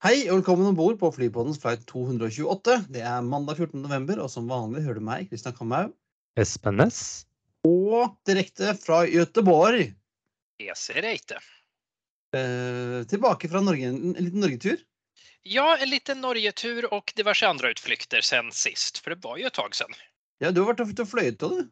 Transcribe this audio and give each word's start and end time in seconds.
Hei 0.00 0.22
og 0.30 0.38
velkommen 0.38 0.70
om 0.70 0.76
bord 0.78 0.96
på 1.00 1.10
Flypodens 1.12 1.58
flight 1.60 1.82
228. 1.90 2.76
Det 2.88 3.02
er 3.04 3.24
mandag 3.26 3.58
14. 3.60 3.82
november, 3.82 4.22
og 4.24 4.30
som 4.32 4.46
vanlig 4.48 4.86
hører 4.86 5.00
du 5.00 5.04
meg, 5.04 5.26
Kristian 5.28 5.56
Kamhaug. 5.56 5.92
Espen 6.40 6.78
Næss. 6.80 7.00
Og 7.68 8.14
direkte 8.24 8.72
fra 8.80 9.02
Göteborg. 9.10 9.90
PC 10.60 10.96
Reite. 11.04 11.36
Eh, 12.32 13.02
tilbake 13.10 13.50
fra 13.52 13.60
Norge, 13.60 13.90
en 13.92 14.16
liten 14.16 14.40
norgetur. 14.40 14.80
Ja, 15.44 15.74
en 15.76 15.88
liten 15.92 16.20
Norgetur 16.24 16.88
og 16.92 17.12
diverse 17.16 17.48
andre 17.48 17.74
utflykter 17.74 18.24
sen 18.24 18.48
sist, 18.56 19.02
for 19.04 19.12
det 19.12 19.20
var 19.24 19.36
jo 19.40 19.48
et 19.50 19.56
tag 19.56 19.76
siden. 19.76 19.96
Ja, 20.40 20.48
du 20.52 20.62
har 20.62 20.72
vært 20.72 20.84
ute 20.88 21.04
og 21.04 21.12
fløyet 21.12 21.44
òg, 21.44 21.60
du. 21.60 21.70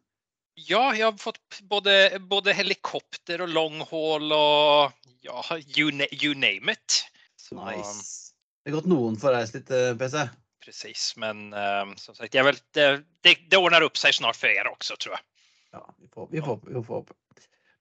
Ja, 0.69 0.89
jeg 0.93 1.07
har 1.07 1.17
fått 1.21 1.63
både, 1.71 2.19
både 2.29 2.53
helikopter 2.59 3.45
og 3.45 3.53
longhall 3.55 4.33
og 4.35 5.13
ja, 5.25 5.45
you, 5.79 5.93
na- 5.95 6.11
you 6.13 6.35
name 6.37 6.75
it. 6.75 7.05
Så, 7.49 7.57
Nice. 7.57 8.35
Det 8.63 8.73
er 8.73 8.77
godt 8.77 8.91
noen 8.91 9.17
får 9.17 9.33
reist 9.33 9.57
litt, 9.57 9.71
eh, 9.73 9.95
PC. 9.97 10.27
Precis, 10.69 11.05
men 11.17 11.47
um, 11.55 11.95
som 11.97 12.13
sagt, 12.13 12.35
jag 12.37 12.45
vill, 12.45 12.59
det, 12.77 12.89
det, 13.25 13.39
det 13.49 13.61
ordner 13.61 13.87
opp 13.87 13.97
seg 13.97 14.13
snart 14.13 14.37
for 14.37 14.53
dere 14.53 14.69
også, 14.75 14.99
tror 15.01 15.15
jeg. 15.17 15.25
Ja, 15.73 15.81
vi 15.97 16.11
får, 16.13 16.27
vi 16.35 16.43
får, 16.45 16.59
vi 16.67 16.83
får 16.83 17.01
håpe. 17.01 17.17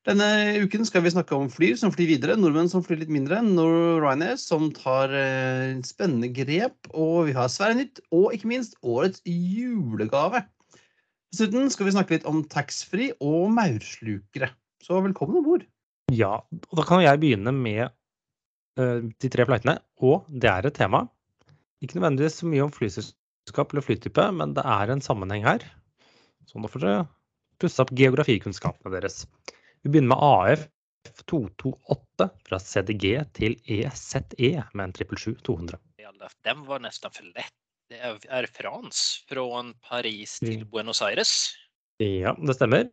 Denne 0.08 0.28
uken 0.64 0.88
skal 0.88 1.04
vi 1.04 1.12
snakke 1.12 1.36
om 1.36 1.50
fly 1.52 1.74
som 1.76 1.92
flyr 1.92 2.08
videre, 2.14 2.38
nordmenn 2.40 2.70
som 2.72 2.84
flyr 2.86 3.02
litt 3.02 3.12
mindre, 3.12 3.42
Nor 3.44 4.00
Ryanair 4.00 4.38
som 4.40 4.70
tar 4.72 5.12
eh, 5.12 5.74
spennende 5.84 6.30
grep, 6.32 6.78
og 6.96 7.28
vi 7.28 7.36
har 7.36 7.52
Sverre 7.52 7.76
Nytt, 7.82 8.00
og 8.16 8.32
ikke 8.38 8.54
minst 8.54 8.80
årets 8.88 9.20
julegave. 9.28 10.46
Dessuten 11.36 11.68
skal 11.74 11.90
vi 11.90 11.98
snakke 11.98 12.16
litt 12.16 12.30
om 12.30 12.46
taxfree 12.48 13.18
og 13.20 13.52
maurslukere. 13.58 14.54
Så 14.80 15.04
velkommen 15.04 15.42
om 15.42 15.50
bord. 15.50 15.68
Ja, 16.16 16.38
og 16.40 16.80
da 16.80 16.88
kan 16.88 17.04
jeg 17.04 17.20
begynne 17.20 17.52
med 17.52 17.90
de 18.78 19.30
tre 19.34 19.46
flightene. 19.50 19.78
Og 20.06 20.28
det 20.30 20.50
er 20.52 20.68
et 20.70 20.78
tema. 20.78 21.04
Ikke 21.84 21.98
nødvendigvis 22.00 22.40
så 22.42 22.50
mye 22.50 22.66
om 22.66 22.74
flyselskap 22.74 23.74
eller 23.74 23.86
flytype, 23.86 24.30
men 24.38 24.56
det 24.58 24.64
er 24.66 24.94
en 24.94 25.04
sammenheng 25.04 25.46
her. 25.46 25.66
Så 26.48 26.62
nå 26.62 26.70
får 26.72 26.86
dere 26.86 27.06
pusse 27.62 27.82
opp 27.84 27.92
geografikunnskapene 27.98 28.94
deres. 28.94 29.26
Vi 29.84 29.92
begynner 29.92 30.14
med 30.14 30.24
AF 30.24 30.68
228 31.30 32.28
fra 32.48 32.60
CDG 32.62 33.06
til 33.38 33.58
EZE 33.66 34.66
med 34.74 34.84
en 34.90 34.96
777-200. 34.98 35.78
Den 36.44 36.64
var 36.68 36.82
nesten 36.84 37.14
for 37.14 37.28
lett. 37.36 37.54
Det 37.88 38.02
er 38.04 38.48
France 38.52 39.24
fra 39.30 39.44
Paris 39.88 40.40
till 40.40 40.66
Mm. 40.66 40.70
Buenos 40.72 41.02
Aires. 41.02 41.56
Ja, 42.00 42.34
det 42.36 42.56
stemmer. 42.56 42.90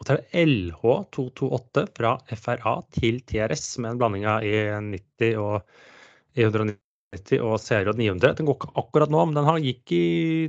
Og 0.00 0.06
så 0.08 0.14
er 0.16 0.20
det 0.22 0.44
LH228 0.48 1.82
fra 1.98 2.14
FRA 2.40 2.74
til 2.96 3.18
TRS 3.28 3.66
med 3.84 3.92
en 3.92 3.98
blanding 4.00 4.24
av 4.32 4.46
E90 4.48 5.34
og 5.36 5.60
E190 6.40 7.42
og 7.44 7.58
CRJ 7.60 7.92
900. 7.98 8.38
Den 8.38 8.48
går 8.48 8.56
ikke 8.56 8.72
akkurat 8.80 9.12
nå, 9.12 9.26
men 9.28 9.36
den 9.36 9.48
har 9.50 9.60
gikk 9.60 9.92
i 9.92 10.04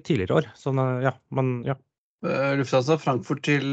tidligere 0.08 0.40
år. 0.40 0.50
Så 0.56 0.72
den, 0.72 1.04
ja, 1.04 1.12
men 1.36 1.52
ja. 1.68 1.76
Lufthansa 2.56 2.96
Frankfurt 3.02 3.44
til 3.44 3.68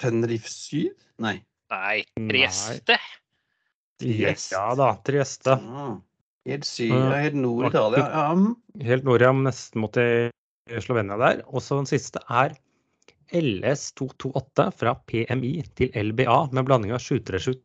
Tenerife 0.00 0.48
Syd? 0.48 0.96
Nei. 1.20 1.36
Nei. 1.72 2.00
Trieste. 2.30 2.96
Trieste. 4.00 4.54
Ja 4.54 4.74
da, 4.78 4.90
Trieste. 5.04 5.56
Ah, 5.60 5.96
helt 6.48 6.68
syd, 6.68 6.92
Ja. 6.94 7.04
ja, 7.10 7.22
helt 7.26 7.40
nord 7.42 7.66
i 7.66 7.72
Italia. 7.74 8.04
Ja. 8.06 8.86
Helt 8.86 9.04
nord, 9.08 9.24
ja, 9.24 9.32
nesten 9.32 9.84
mot 9.84 9.96
Slovenia 10.80 11.20
der. 11.20 11.42
Og 11.52 11.60
så 11.64 11.76
den 11.80 11.90
siste 11.90 12.22
er 12.28 12.56
LS228 13.34 14.66
fra 14.76 14.92
PMI 15.08 15.54
til 15.78 15.96
LBA 16.10 16.36
med 16.52 16.68
blanding 16.68 16.92
av 16.94 17.00
737 17.02 17.62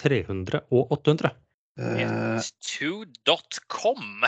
300 0.00 0.62
og 0.72 0.94
800. 0.96 1.34
Eh, 1.80 2.00
Net2.com. 2.00 4.24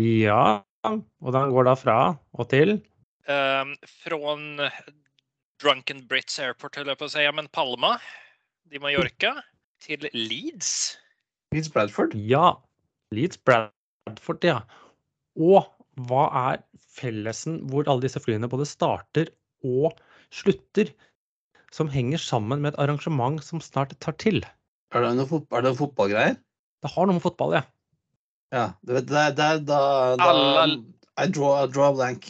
Ja, 0.00 0.64
og 0.88 1.30
den 1.36 1.52
går 1.54 1.64
da 1.68 1.74
fra 1.78 1.98
og 2.34 2.44
til 2.52 2.70
Um, 3.24 3.70
från 3.88 4.60
Drunken 5.62 6.06
Brits 6.06 6.38
Airport 6.38 6.76
holder 6.76 6.92
jeg 6.92 6.98
på 7.00 7.06
å 7.08 7.12
si, 7.14 7.22
ja, 7.24 7.32
men 7.32 7.48
Palma 7.48 7.94
i 8.68 8.76
Mallorca 8.82 9.40
til 9.80 10.04
Leeds. 10.12 10.98
Leeds 11.56 11.72
Bradford. 11.72 12.12
Ja, 12.12 12.60
Leeds 13.16 13.40
Bradford, 13.40 14.44
ja. 14.44 14.60
Og 15.40 15.64
hva 16.04 16.26
er 16.50 16.60
fellesen 16.98 17.62
hvor 17.70 17.88
alle 17.88 18.04
disse 18.04 18.20
flyene 18.20 18.50
både 18.50 18.66
starter 18.68 19.32
og 19.64 19.96
slutter, 20.34 20.92
som 21.74 21.88
henger 21.90 22.20
sammen 22.22 22.62
med 22.62 22.74
et 22.74 22.80
arrangement 22.84 23.42
som 23.42 23.62
snart 23.64 23.96
tar 24.04 24.14
til? 24.22 24.44
Er 24.94 25.02
det 25.02 25.14
noe, 25.18 25.26
fot 25.26 25.48
er 25.50 25.64
det 25.64 25.72
noe 25.72 25.80
fotballgreier? 25.80 26.36
Det 26.84 26.92
har 26.92 27.08
noe 27.08 27.16
med 27.16 27.24
fotball, 27.24 27.56
ja. 27.58 27.64
Ja, 28.54 28.64
det, 28.86 29.06
det 29.10 29.26
det 29.34 29.50
da, 29.66 29.78
da 30.16 30.28
Alla- 30.30 30.66
I 31.18 31.26
draw, 31.30 31.56
I 31.64 31.66
draw 31.70 31.94
blank. 31.94 32.28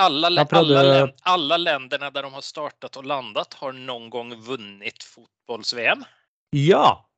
Alla, 0.00 0.28
lä- 0.30 0.44
der 0.44 1.12
alla, 1.22 1.56
länderna 1.56 2.10
där 2.10 2.22
de 2.22 2.32
har 2.32 2.40
startat 2.40 2.96
och 2.96 3.04
landat 3.04 3.54
har 3.54 3.72
någon 3.72 4.10
gång 4.10 4.36
vunnit 4.40 5.02
fotbolls-VM. 5.02 6.04
Ja! 6.50 7.08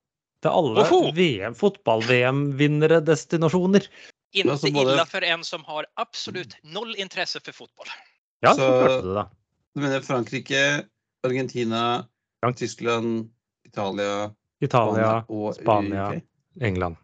Det 0.40 0.48
er 0.48 0.52
alle! 0.52 1.12
VM, 1.14 1.54
fotball-VM-vinnere 1.54 3.00
destinasjoner. 3.00 3.86
Inte 4.34 4.68
illa 4.68 5.06
for 5.06 5.24
en 5.24 5.44
som 5.44 5.64
har 5.64 5.86
absolutt 5.94 6.56
noll 6.62 6.96
interesse 6.96 7.40
for 7.40 7.52
fotboll. 7.52 7.86
Ja, 8.44 8.53
så, 8.55 8.60
Så- 8.60 8.81
klarte 8.84 9.03
du 9.09 9.15
det. 9.16 9.25
Du 9.75 9.81
mener 9.82 10.00
Frankrike, 10.06 10.62
Argentina, 11.27 11.81
Frank- 12.44 12.59
Tyskland, 12.60 13.31
Italia, 13.66 14.31
Italia, 14.62 15.25
og 15.28 15.55
Spania. 15.56 16.10
UK? 16.12 16.22
England. 16.62 16.97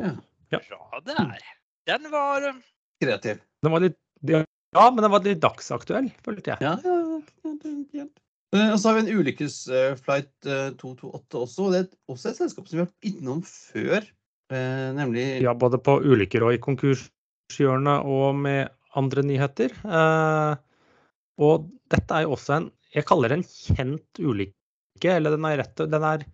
Ja. 0.00 0.16
Bra 0.50 1.00
der. 1.06 1.38
Den 1.86 2.08
var... 2.12 2.42
eh, 2.48 2.56
Kreativ. 3.02 3.38
Den 3.62 3.72
var 3.72 3.80
litt 3.84 3.96
Ja, 4.22 4.90
men 4.90 5.02
den 5.04 5.10
var 5.12 5.22
litt 5.24 5.40
dagsaktuell, 5.42 6.08
følte 6.24 6.54
jeg. 6.54 6.58
Ja, 6.64 6.74
ja, 6.82 6.96
ja, 6.96 7.20
ja, 7.44 7.72
ja. 8.00 8.06
Eh, 8.52 8.72
Og 8.72 8.78
så 8.80 8.88
har 8.90 8.98
vi 8.98 9.04
en 9.06 9.18
ulykkesflight 9.20 10.32
228 10.80 11.38
også. 11.40 11.70
Det 11.72 11.80
er 11.84 11.88
også 12.12 12.30
et 12.32 12.40
selskap 12.42 12.68
som 12.68 12.78
vi 12.78 12.82
har 12.82 12.88
vært 12.90 13.08
innom 13.12 13.40
før, 13.48 14.06
eh, 14.52 14.88
nemlig 14.96 15.26
Ja, 15.44 15.54
både 15.54 15.78
på 15.80 15.98
ulykker 16.04 16.44
og 16.48 16.54
i 16.56 16.60
konkurshjørnet 16.62 18.04
og 18.08 18.34
med 18.36 18.68
andre 18.98 19.24
nyheter. 19.26 19.74
Eh, 19.84 20.54
og 21.42 21.68
dette 21.92 22.16
er 22.16 22.26
jo 22.26 22.36
også 22.36 22.58
en 22.58 22.70
Jeg 22.92 23.06
kaller 23.08 23.32
det 23.32 23.38
en 23.40 23.48
kjent 23.48 24.20
ulykke. 24.20 25.08
Eller 25.08 25.32
den 25.32 25.46
er 25.48 25.62
rett 25.62 25.80
Den 25.88 26.04
er 26.04 26.24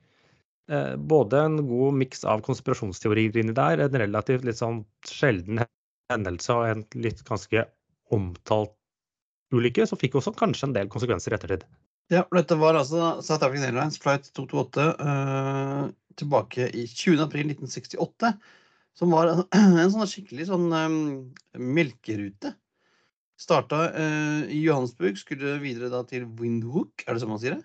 eh, 0.71 0.95
både 0.99 1.45
en 1.47 1.61
god 1.69 1.99
miks 2.01 2.25
av 2.27 2.43
konspirasjonsteorier 2.47 3.37
inni 3.39 3.55
der, 3.55 3.85
en 3.85 4.01
relativt 4.03 4.45
litt 4.45 4.59
sånn 4.59 4.83
sjelden 5.07 5.63
hendelse 6.13 6.57
og 6.57 6.67
en 6.67 6.85
litt 6.99 7.23
ganske 7.29 7.67
omtalt 8.15 8.75
ulykke, 9.55 9.87
som 9.89 10.01
fikk 10.01 10.19
også 10.19 10.35
kanskje 10.37 10.69
en 10.69 10.75
del 10.77 10.91
konsekvenser 10.93 11.33
i 11.33 11.39
ettertid. 11.39 11.65
Ja, 12.13 12.25
dette 12.33 12.57
var 12.57 12.77
altså 12.77 13.19
South 13.25 13.45
African 13.45 13.67
Airlines 13.69 13.99
flight 14.01 14.31
228 14.37 14.85
eh, 15.05 15.89
tilbake 16.17 16.69
i 16.73 16.87
20. 16.89 18.33
april 18.99 18.99
1968. 18.99 19.03
Som 19.03 19.15
var 19.15 19.31
en, 19.31 19.45
en 19.85 19.93
sånn 19.95 20.11
skikkelig 20.11 20.49
sånn 20.49 20.67
um, 20.75 20.99
melkerute. 21.55 22.55
Starta 23.39 23.85
uh, 23.95 24.43
i 24.51 24.65
Johannesburg, 24.65 25.19
skulle 25.21 25.59
videre 25.63 25.93
da 25.93 26.03
til 26.09 26.27
Windhoek, 26.41 27.07
er 27.07 27.15
det 27.15 27.23
sånn 27.23 27.31
man 27.31 27.43
sier 27.43 27.59
det? 27.59 27.65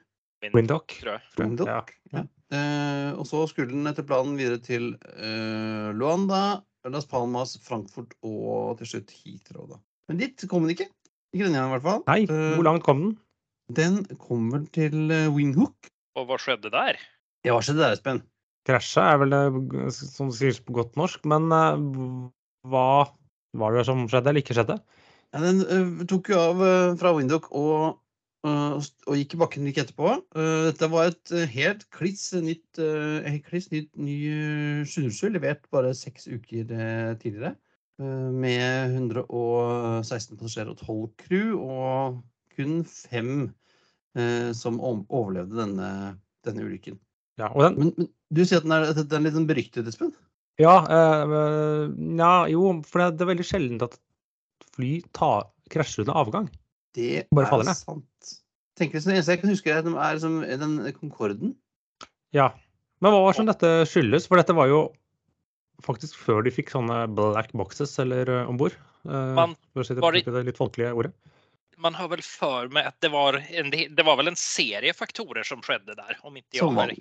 Windhoek. 0.53 0.99
tror 0.99 1.15
jeg. 1.15 1.25
Windhoek. 1.39 1.93
Ja. 2.13 2.25
Eh, 2.53 3.11
og 3.17 3.25
så 3.25 3.45
skulle 3.49 3.71
den 3.71 3.87
etter 3.89 4.05
planen 4.05 4.35
videre 4.37 4.59
til 4.61 4.91
uh, 5.15 5.89
Luanda, 5.95 6.61
Las 6.91 7.07
Palmas, 7.09 7.55
Frankfurt 7.63 8.11
og 8.27 8.77
til 8.81 8.91
slutt 8.91 9.13
Heathrow. 9.15 9.69
Da. 9.71 9.79
Men 10.11 10.19
dit 10.19 10.45
kom 10.51 10.67
den 10.67 10.75
ikke. 10.75 10.89
Ikke 11.33 11.47
denne 11.47 11.57
gangen, 11.57 11.71
i 11.71 11.75
hvert 11.77 11.87
fall. 11.87 12.03
Nei, 12.09 12.19
Eh, 12.27 12.55
hvor 12.59 12.67
langt 12.67 12.85
kom 12.85 12.99
den? 13.01 13.13
Den 13.73 13.95
kom 14.21 14.51
vel 14.53 14.67
til 14.75 15.09
eh, 15.09 15.31
Windhoek. 15.33 15.89
Og 16.19 16.27
hva 16.29 16.37
skjedde 16.37 16.69
der? 16.73 16.99
Ja, 17.47 17.55
hva 17.55 17.63
skjedde 17.63 17.81
der, 17.81 17.95
Espen? 17.97 18.21
Krasja 18.67 19.09
er 19.11 19.19
vel 19.23 19.33
det 19.33 19.89
som 19.97 20.29
sies 20.31 20.61
på 20.63 20.75
godt 20.77 20.95
norsk, 20.99 21.25
men 21.27 21.49
eh, 21.51 21.81
hva 22.71 22.87
var 23.59 23.75
det 23.75 23.83
som 23.89 24.05
skjedde, 24.07 24.31
eller 24.31 24.43
ikke 24.43 24.55
skjedde? 24.57 24.77
Ja, 25.33 25.41
den 25.41 25.63
uh, 25.65 26.05
tok 26.09 26.29
jo 26.31 26.39
av 26.39 26.61
uh, 26.61 26.93
fra 26.99 27.11
Windhoek 27.17 27.49
og, 27.57 27.97
uh, 28.47 28.77
og 28.77 29.17
gikk 29.19 29.35
i 29.35 29.39
bakken 29.41 29.67
like 29.67 29.83
etterpå. 29.83 30.13
Dette 30.67 30.89
var 30.93 31.09
et 31.09 31.33
helt 31.53 31.87
kliss 31.95 32.29
nytt, 32.37 32.81
kliss 33.49 33.69
nytt 33.73 33.91
ny 33.97 34.17
707, 34.85 35.33
levert 35.35 35.65
bare 35.73 35.93
seks 35.97 36.29
uker 36.29 36.69
tidligere. 37.21 37.55
med 38.01 38.95
116 38.97 40.37
passasjerer 40.37 40.71
og 40.73 40.79
12 40.81 41.09
crew, 41.25 41.59
og 41.61 42.21
kun 42.55 42.81
fem 42.89 43.51
som 44.53 44.81
overlevde 44.81 45.59
denne, 45.61 45.89
denne 46.45 46.65
ulykken. 46.65 46.97
Ja, 47.41 47.47
og 47.49 47.63
den, 47.65 47.77
Men, 47.79 47.93
men 47.97 48.09
du 48.37 48.43
sier 48.45 48.59
at 48.61 48.67
den 48.67 48.75
er, 48.75 48.85
at 48.91 48.99
den 49.09 49.19
er 49.19 49.25
litt 49.27 49.37
sånn 49.37 49.47
beryktet, 49.49 49.87
Espen? 49.89 50.11
ja, 50.61 50.75
eh, 50.85 51.87
ja, 52.19 52.33
jo, 52.51 52.67
for 52.85 53.01
det, 53.01 53.17
det 53.17 53.25
er 53.25 53.31
veldig 53.31 53.47
sjeldent 53.49 53.85
at 53.87 53.95
fly 54.75 54.91
tar, 55.17 55.47
krasjer 55.73 56.03
under 56.05 56.19
avgang. 56.21 56.49
Det 56.93 57.23
Bare 57.33 57.49
er 57.57 57.63
ned. 57.65 57.77
sant. 57.79 58.33
Tenker 58.77 59.01
det 59.01 59.15
eneste 59.15 59.33
jeg 59.33 59.41
kan 59.41 59.49
huske, 59.53 59.69
er, 59.73 59.81
at 59.81 59.85
de 59.89 59.93
er 59.97 60.19
som, 60.21 60.39
den 60.45 60.75
Concorden. 60.97 61.55
Ja. 62.33 62.51
Men 63.01 63.13
hva 63.13 63.23
var 63.25 63.33
som 63.37 63.49
dette 63.49 63.69
skyldes? 63.89 64.25
For 64.29 64.37
dette 64.41 64.53
var 64.57 64.69
jo 64.69 64.83
faktisk 65.83 66.15
før 66.21 66.45
de 66.45 66.53
fikk 66.53 66.69
sånne 66.73 67.03
black 67.17 67.49
boxes 67.57 67.97
eller 68.01 68.29
uh, 68.29 68.49
om 68.49 68.57
bord. 68.61 68.77
Eh, 69.03 69.33
var 69.35 70.13
det- 70.13 70.23
det 70.25 70.45
litt 70.47 70.57
folkelige 70.61 70.93
ordet. 70.93 71.11
Man 71.83 71.95
har 71.95 72.07
väl 72.07 72.21
för 72.21 72.67
mig 72.67 72.83
att 72.83 73.01
det 73.01 73.09
var, 73.09 73.43
en, 73.49 73.69
det 73.69 74.03
var 74.03 74.17
väl 74.17 74.27
en 74.27 74.35
serie 74.35 74.93
faktorer 74.93 75.43
som 75.43 75.61
skedde 75.61 75.95
där, 75.95 76.17
om 76.21 76.37
inte 76.37 76.57
jag 76.57 76.67
har 76.67 76.93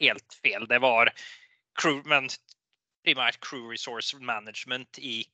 helt 0.00 0.38
fel. 0.42 0.66
Det 0.68 0.78
var 0.78 1.12
crew, 1.82 2.08
men 2.08 2.28
primärt 3.04 3.38
crew 3.40 3.72
resource 3.72 4.16
management 4.18 4.98
i 4.98 5.24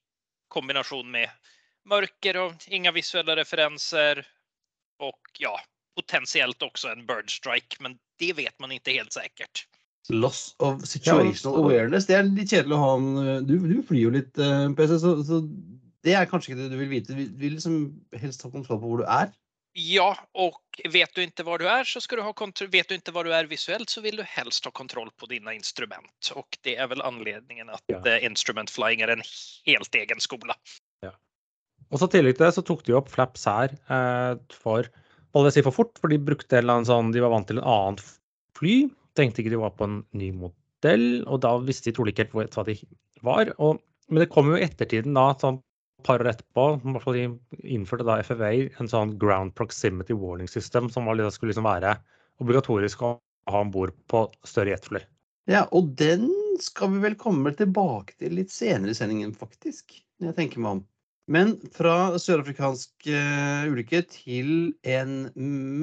kombination 0.48 1.10
med 1.10 1.30
mörker 1.88 2.36
och 2.36 2.52
inga 2.68 2.92
visuella 2.92 3.36
referenser 3.36 4.26
och 4.98 5.20
ja, 5.38 5.60
potentiellt 5.96 6.62
också 6.62 6.88
en 6.88 7.06
bird 7.06 7.36
strike, 7.36 7.76
men 7.80 7.98
det 8.18 8.32
vet 8.32 8.58
man 8.58 8.72
inte 8.72 8.90
helt 8.90 9.12
säkert. 9.12 9.66
Loss 10.08 10.54
of 10.58 10.84
situational 10.84 11.58
awareness. 11.60 12.06
Det 12.06 12.16
er 12.16 12.24
litt 12.26 12.50
kjedelig 12.50 12.74
å 12.74 12.80
ha 12.80 12.94
en 12.96 13.46
Du, 13.46 13.58
du 13.68 13.82
flyr 13.86 14.00
jo 14.00 14.12
litt, 14.14 14.38
eh, 14.38 14.72
PC, 14.72 14.98
så, 14.98 15.12
så 15.24 15.40
det 16.06 16.16
er 16.16 16.28
kanskje 16.30 16.52
ikke 16.52 16.62
det 16.62 16.72
du 16.72 16.80
vil 16.80 16.90
vite. 16.90 17.14
Du 17.14 17.38
vil 17.40 17.56
liksom 17.56 17.78
helst 18.20 18.42
ha 18.46 18.50
kontroll 18.52 18.80
på 18.80 18.90
hvor 18.90 19.02
du 19.02 19.06
er. 19.08 19.32
Ja, 19.78 20.08
og 20.34 20.56
vet 20.90 21.12
du 21.14 21.20
ikke 21.22 21.44
hvor 21.46 21.60
du 21.62 21.68
er, 21.70 21.86
så 21.86 22.00
skal 22.02 22.18
du 22.18 22.24
ha 22.26 22.32
kontroll. 22.34 22.70
Vet 22.72 22.90
du 22.90 22.96
ikke 22.96 23.14
hvor 23.14 23.28
du 23.28 23.30
er 23.36 23.46
visuelt, 23.50 23.90
så 23.92 24.02
vil 24.02 24.18
du 24.18 24.24
helst 24.26 24.66
ha 24.66 24.72
kontroll 24.74 25.12
på 25.20 25.28
dine 25.30 25.54
instrument. 25.54 26.32
Og 26.34 26.58
det 26.66 26.74
er 26.80 26.90
vel 26.90 27.04
anledningen 27.06 27.70
at 27.70 27.84
Ja. 27.92 28.00
eh, 28.02 28.24
instrument 28.26 28.70
flying 28.72 29.02
er 29.02 29.12
en 29.14 29.22
helt 29.66 29.94
egen 29.94 30.20
skola. 30.20 30.56
Og 31.90 31.98
så 31.98 32.06
tillegg 32.06 32.36
til 32.38 32.46
det 32.46 32.54
så 32.54 32.62
tok 32.62 32.84
de 32.86 32.94
opp 32.94 33.08
flaps 33.10 33.48
her 33.50 33.72
eh, 33.90 34.38
for 34.54 34.86
hva 35.30 35.42
vil 35.42 35.48
jeg 35.48 35.56
si 35.56 35.62
for 35.66 35.74
fort, 35.74 35.98
for 35.98 36.10
de 36.10 36.18
brukte 36.22 36.58
en 36.58 36.62
eller 36.62 36.78
annen 36.78 36.86
sånn, 36.86 37.10
de 37.14 37.22
var 37.22 37.32
vant 37.32 37.46
til 37.46 37.58
en 37.58 37.66
annet 37.66 38.02
fly. 38.58 38.74
Tenkte 39.18 39.42
ikke 39.42 39.50
de 39.54 39.58
var 39.58 39.72
på 39.78 39.86
en 39.88 39.96
ny 40.14 40.30
modell, 40.34 41.24
og 41.26 41.40
da 41.42 41.56
visste 41.62 41.90
de 41.90 41.96
trolig 41.96 42.14
ikke 42.14 42.28
helt 42.30 42.54
hva 42.54 42.64
de 42.66 42.76
var. 43.26 43.50
Og, 43.58 43.82
men 44.10 44.22
det 44.22 44.30
kom 44.30 44.50
jo 44.50 44.58
i 44.58 44.62
ettertiden, 44.66 45.14
da, 45.18 45.32
sånn 45.38 45.58
par 46.06 46.22
år 46.22 46.32
etterpå, 46.32 46.66
de 47.14 47.24
innførte 47.76 48.06
da 48.06 48.18
FFA 48.24 48.52
en 48.80 48.90
sånn 48.90 49.16
ground 49.20 49.54
proximity 49.58 50.16
warning 50.16 50.50
system, 50.50 50.90
som 50.92 51.08
var, 51.08 51.20
skulle 51.34 51.52
liksom 51.52 51.68
være 51.68 51.96
obligatorisk 52.40 53.02
å 53.04 53.14
ha 53.50 53.64
om 53.64 53.72
bord 53.74 53.94
på 54.10 54.24
større 54.46 54.74
jetfly. 54.74 55.02
Ja, 55.50 55.64
og 55.74 55.94
den 55.98 56.28
skal 56.62 56.92
vi 56.94 57.02
vel 57.04 57.16
komme 57.18 57.52
tilbake 57.56 58.14
til 58.20 58.36
litt 58.38 58.52
senere 58.54 58.94
i 58.94 58.98
sendingen, 58.98 59.32
faktisk. 59.36 59.96
Når 60.20 60.32
jeg 60.32 60.38
tenker 60.38 60.62
meg 60.62 60.78
om. 60.78 60.82
Men 61.30 61.54
fra 61.74 62.18
sørafrikansk 62.18 63.06
uh, 63.06 63.70
ulykke 63.70 64.02
til 64.10 64.52
en 64.82 65.30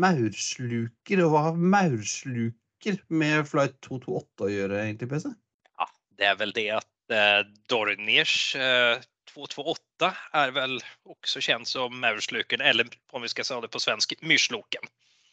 maursluker. 0.01 1.23
Og 1.23 1.33
hva 1.33 1.43
har 1.49 1.59
maursluker 1.75 2.99
med 3.07 3.47
flight 3.49 3.77
228 3.87 4.47
å 4.47 4.51
gjøre, 4.51 4.81
egentlig, 4.83 5.11
PC? 5.13 5.31
Ja, 5.79 5.89
det 6.19 6.29
er 6.31 6.39
vel 6.41 6.53
det 6.55 6.67
at 6.77 7.15
eh, 7.15 7.41
Dornish 7.71 8.59
eh, 8.59 8.99
228 9.31 9.86
är 10.31 10.51
väl 10.51 10.79
också 11.03 11.41
känd 11.41 11.67
som 11.67 11.99
Maursluken 11.99 12.61
eller 12.61 12.87
om 13.11 13.21
vi 13.21 13.29
ska 13.29 13.43
säga 13.43 13.61
det 13.61 13.67
på 13.67 13.79
svensk, 13.79 14.13
Myrsloken. 14.21 14.83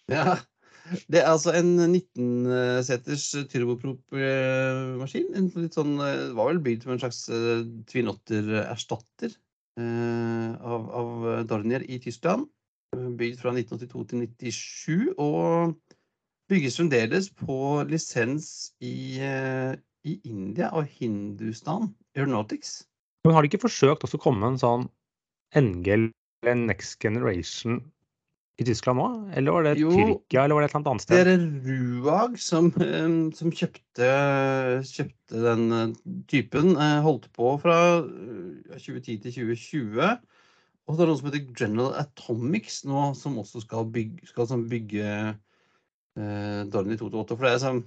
Ja. 0.07 0.39
Det 1.09 1.23
er 1.23 1.31
altså 1.31 1.55
en 1.57 1.79
19-seters 1.81 3.31
turboprop-maskin. 3.49 5.31
En 5.33 5.47
litt 5.57 5.77
sånn, 5.79 5.95
eh, 6.05 6.35
var 6.37 6.51
vel 6.51 6.61
bygd 6.67 6.85
som 6.85 6.93
en 6.93 7.01
slags 7.01 7.23
eh, 7.33 7.65
Twin 7.89 8.11
Otter-erstatter 8.13 9.33
eh, 9.81 10.51
av, 10.61 10.91
av 11.01 11.25
Dornier 11.49 11.87
i 11.89 11.97
Tyskland. 12.05 12.51
Bygd 12.93 13.41
fra 13.41 13.55
1982 13.57 14.05
til 14.11 14.27
97, 14.27 15.15
og 15.17 15.73
bygges 16.53 16.77
fremdeles 16.77 17.31
på 17.33 17.57
lisens 17.89 18.75
i, 18.85 19.19
eh, 19.25 19.73
i 20.05 20.19
India 20.29 20.69
av 20.69 20.85
Hindustan 20.99 21.95
Aeronautics. 22.15 22.83
Men 23.25 23.35
har 23.35 23.45
de 23.45 23.49
ikke 23.51 23.65
forsøkt 23.65 24.05
å 24.05 24.21
komme 24.21 24.53
en 24.53 24.61
sånn 24.61 24.87
NG 25.57 25.87
eller 25.95 26.59
Next 26.61 26.99
Generation 27.01 27.79
i 28.61 28.67
Tyskland 28.69 29.01
nå? 29.01 29.07
Eller 29.35 29.55
var 29.57 29.65
det 29.67 29.73
Jo, 29.81 29.91
Tyrkia, 29.95 30.45
eller 30.45 30.59
var 30.59 30.63
det 30.65 30.69
et 30.69 30.77
eller 30.77 30.91
annet 30.93 31.09
Det 31.11 31.21
er 31.23 31.47
Ruag 31.65 32.37
som, 32.39 32.69
som 33.39 33.51
kjøpte, 33.51 34.11
kjøpte 34.91 35.41
den 35.47 35.65
eh, 35.75 35.95
typen. 36.31 36.75
eh, 36.77 37.01
Holdt 37.03 37.31
på 37.35 37.55
fra 37.63 37.79
eh, 38.05 38.77
2010 38.77 39.25
til 39.25 39.35
2020. 39.41 40.13
Og 40.85 40.93
så 40.93 41.01
er 41.01 41.01
det 41.01 41.09
noe 41.11 41.19
som 41.23 41.31
heter 41.31 41.49
General 41.57 41.97
Atomics 41.97 42.83
nå, 42.87 43.07
som 43.19 43.41
også 43.41 43.65
skal 43.65 43.89
bygge, 43.95 44.29
skal 44.29 44.51
sånn 44.51 44.67
bygge 44.71 45.09
eh, 45.09 46.61
Dornier 46.71 47.01
228. 47.01 47.39
For 47.39 47.49
det 47.49 47.55
er, 47.55 47.63
sånn, 47.65 47.81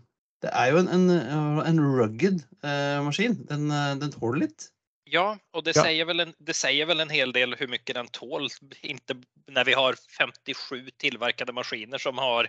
det 0.43 0.51
er 0.51 0.73
jo 0.73 0.81
en, 0.81 0.89
en, 0.97 1.61
en 1.61 1.83
rugged 1.85 2.41
eh, 2.65 2.97
maskin. 3.05 3.37
Den, 3.47 3.69
eh, 3.69 3.93
den 4.01 4.11
tåler 4.17 4.47
litt. 4.47 4.71
Ja, 5.09 5.37
och 5.53 5.63
det, 5.63 5.75
Ja. 5.75 5.83
Säger 5.83 6.05
väl 6.05 6.19
en, 6.19 6.33
det 6.37 6.53
säger 6.53 6.85
väl 6.85 6.99
en 6.99 7.09
hel 7.09 7.31
del 7.31 7.55
hur 7.55 7.67
mycket 7.67 7.95
den 7.95 8.07
tål. 8.07 8.47
Inte 8.81 9.15
när 9.47 9.65
vi 9.65 9.73
har 9.73 9.95
57 10.17 10.89
tillverkade 10.97 11.53
maskiner 11.53 11.97
som 11.97 12.17
har 12.17 12.47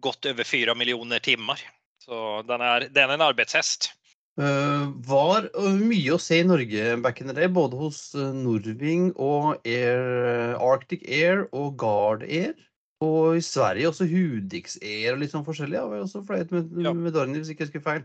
gått 0.00 0.24
över 0.26 0.44
4 0.44 0.74
miljoner 0.74 1.18
timmar. 1.18 1.60
Så 2.04 2.42
den 2.42 2.60
är, 2.60 2.80
den 2.80 3.10
är 3.10 3.14
en 3.14 3.20
arbetshäst. 3.20 3.92
Uh, 4.40 4.90
var 5.06 5.44
eh, 5.54 5.74
mye 5.78 6.10
å 6.10 6.18
se 6.18 6.40
i 6.42 6.44
Norge 6.44 6.96
back 6.96 7.20
in 7.20 7.28
the 7.28 7.34
day, 7.36 7.46
både 7.46 7.76
hos 7.78 8.14
eh, 8.18 8.32
Norving 8.34 9.12
og 9.14 9.60
Air, 9.62 10.56
Arctic 10.58 11.04
Air 11.06 11.44
og 11.54 11.76
Guard 11.78 12.24
Air. 12.26 12.56
Og 13.04 13.36
i 13.38 13.44
Sverige 13.46 13.92
også 13.92 14.08
Hudix 14.10 14.74
Air 14.82 15.12
og 15.14 15.22
litt 15.22 15.30
sånn 15.30 15.46
forskjellig. 15.46 15.78
Ja, 15.78 15.86
vi 15.86 16.02
også 16.02 16.24
fløyet 16.26 16.50
med, 16.50 16.74
Ja. 16.82 16.92
med 16.92 17.14
Dorney, 17.14 17.38
hvis 17.38 17.52
ikke 17.54 17.62
jeg 17.62 17.70
husker 17.70 17.86
feil. 17.86 18.02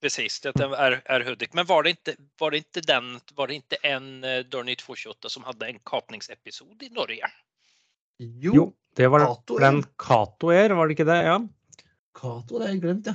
Precis, 0.00 0.40
det 0.40 0.60
är, 0.60 1.02
är 1.04 1.20
Hudik. 1.20 1.52
Men 1.52 1.66
var 1.66 1.82
det, 1.82 1.90
inte, 1.90 2.14
var, 2.38 2.50
det 2.50 2.56
inte 2.56 2.80
den, 2.80 3.20
var 3.34 3.46
det 3.46 3.54
inte 3.54 3.76
en 3.76 4.24
eh, 4.24 4.38
Dornier 4.38 4.76
228 4.76 5.28
som 5.28 5.44
hade 5.44 5.66
en 5.66 5.78
kapningsepisod 5.78 6.82
i 6.82 6.88
Norge? 6.88 7.26
Jo, 8.18 8.52
Jo, 8.54 8.72
det 8.96 9.08
var 9.08 9.26
Kato 9.26 9.58
den 9.58 9.84
Cato 9.98 10.50
Air, 10.50 10.70
var 10.70 10.88
det 10.88 10.92
ikke 10.96 11.04
det? 11.08 11.22
Ja. 11.24 11.48
Cato, 12.16 12.58
det 12.58 12.64
har 12.66 12.72
jeg 12.72 12.82
glemt, 12.82 13.06
ja. 13.06 13.14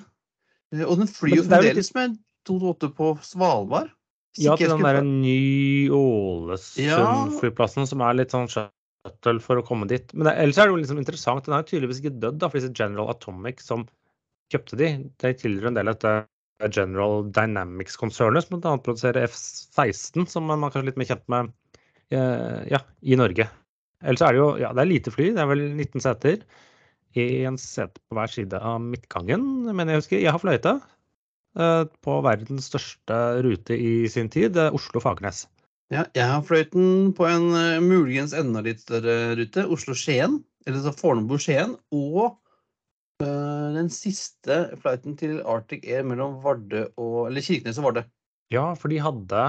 Eh, 0.74 0.86
Og 0.86 0.98
den 1.01 1.07
flyr 1.10 1.36
jo 1.39 1.43
fremdeles 1.50 1.93
med 1.98 2.10
228 2.45 2.89
på 2.98 3.17
Svalbard. 3.25 3.89
Ja, 4.38 4.55
til 4.60 4.69
den 4.69 4.83
der 4.83 4.93
derre. 5.00 5.07
Ny-Ålesund-flyplassen 5.07 7.88
som 7.89 8.00
er 8.03 8.13
litt 8.19 8.31
sånn 8.36 8.51
shuttle 8.51 9.39
for 9.41 9.55
å 9.57 9.65
komme 9.65 9.88
dit. 9.89 10.13
Men 10.13 10.24
det, 10.27 10.33
ellers 10.43 10.57
er 10.60 10.63
det 10.67 10.74
jo 10.75 10.81
liksom 10.83 11.00
interessant, 11.01 11.45
den 11.48 11.55
er 11.55 11.60
jo 11.63 11.69
tydeligvis 11.71 12.01
ikke 12.03 12.19
dødd, 12.19 12.38
da, 12.43 12.48
for 12.51 12.57
disse 12.60 12.75
General 12.75 13.07
Atomic 13.13 13.57
som 13.63 13.79
kjøpte 14.53 14.75
de, 14.81 14.88
de 15.24 15.29
tilhører 15.39 15.69
en 15.71 15.77
del 15.79 15.89
av 15.89 15.95
dette 15.95 16.12
General 16.63 17.25
Dynamics-konsernet, 17.35 18.47
som 18.47 18.62
bl.a. 18.62 18.77
produserer 18.83 19.27
F-16, 19.27 20.27
som 20.31 20.47
man 20.47 20.63
kanskje 20.63 20.83
er 20.83 20.89
litt 20.89 21.00
mer 21.01 21.09
kjent 21.09 21.25
med 21.31 21.51
eh, 22.15 22.62
ja, 22.71 22.81
i 23.03 23.17
Norge. 23.19 23.50
Ellers 24.05 24.24
er 24.24 24.35
det 24.35 24.41
jo 24.41 24.50
ja, 24.62 24.71
det 24.75 24.83
er 24.83 24.91
lite 24.91 25.13
fly, 25.13 25.31
det 25.35 25.43
er 25.43 25.50
vel 25.51 25.65
19 25.67 26.03
seter. 26.03 26.45
Én 27.15 27.59
sete 27.59 28.01
på 28.03 28.17
hver 28.17 28.31
side 28.31 28.59
av 28.59 28.79
midtgangen, 28.83 29.43
men 29.71 29.91
jeg 29.91 30.01
husker 30.01 30.19
jeg 30.19 30.33
har 30.35 30.41
fløyta 30.43 30.77
eh, 31.59 31.83
på 32.03 32.17
verdens 32.25 32.71
største 32.71 33.19
rute 33.45 33.75
i 33.75 33.93
sin 34.12 34.31
tid, 34.31 34.59
Oslo-Fagernes. 34.67 35.45
Ja, 35.93 36.07
jeg 36.17 36.25
har 36.25 36.41
fløyten 36.43 37.13
på 37.15 37.27
en 37.29 37.51
eh, 37.55 37.83
muligens 37.83 38.33
enda 38.35 38.63
litt 38.65 38.83
større 38.83 39.35
rute, 39.39 39.67
Oslo-Skien, 39.71 40.39
eller 40.65 40.81
så 40.81 40.95
Fornebu-Skien, 40.95 41.75
og 41.93 42.39
den 43.24 43.89
siste 43.93 44.57
flighten 44.81 45.15
til 45.19 45.39
Arctic 45.48 45.86
Air 45.88 46.03
mellom 46.07 46.39
Vardø 46.43 46.88
og 47.00 47.27
Eller 47.29 47.45
Kirkenes 47.45 47.79
og 47.79 47.89
Vardø. 47.89 48.05
Ja, 48.53 48.74
for 48.77 48.91
de 48.91 49.00
hadde, 49.01 49.43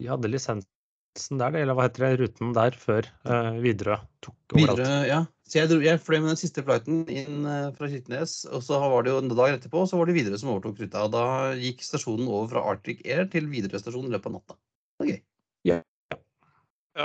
de 0.00 0.08
hadde 0.10 0.30
lisensen 0.30 1.40
der, 1.40 1.56
eller 1.56 1.76
hva 1.76 1.86
heter 1.86 2.06
det, 2.06 2.12
ruten 2.20 2.52
der, 2.56 2.76
før 2.78 3.08
uh, 3.28 3.56
Widerøe 3.62 3.98
tok 4.24 4.56
overalt. 4.56 4.82
Videre, 4.82 5.00
ja. 5.08 5.18
Så 5.46 5.60
jeg, 5.60 5.70
dro, 5.70 5.78
jeg 5.84 6.02
fløy 6.02 6.18
med 6.18 6.32
den 6.32 6.40
siste 6.40 6.64
flighten 6.66 7.04
inn 7.12 7.44
eh, 7.46 7.68
fra 7.76 7.86
Kirkenes, 7.86 8.40
og 8.50 8.64
så 8.66 8.80
var 8.82 9.04
det 9.06 9.12
jo 9.12 9.20
en 9.22 9.30
dag 9.30 9.52
etterpå 9.54 9.84
så 9.86 10.00
var 10.00 10.08
det 10.08 10.16
Widerøe 10.16 10.40
som 10.40 10.50
overtok 10.50 10.80
ruta. 10.82 11.04
og 11.06 11.12
Da 11.14 11.26
gikk 11.60 11.84
stasjonen 11.86 12.26
over 12.26 12.48
fra 12.50 12.64
Arctic 12.72 13.04
Air 13.06 13.28
til 13.30 13.46
Widerøe 13.52 13.78
stasjon 13.78 14.08
i 14.08 14.14
løpet 14.16 14.26
av 14.32 14.34
natta. 14.40 14.56
Det 14.56 15.04
var 15.04 15.12
gøy. 15.12 15.20
Ja. 15.70 15.78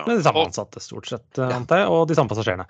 Med 0.07 0.15
de 0.15 0.23
samme 0.25 0.47
ansatte, 0.47 0.81
stort 0.81 1.11
sett, 1.11 1.29
eh, 1.37 1.53
antar 1.53 1.83
jeg, 1.83 1.93
og 1.93 2.07
de 2.09 2.17
samme 2.17 2.33
passasjerene. 2.33 2.65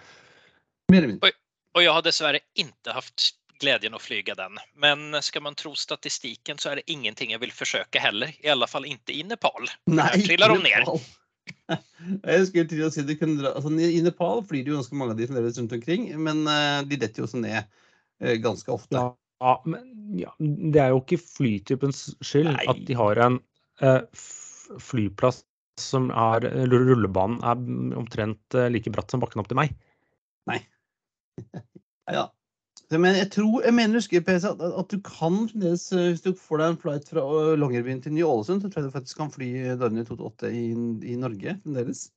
Mer 0.92 1.00
eller 1.00 1.14
mindre. 1.14 1.32
Och 1.74 1.84
jag 1.84 1.94
har 1.94 2.02
dessvärre 2.02 2.40
inte 2.56 2.92
haft 2.92 3.32
glädjen 3.60 3.94
att 3.94 4.02
flyga 4.02 4.36
den. 4.36 4.52
Men 4.76 5.22
ska 5.22 5.42
man 5.42 5.56
tro 5.56 5.76
statistiken 5.76 6.58
så 6.58 6.70
är 6.70 6.76
det 6.76 6.92
ingenting 6.92 7.32
jag 7.32 7.40
vill 7.40 7.52
försöka 7.52 8.00
heller. 8.00 8.36
I 8.40 8.50
alla 8.50 8.68
fall 8.68 8.86
inte 8.86 9.18
i 9.18 9.24
Nepal. 9.24 9.68
Nei, 9.86 10.24
trillar 10.26 10.50
de 10.50 10.58
Nepal. 10.58 11.00
Jeg 12.24 12.48
skulle 12.48 12.70
til 12.70 12.84
å 12.86 12.90
si 12.94 13.04
du 13.06 13.16
kunne 13.18 13.42
dra, 13.42 13.54
altså, 13.58 13.72
I 13.74 14.02
Nepal 14.06 14.44
flyr 14.46 14.64
det 14.66 14.72
jo 14.72 14.78
ganske 14.78 14.98
mange 14.98 15.16
av 15.16 15.20
de 15.20 15.28
fremdeles 15.30 15.58
rundt 15.60 15.74
omkring, 15.74 16.04
men 16.22 16.44
eh, 16.50 16.82
de 16.90 17.00
detter 17.02 17.22
jo 17.22 17.28
også 17.28 17.42
ned 17.42 17.60
eh, 18.22 18.36
ganske 18.42 18.72
ofte. 18.74 19.02
Ja, 19.42 19.54
men 19.66 20.18
ja, 20.20 20.34
det 20.40 20.82
er 20.84 20.94
jo 20.94 21.02
ikke 21.02 21.22
flytypens 21.22 22.04
skyld 22.22 22.52
Nei. 22.52 22.68
at 22.70 22.84
de 22.88 22.98
har 22.98 23.22
en 23.26 23.40
eh, 23.82 24.04
flyplass 24.82 25.42
som 25.82 26.12
er 26.14 26.46
eller 26.46 26.86
Rullebanen 26.92 27.42
er 27.42 27.98
omtrent 27.98 28.58
eh, 28.58 28.70
like 28.74 28.94
bratt 28.94 29.14
som 29.14 29.24
bakken 29.24 29.42
opp 29.42 29.50
til 29.50 29.60
meg. 29.62 29.74
Ja. 32.12 32.26
Men 32.92 33.16
jeg 33.16 33.30
tror, 33.32 33.62
jeg 33.64 33.76
mener 33.78 34.02
husker 34.02 34.24
PC, 34.26 34.50
at, 34.50 34.60
at 34.60 34.88
du 34.92 34.98
kan 35.00 35.46
fremdeles, 35.48 35.86
eh, 35.96 36.10
hvis 36.12 36.24
du 36.26 36.34
får 36.36 36.60
deg 36.60 36.74
en 36.74 36.80
flight 36.82 37.06
fra 37.08 37.24
eh, 37.24 37.52
Longyearbyen 37.62 38.02
til 38.04 38.18
Ny-Ålesund, 38.18 38.64
så 38.64 38.72
tror 38.72 38.82
jeg 38.84 38.90
du 38.90 38.96
faktisk 38.98 39.22
kan 39.22 39.32
fly 39.32 39.52
Dornier 39.80 40.10
228 40.10 40.50
i, 40.52 40.66
i 41.14 41.16
Norge 41.22 41.56
fremdeles. 41.62 42.10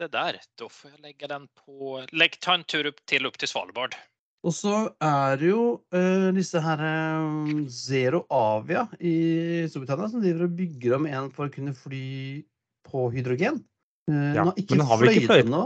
Det 0.00 0.08
der, 0.14 0.38
da 0.58 0.70
får 0.72 0.94
jeg 0.94 1.04
legge 1.04 1.28
den 1.30 1.44
på 1.60 2.00
Legg, 2.16 2.40
Ta 2.40 2.56
en 2.56 2.64
tur 2.64 2.88
opp 2.88 3.04
til, 3.06 3.28
opp 3.28 3.36
til 3.38 3.52
Svalbard. 3.52 3.98
Og 4.42 4.54
så 4.56 4.74
er 4.98 5.36
det 5.38 5.52
jo 5.52 5.66
uh, 5.94 6.30
disse 6.34 6.58
her 6.62 6.80
eh, 6.82 7.52
Zero 7.70 8.24
Avia 8.34 8.88
i 8.98 9.68
Storbritannia 9.70 10.08
som 10.10 10.24
driver 10.24 10.48
og 10.48 10.56
bygger 10.58 10.96
om 10.96 11.06
en 11.06 11.28
for 11.34 11.46
å 11.46 11.54
kunne 11.54 11.76
fly 11.78 12.06
på 12.88 13.06
hydrogen. 13.14 13.60
Eh, 14.10 14.34
Ja, 14.34 14.44
ikke 14.56 14.74
men 14.74 14.78
den 14.82 14.86
har 14.88 14.98
vel 14.98 15.08
ikke 15.12 15.28
fløyet? 15.28 15.46
ennå. 15.46 15.62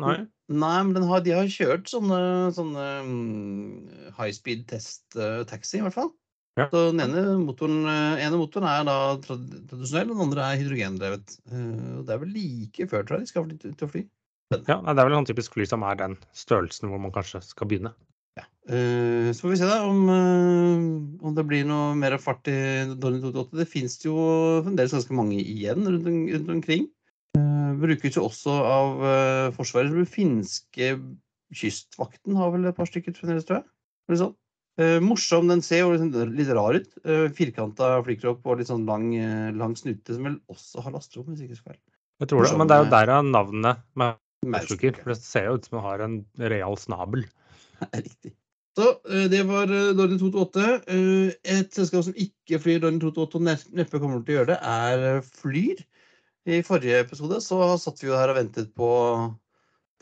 Nei. 0.00 0.16
Nei, 0.48 0.82
men 0.84 0.92
den 0.94 1.06
har, 1.08 1.20
de 1.24 1.32
har 1.32 1.46
kjørt 1.48 1.88
sånne, 1.88 2.18
sånne 2.52 2.84
mm, 3.06 4.12
high 4.18 4.30
speed 4.36 4.66
test 4.68 5.16
eh, 5.16 5.42
taxi, 5.48 5.78
i 5.80 5.82
hvert 5.86 5.96
fall. 5.96 6.12
Ja. 6.60 6.68
Så 6.70 6.92
den 6.92 7.00
ene 7.02 7.22
motoren, 7.42 7.80
eh, 7.90 8.20
ene 8.26 8.38
motoren 8.38 8.68
er 8.68 8.84
da 8.86 8.96
trad- 9.24 9.48
tradisjonell, 9.70 10.12
den 10.12 10.20
andre 10.22 10.44
er 10.52 10.60
hydrogendrevet. 10.60 11.38
Og 11.50 12.04
det 12.06 12.14
er 12.14 12.20
vel 12.22 12.34
like 12.36 12.86
før, 12.92 13.02
tror 13.08 13.18
jeg, 13.18 13.26
de 13.26 13.32
skal 13.32 13.48
fly, 13.48 13.56
til 13.64 13.88
å 13.88 13.90
fly. 13.90 14.04
Ja, 14.68 14.76
det 14.84 15.00
er 15.00 15.08
vel 15.08 15.16
en 15.18 15.26
typisk 15.26 15.56
fly 15.56 15.64
som 15.66 15.82
er 15.82 15.96
den 15.98 16.18
størrelsen 16.36 16.92
hvor 16.92 17.00
man 17.02 17.10
kanskje 17.10 17.40
skal 17.42 17.66
begynne. 17.66 17.94
Ja, 18.38 18.44
så 18.68 19.40
får 19.46 19.50
vi 19.54 19.56
se 19.60 19.66
da 19.66 19.80
om, 19.88 20.04
om 21.24 21.34
det 21.34 21.44
blir 21.48 21.64
noe 21.66 21.94
mer 21.98 22.14
fart 22.22 22.46
i 22.52 22.54
Dornier 22.92 23.24
288. 23.32 23.58
Det 23.58 23.66
finnes 23.70 23.96
jo 24.04 24.14
fremdeles 24.66 24.94
ganske 24.94 25.16
mange 25.16 25.40
igjen 25.40 25.82
rundt, 25.88 26.06
rundt 26.06 26.52
omkring. 26.58 26.86
Uh, 27.38 27.74
brukes 27.82 28.16
jo 28.16 28.28
også 28.28 28.54
av 28.54 29.04
eh, 29.04 29.48
Forsvaret. 29.56 29.92
Den 29.94 30.08
finske 30.08 30.94
kystvakten 31.54 32.38
har 32.38 32.52
vel 32.54 32.68
et 32.70 32.76
par 32.76 32.88
stykker 32.88 33.14
fremdeles, 33.16 33.46
tror 33.48 33.60
jeg. 33.60 33.68
Eller 34.08 34.20
sånn. 34.20 34.34
Eh, 34.80 34.96
morsom. 35.02 35.48
Den 35.50 35.62
ser 35.62 35.84
jo 35.84 35.94
litt 36.34 36.52
rar 36.54 36.78
ut. 36.80 36.88
Uh, 37.06 37.26
Firkanta 37.34 37.96
flykropp 38.06 38.46
og 38.46 38.60
litt 38.60 38.70
sånn 38.70 38.86
lang, 38.88 39.10
eh, 39.14 39.50
lang 39.54 39.76
snute, 39.78 40.16
som 40.16 40.26
vel 40.30 40.38
også 40.50 40.82
har 40.84 40.96
lasterom, 40.96 41.30
hvis 41.32 41.44
ikke 41.46 41.60
feil. 41.70 41.80
Jeg 42.22 42.30
tror 42.30 42.40
det, 42.40 42.46
Morsom, 42.46 42.62
men 42.62 42.70
det 42.70 42.76
er 42.76 42.84
jo 42.84 42.90
der 42.90 43.10
derav 43.10 43.26
navnet. 43.26 43.84
Maurstukker. 44.44 44.96
For 45.00 45.14
det 45.14 45.20
ser 45.22 45.48
jo 45.48 45.58
ut 45.58 45.68
som 45.68 45.78
den 45.78 45.86
har 45.86 46.02
en 46.04 46.16
real 46.52 46.78
snabel. 46.78 47.24
Riktig. 47.94 48.34
Så 48.74 48.88
eh, 49.06 49.26
det 49.30 49.44
var 49.46 49.70
Dorney 49.70 50.18
228. 50.18 50.68
Eh, 50.90 51.34
et 51.56 51.74
selskap 51.74 52.06
som 52.06 52.16
ikke 52.18 52.58
flyr 52.62 52.82
Dorney 52.82 53.02
228 53.02 53.38
og 53.38 53.46
nep- 53.46 53.74
neppe 53.78 54.00
kommer 54.02 54.22
til 54.22 54.34
å 54.34 54.38
gjøre 54.40 54.50
det, 54.54 54.60
er 54.62 55.06
eh, 55.12 55.28
Flyr. 55.42 55.84
I 56.44 56.60
forrige 56.64 57.00
episode 57.06 57.38
så 57.40 57.58
satt 57.80 58.02
vi 58.02 58.10
jo 58.10 58.16
her 58.18 58.32
og 58.32 58.38
ventet 58.38 58.72
på 58.76 58.88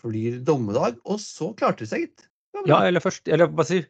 Flyr 0.02 0.40
dommedag, 0.42 0.96
og 1.06 1.20
så 1.22 1.52
klarte 1.54 1.84
de 1.84 1.90
seg, 1.92 2.08
gitt. 2.08 2.24
Ja, 2.66 2.80
eller 2.88 3.02
først 3.02 3.28
Eller 3.30 3.46
bare 3.46 3.68
si 3.68 3.84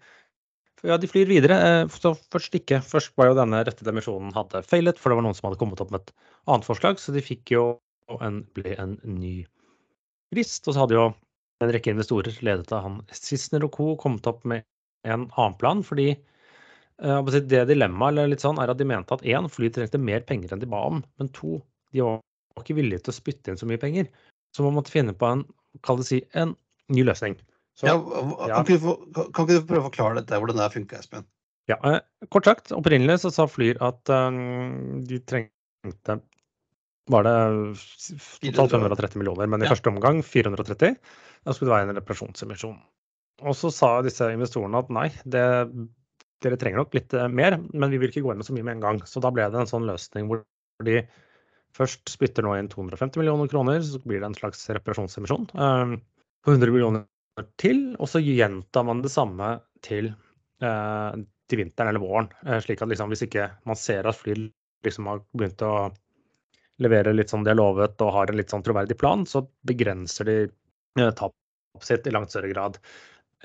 Ja, 0.85 0.99
de 0.99 1.09
flyr 1.09 1.31
videre. 1.31 1.57
eh, 1.57 1.87
Så 1.89 2.13
først 2.31 2.55
ikke. 2.59 2.83
Først 2.83 3.15
var 3.17 3.31
jo 3.31 3.39
denne 3.39 3.63
rette 3.65 3.87
dimensjonen 3.87 4.35
hadde 4.35 4.65
feilet, 4.67 4.99
for 4.99 5.11
det 5.11 5.17
var 5.17 5.23
noen 5.23 5.35
som 5.39 5.49
hadde 5.49 5.61
kommet 5.61 5.81
opp 5.81 5.93
med 5.95 6.03
et 6.03 6.13
annet 6.51 6.67
forslag, 6.67 6.99
så 6.99 7.15
de 7.15 7.23
fikk 7.23 7.55
jo 7.55 7.65
en, 8.21 8.43
ble 8.55 8.75
en 8.77 8.99
ny 9.07 9.47
frist. 10.35 10.67
Og 10.67 10.75
så 10.75 10.83
hadde 10.83 10.99
jo 10.99 11.07
en 11.63 11.73
rekke 11.73 11.95
investorer 11.95 12.35
ledet 12.43 12.73
av 12.75 12.83
han 12.83 13.01
Sissener 13.15 13.65
og 13.65 13.73
co. 13.73 13.97
kommet 13.97 14.27
opp 14.27 14.45
med 14.45 14.67
en 15.07 15.29
annen 15.31 15.57
plan, 15.59 15.83
fordi 15.87 16.11
eh, 16.13 17.31
det 17.41 17.65
dilemmaet 17.71 18.43
sånn, 18.43 18.59
er 18.59 18.75
at 18.75 18.79
de 18.79 18.85
mente 18.85 19.15
at 19.15 19.23
én, 19.23 19.49
fly 19.49 19.71
trengte 19.71 20.03
mer 20.03 20.27
penger 20.27 20.53
enn 20.53 20.61
de 20.61 20.67
ba 20.67 20.83
om, 20.91 21.03
men 21.19 21.31
to, 21.33 21.63
de 21.95 22.03
var 22.03 22.21
ikke 22.61 22.77
villige 22.77 23.01
til 23.07 23.13
å 23.15 23.17
spytte 23.17 23.53
inn 23.53 23.61
så 23.61 23.69
mye 23.69 23.81
penger. 23.81 24.11
Så 24.53 24.65
man 24.67 24.77
måtte 24.77 24.93
finne 24.93 25.15
på 25.17 25.29
en, 25.31 25.47
kall 25.87 26.03
det 26.03 26.09
si, 26.11 26.21
en 26.37 26.53
ny 26.93 27.07
løsning. 27.09 27.39
Så, 27.79 27.89
Ja, 27.89 27.97
ja. 27.97 28.61
Kan, 28.61 28.67
ikke 28.69 29.47
du 29.49 29.65
prøve 29.65 29.81
å 29.81 29.89
forklare 29.89 30.21
dette, 30.21 30.37
hvordan 30.37 30.61
det 30.61 30.69
funka, 30.75 31.01
Espen? 31.01 31.25
Ja, 31.71 31.79
eh, 31.89 32.01
kort 32.29 32.45
sagt, 32.45 32.73
opprinnelig 32.75 33.23
så 33.23 33.31
sa 33.33 33.47
Flyr 33.49 33.79
at 33.81 34.11
eh, 34.13 34.41
de 35.09 35.21
trengte 35.25 36.19
var 37.11 37.25
det 37.27 37.35
totalt 38.45 38.75
530 38.77 39.19
millioner, 39.19 39.49
men 39.51 39.63
i 39.63 39.67
Ja. 39.67 39.73
første 39.73 39.91
omgang 39.91 40.23
430. 40.23 40.97
Da 41.45 41.53
skulle 41.53 41.71
det 41.71 41.75
være 41.75 41.89
en 41.89 41.97
reparasjonsemisjon. 41.97 42.77
Og 43.43 43.57
så 43.59 43.73
sa 43.75 44.03
disse 44.03 44.29
investorene 44.31 44.79
at 44.79 44.91
nei, 44.91 45.09
det, 45.25 45.43
dere 46.45 46.59
trenger 46.61 46.83
nok 46.83 46.95
litt 46.95 47.15
eh, 47.15 47.27
mer, 47.29 47.59
men 47.73 47.91
vi 47.91 47.99
vil 47.99 48.13
ikke 48.13 48.23
gå 48.23 48.33
inn 48.33 48.43
med 48.43 48.47
så 48.47 48.55
mye 48.55 48.67
med 48.69 48.77
en 48.77 48.85
gang. 48.87 49.01
Så 49.09 49.23
da 49.23 49.33
ble 49.35 49.49
det 49.51 49.59
en 49.59 49.71
sånn 49.71 49.89
løsning 49.89 50.29
hvor 50.31 50.45
de 50.85 51.01
først 51.77 52.13
spytter 52.13 52.45
nå 52.47 52.57
inn 52.59 52.71
250 52.73 53.21
millioner 53.21 53.51
kroner, 53.51 53.83
så 53.85 54.01
blir 54.05 54.21
det 54.21 54.31
en 54.31 54.39
slags 54.39 54.65
reparasjonsemisjon 54.71 55.49
eh, 55.55 55.95
på 56.43 56.57
100 56.57 56.75
millioner 56.75 57.07
til, 57.61 57.93
og 57.97 58.11
så 58.13 58.21
gjentar 58.21 58.85
man 58.85 59.01
det 59.05 59.13
samme 59.15 59.55
til 59.85 60.13
eh, 60.63 61.23
til 61.53 61.61
vinteren 61.61 61.93
eller 61.93 62.03
våren. 62.03 62.31
eh, 62.47 62.61
slik 62.65 62.83
at 62.83 62.89
liksom, 62.89 63.13
hvis 63.13 63.27
ikke 63.27 63.51
man 63.69 63.79
ser 63.79 64.09
at 64.09 64.19
fly 64.19 64.35
liksom 64.87 65.09
har 65.11 65.23
begynt 65.37 65.63
å 65.63 65.93
levere 66.83 67.13
litt 67.15 67.31
som 67.31 67.45
de 67.45 67.53
har 67.53 67.61
lovet 67.61 68.01
og 68.03 68.15
har 68.17 68.31
en 68.31 68.39
litt 68.41 68.51
sånn 68.51 68.65
troverdig 68.67 68.99
plan, 68.99 69.27
så 69.29 69.45
begrenser 69.69 70.29
de 70.29 70.37
eh, 70.49 71.13
tapet 71.13 71.85
sitt 71.85 72.07
i 72.07 72.15
langt 72.15 72.33
større 72.33 72.51
grad. 72.53 72.79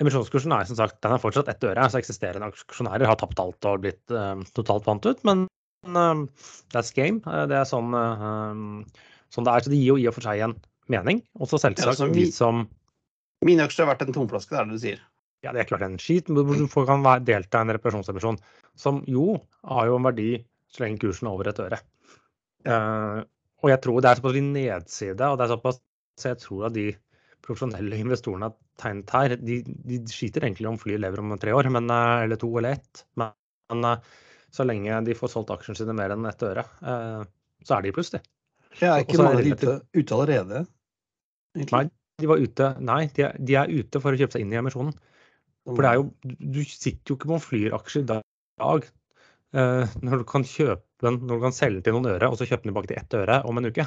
Emisjonskursen 0.00 0.54
er 0.54 0.66
som 0.66 0.78
sagt 0.78 1.00
den 1.02 1.14
er 1.14 1.22
fortsatt 1.22 1.50
ett 1.50 1.64
øre, 1.66 1.86
så 1.90 2.00
eksisterende 2.00 2.50
aksjonærer 2.52 3.08
har 3.10 3.18
tapt 3.20 3.40
alt 3.42 3.68
og 3.68 3.84
blitt 3.84 4.14
eh, 4.14 4.34
totalt 4.56 4.88
vant 4.88 5.06
ut. 5.06 5.22
Men 5.28 5.46
that's 5.84 6.92
game. 6.92 7.22
Eh, 7.26 7.46
det 7.46 7.56
er 7.56 7.68
sånn, 7.68 7.92
eh, 7.94 8.84
sånn 9.30 9.44
det 9.44 9.52
er. 9.54 9.60
Så 9.60 9.70
det 9.70 9.78
gir 9.78 9.94
jo 9.94 9.98
i 9.98 10.08
og 10.08 10.14
for 10.14 10.22
seg 10.22 10.42
en 10.44 10.56
mening. 10.88 11.22
Og 11.38 11.48
så 11.48 11.58
selvsagt 11.58 11.98
de 12.12 12.24
vi- 12.24 12.30
som 12.30 12.68
Mine 13.44 13.60
aksjer 13.60 13.86
har 13.86 13.94
vært 13.94 14.02
en 14.08 14.12
tomflaske, 14.12 14.50
det 14.50 14.58
er 14.58 14.64
det 14.64 14.72
du 14.72 14.78
sier. 14.78 15.00
ja, 15.44 15.52
det 15.52 15.60
er 15.60 15.76
klart 15.76 15.82
en 15.82 15.96
skit, 15.96 16.28
men 16.28 16.44
du 16.44 16.66
kan 16.66 17.04
være- 17.04 17.24
delta 17.24 17.58
i 17.58 17.60
en 17.60 17.78
reparasjonsemisjon, 17.78 18.38
som 18.74 19.04
jo 19.06 19.40
har 19.64 19.86
jo 19.86 19.94
en 19.94 20.02
verdi 20.02 20.44
så 20.68 20.80
lenge 20.80 20.98
kursen 20.98 21.28
er 21.28 21.30
over 21.30 21.46
et 21.46 21.60
øre. 21.60 21.78
Uh, 22.66 23.22
og 23.62 23.70
jeg 23.70 23.80
tror 23.80 24.02
det 24.02 24.10
er 24.10 24.20
såpass 24.20 24.34
i 24.34 24.40
nedside, 24.40 25.20
og 25.20 25.38
det 25.38 25.44
er 25.48 25.56
såpass 25.56 25.80
så 26.18 26.34
jeg 26.34 26.38
tror 26.38 26.66
at 26.66 26.72
de 26.72 26.96
profesjonelle 27.40 27.94
investorene 27.94 28.42
har 28.42 28.54
tegnet 28.76 29.10
her, 29.10 29.36
de, 29.36 29.62
de 29.62 30.00
skiter 30.10 30.42
egentlig 30.42 30.66
om 30.66 30.76
flyet 30.76 31.00
lever 31.00 31.20
om 31.20 31.38
tre 31.38 31.52
år, 31.52 31.70
men, 31.70 31.88
eh, 31.88 32.24
eller 32.24 32.36
to 32.36 32.58
eller 32.58 32.72
ett. 32.72 33.04
Men, 33.16 33.32
men 33.70 34.00
så 34.54 34.64
lenge 34.66 35.00
de 35.06 35.16
får 35.16 35.32
solgt 35.32 35.52
aksjene 35.54 35.78
sine 35.80 35.94
mer 35.96 36.14
enn 36.14 36.26
ett 36.28 36.44
øre, 36.46 36.64
eh, 36.82 37.22
så 37.66 37.76
er 37.76 37.84
de 37.84 37.92
i 37.92 37.94
pluss, 37.96 38.12
de. 38.14 38.22
Jeg 38.78 38.88
er 38.88 39.04
ikke 39.04 39.22
mange 39.22 39.44
ute, 39.48 39.74
ute 39.96 40.14
allerede. 40.16 40.64
egentlig. 41.56 41.74
Nei, 41.74 41.84
de 42.18 42.28
var 42.30 42.42
ute 42.42 42.68
Nei, 42.84 43.00
de 43.14 43.24
er, 43.26 43.36
de 43.38 43.56
er 43.58 43.72
ute 43.72 44.02
for 44.02 44.14
å 44.14 44.20
kjøpe 44.20 44.36
seg 44.36 44.44
inn 44.44 44.54
i 44.54 44.60
emisjonen. 44.60 44.94
For 45.68 45.84
det 45.84 45.90
er 45.90 45.98
jo, 45.98 46.06
du 46.24 46.60
sitter 46.64 47.12
jo 47.12 47.18
ikke 47.18 47.28
på 47.28 47.36
en 47.36 47.44
Flyr-aksje 47.44 48.02
i 48.02 48.08
dag 48.08 48.86
eh, 49.52 49.96
når 50.00 50.22
du 50.22 50.28
kan 50.28 50.46
kjøpe 50.48 51.04
den, 51.04 51.20
når 51.28 51.40
du 51.40 51.44
kan 51.44 51.56
selge 51.56 51.84
til 51.84 51.96
noen 51.96 52.08
øre, 52.14 52.30
og 52.30 52.38
så 52.38 52.48
kjøpe 52.48 52.64
den 52.64 52.72
tilbake 52.72 52.92
til 52.92 53.00
ett 53.00 53.16
øre 53.18 53.42
om 53.48 53.60
en 53.60 53.68
uke. 53.68 53.84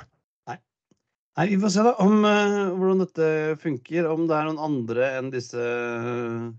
Nei, 1.40 1.46
Vi 1.54 1.60
får 1.62 1.72
se 1.72 1.84
da 1.86 1.94
om 2.04 2.26
uh, 2.28 2.74
hvordan 2.76 3.04
dette 3.06 3.28
funker. 3.62 4.08
Om 4.12 4.26
det 4.28 4.36
er 4.36 4.50
noen 4.50 4.64
andre 4.66 5.12
enn 5.20 5.30
disse 5.32 5.62
uh, 5.62 6.50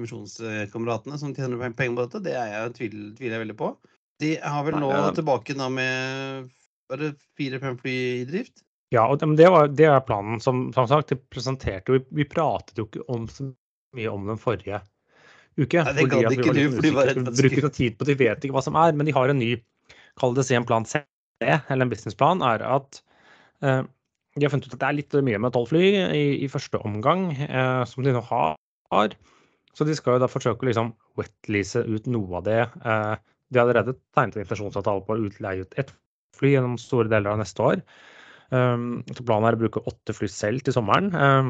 misjonskameratene 0.00 1.20
som 1.20 1.32
tjener 1.36 1.72
penger 1.72 1.96
på 1.96 2.04
dette. 2.04 2.24
Det 2.26 2.34
er 2.36 2.50
jeg, 2.52 2.74
tviler, 2.76 3.06
tviler 3.16 3.38
jeg 3.38 3.44
veldig 3.46 3.58
på. 3.62 3.70
De 4.22 4.34
har 4.36 4.66
vel 4.66 4.76
Nei, 4.76 4.82
nå 4.84 4.92
det 4.92 5.00
er- 5.00 5.16
tilbake 5.22 5.56
da 5.58 5.70
med 5.72 6.50
bare 6.92 7.14
fire-fem 7.38 7.78
fly 7.80 7.96
i 8.20 8.28
drift. 8.28 8.62
Ja, 8.92 9.06
og 9.08 9.22
det, 9.22 9.30
det, 9.40 9.48
var, 9.48 9.70
det 9.72 9.88
er 9.88 10.04
planen. 10.04 10.40
Som, 10.44 10.66
som 10.76 10.84
sagt, 10.90 11.08
de 11.14 11.16
presenterte 11.32 11.94
jo 11.94 12.02
Vi 12.12 12.28
pratet 12.28 12.76
jo 12.76 12.84
ikke 12.84 13.06
om 13.08 13.24
så 13.32 13.48
mye 13.96 14.10
om 14.12 14.28
den 14.28 14.40
forrige 14.40 14.82
uke. 15.56 15.80
Nei, 15.84 15.94
det 15.96 16.04
gadd 16.12 16.28
vi 16.28 16.36
ikke 16.36 16.54
du, 16.56 16.62
for 16.74 16.84
de 16.84 16.92
var 16.96 17.08
redd 17.08 17.22
for 17.22 17.32
at 17.32 17.40
Bruker 17.40 17.64
noe 17.64 17.76
tid 17.76 17.96
på 17.96 18.04
det, 18.04 18.12
de 18.12 18.26
vet 18.26 18.44
ikke 18.44 18.56
hva 18.56 18.64
som 18.64 18.76
er. 18.80 18.92
Men 18.92 19.08
de 19.08 19.16
har 19.16 19.32
en 19.32 19.40
ny, 19.40 19.54
kall 20.20 20.36
det 20.36 20.44
si 20.48 20.56
en 20.58 20.68
plan 20.68 20.84
C, 20.88 21.00
eller 21.40 21.86
en 21.86 21.92
businessplan, 21.92 22.44
er 22.44 22.64
at 22.68 23.00
eh, 23.64 23.82
de 24.36 24.46
har 24.46 24.52
funnet 24.52 24.68
ut 24.68 24.74
at 24.76 24.80
det 24.80 24.88
er 24.88 24.98
litt 25.00 25.16
mye 25.28 25.40
med 25.44 25.52
tolv 25.54 25.68
fly 25.72 25.84
i, 26.16 26.24
i 26.44 26.48
første 26.52 26.80
omgang, 26.88 27.30
eh, 27.44 27.82
som 27.88 28.04
de 28.04 28.14
nå 28.14 28.22
har. 28.30 28.56
Så 29.72 29.84
de 29.88 29.96
skal 29.96 30.16
jo 30.16 30.22
da 30.22 30.28
forsøke 30.30 30.64
å 30.64 30.68
liksom 30.68 30.92
wetlease 31.20 31.80
ut 31.84 32.08
noe 32.12 32.40
av 32.40 32.46
det. 32.48 32.62
Eh, 32.84 33.14
de 33.52 33.60
har 33.60 33.66
allerede 33.66 33.98
tegnet 34.16 34.38
en 34.38 34.44
intensjonsavtale 34.46 35.04
på 35.04 35.12
å 35.16 35.24
utleie 35.28 35.64
ut 35.66 35.76
ett 35.80 35.92
fly 36.38 36.54
gjennom 36.54 36.78
store 36.80 37.10
deler 37.12 37.34
av 37.34 37.40
neste 37.42 37.60
år. 37.64 37.78
Um, 38.52 39.00
så 39.08 39.24
planen 39.24 39.48
er 39.48 39.56
å 39.56 39.62
bruke 39.62 39.84
åtte 39.88 40.12
fly 40.16 40.28
selv 40.32 40.64
til 40.64 40.74
sommeren. 40.76 41.08
Um, 41.16 41.48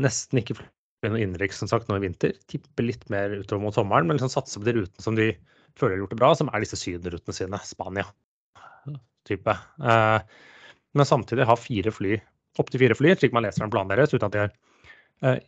nesten 0.00 0.40
ikke 0.40 0.56
fly 0.58 1.08
noe 1.12 1.22
innenriks 1.22 1.58
som 1.62 1.68
sagt 1.70 1.86
nå 1.90 1.94
i 1.98 2.04
vinter. 2.04 2.30
Tipper 2.50 2.84
litt 2.86 3.04
mer 3.12 3.26
utover 3.38 3.62
mot 3.64 3.76
sommeren, 3.76 4.06
men 4.08 4.16
liksom 4.18 4.32
satse 4.32 4.58
på 4.58 4.66
de 4.66 4.76
rutene 4.78 5.04
som 5.04 5.14
de 5.18 5.26
føler 5.78 5.94
har 5.96 6.00
gjort 6.04 6.14
det 6.14 6.20
bra, 6.22 6.30
som 6.38 6.50
er 6.50 6.58
disse 6.64 6.78
sydenrutene 6.78 7.34
sine. 7.36 7.58
Spania-type. 7.66 9.54
Uh, 9.82 10.18
men 10.96 11.06
samtidig 11.06 11.46
ha 11.48 11.56
fire 11.58 11.92
fly, 11.94 12.18
opptil 12.58 12.82
fire 12.82 12.96
fly, 12.98 13.14
slik 13.16 13.34
man 13.36 13.46
leser 13.46 13.64
den 13.64 13.72
planen 13.72 13.92
deres, 13.92 14.14
uten 14.14 14.26
at 14.28 14.36
de 14.36 14.44
er 14.44 14.52
eh, 15.26 15.40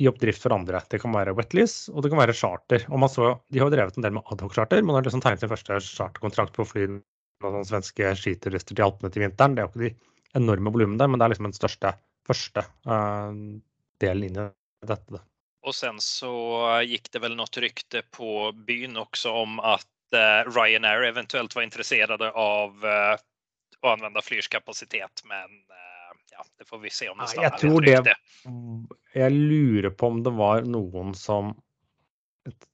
i 0.00 0.08
oppdrift 0.08 0.42
for 0.42 0.54
andre. 0.56 0.80
Det 0.90 1.00
kan 1.02 1.12
være 1.12 1.34
wetlease, 1.36 1.92
og 1.92 2.04
det 2.04 2.12
kan 2.12 2.20
være 2.22 2.36
charter. 2.36 2.86
Og 2.88 3.02
man 3.02 3.12
så, 3.12 3.34
de 3.52 3.60
har 3.60 3.68
jo 3.68 3.74
drevet 3.74 3.98
en 3.98 4.06
del 4.06 4.14
med 4.16 4.32
adhoc-charter. 4.32 4.84
Man 4.86 4.96
har 4.96 5.04
liksom 5.04 5.20
tegnet 5.24 5.42
sin 5.42 5.52
første 5.52 5.80
charterkontrakt 5.84 6.56
på 6.56 6.64
fly 6.68 6.86
med 6.90 7.48
noen 7.48 7.66
svenske 7.68 8.14
skiturister 8.16 8.76
til 8.76 8.86
Alpene 8.86 9.12
til 9.12 9.26
vinteren. 9.26 9.56
Det 9.56 9.64
er 9.64 9.68
jo 9.68 9.72
ikke 9.74 9.84
de 9.84 10.40
enorme 10.40 10.72
volumene, 10.72 11.08
men 11.10 11.20
det 11.20 11.26
er 11.26 11.34
liksom 11.34 11.50
den 11.50 11.58
største 11.58 11.92
første 12.28 12.64
eh, 12.64 13.42
delen 14.00 14.28
inn 14.30 14.40
i 14.40 14.88
dette. 14.88 15.20
Og 15.68 15.76
sen 15.76 16.00
så 16.00 16.32
gikk 16.88 17.10
det 17.12 17.20
vel 17.20 17.36
noe 17.36 17.60
rykte 17.64 18.00
på 18.16 18.48
byen 18.64 18.96
også 18.96 19.32
om 19.42 19.60
att 19.60 20.14
eh, 20.16 20.48
Ryanair 20.48 21.02
eventuelt 21.02 21.54
var 21.54 21.62
intresserade 21.62 22.30
av 22.30 22.84
eh, 22.84 23.20
att 23.80 23.92
använda 23.92 24.22
flygkapacitet. 24.22 25.22
Men 25.24 25.50
eh, 25.50 26.12
ja, 26.32 26.44
det 26.58 26.64
får 26.64 26.78
vi 26.78 26.90
se 26.90 27.08
om 27.08 27.18
det 27.18 27.22
Ja, 27.22 27.26
stannar 27.26 27.50
jag 27.50 27.58
tror 27.58 27.80
det-. 27.80 28.16
Jeg 29.12 29.32
lurer 29.32 29.90
på 29.90 30.06
om 30.06 30.22
det 30.22 30.30
var 30.30 30.62
noen 30.62 31.14
som 31.14 31.54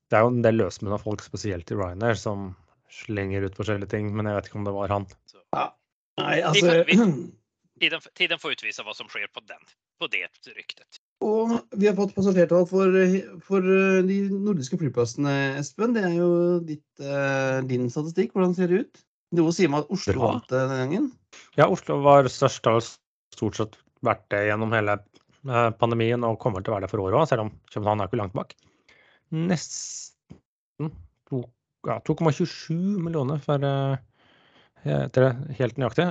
Det 0.07 0.15
er 0.15 0.23
jo 0.23 0.31
en 0.31 0.43
del 0.45 0.55
løsmunna 0.55 1.01
folk, 1.03 1.23
spesielt 1.25 1.71
i 1.71 1.75
Ryanair, 1.75 2.15
som 2.15 2.53
slenger 2.95 3.43
ut 3.43 3.57
forskjellige 3.59 3.91
ting, 3.91 4.13
men 4.15 4.29
jeg 4.29 4.37
vet 4.37 4.47
ikke 4.47 4.59
om 4.61 4.69
det 4.69 4.75
var 4.77 4.93
han. 4.95 5.07
Nei, 6.17 6.37
altså 6.47 6.85
Tiden, 7.81 8.01
tiden 8.17 8.39
får 8.41 8.55
utvise 8.55 8.85
hva 8.87 8.95
som 8.97 9.09
skjer 9.13 9.27
på, 9.35 9.43
den, 9.51 9.67
på 10.01 10.09
det 10.09 10.23
ryktet. 10.55 11.01
Og 11.25 11.59
vi 11.77 11.89
har 11.89 11.97
fått 11.99 12.15
passasjertall 12.17 12.65
for, 12.71 12.95
for 13.45 13.67
eh, 13.73 13.99
de 14.07 14.17
nordiske 14.33 14.79
flyplassene, 14.81 15.35
Espen. 15.61 15.93
Det 15.97 16.07
er 16.09 16.15
jo 16.17 16.31
ditt, 16.65 16.87
eh, 17.03 17.59
din 17.69 17.91
statistikk. 17.93 18.33
Hvordan 18.33 18.57
ser 18.57 18.73
det 18.73 18.81
ut? 18.87 19.03
Noe 19.35 19.53
sier 19.55 19.71
meg 19.73 19.85
at 19.85 19.93
Oslo 19.97 20.21
vant 20.23 20.47
den 20.53 20.73
gangen. 20.73 21.11
Ja, 21.59 21.67
Oslo 21.67 21.99
var 22.05 22.29
størst, 22.31 22.69
og 22.71 22.85
stort 23.35 23.59
sett 23.59 23.79
vært 24.07 24.23
det 24.31 24.45
gjennom 24.47 24.75
hele 24.77 24.99
eh, 25.01 25.71
pandemien 25.81 26.23
og 26.27 26.39
kommer 26.43 26.63
til 26.63 26.73
å 26.73 26.77
være 26.77 26.87
det 26.87 26.93
for 26.93 27.03
året 27.03 27.19
òg, 27.19 27.31
selv 27.31 27.47
om 27.47 27.53
København 27.73 28.05
er 28.05 28.11
ikke 28.11 28.21
langt 28.23 28.37
bak. 28.37 28.55
Nesten 29.35 30.93
ja, 31.87 31.99
2,27 32.07 32.77
millioner 33.03 33.43
for 33.43 33.67
eh, 33.67 33.99
heter 34.87 35.27
det 35.27 35.59
helt 35.59 35.81
nøyaktig. 35.81 36.07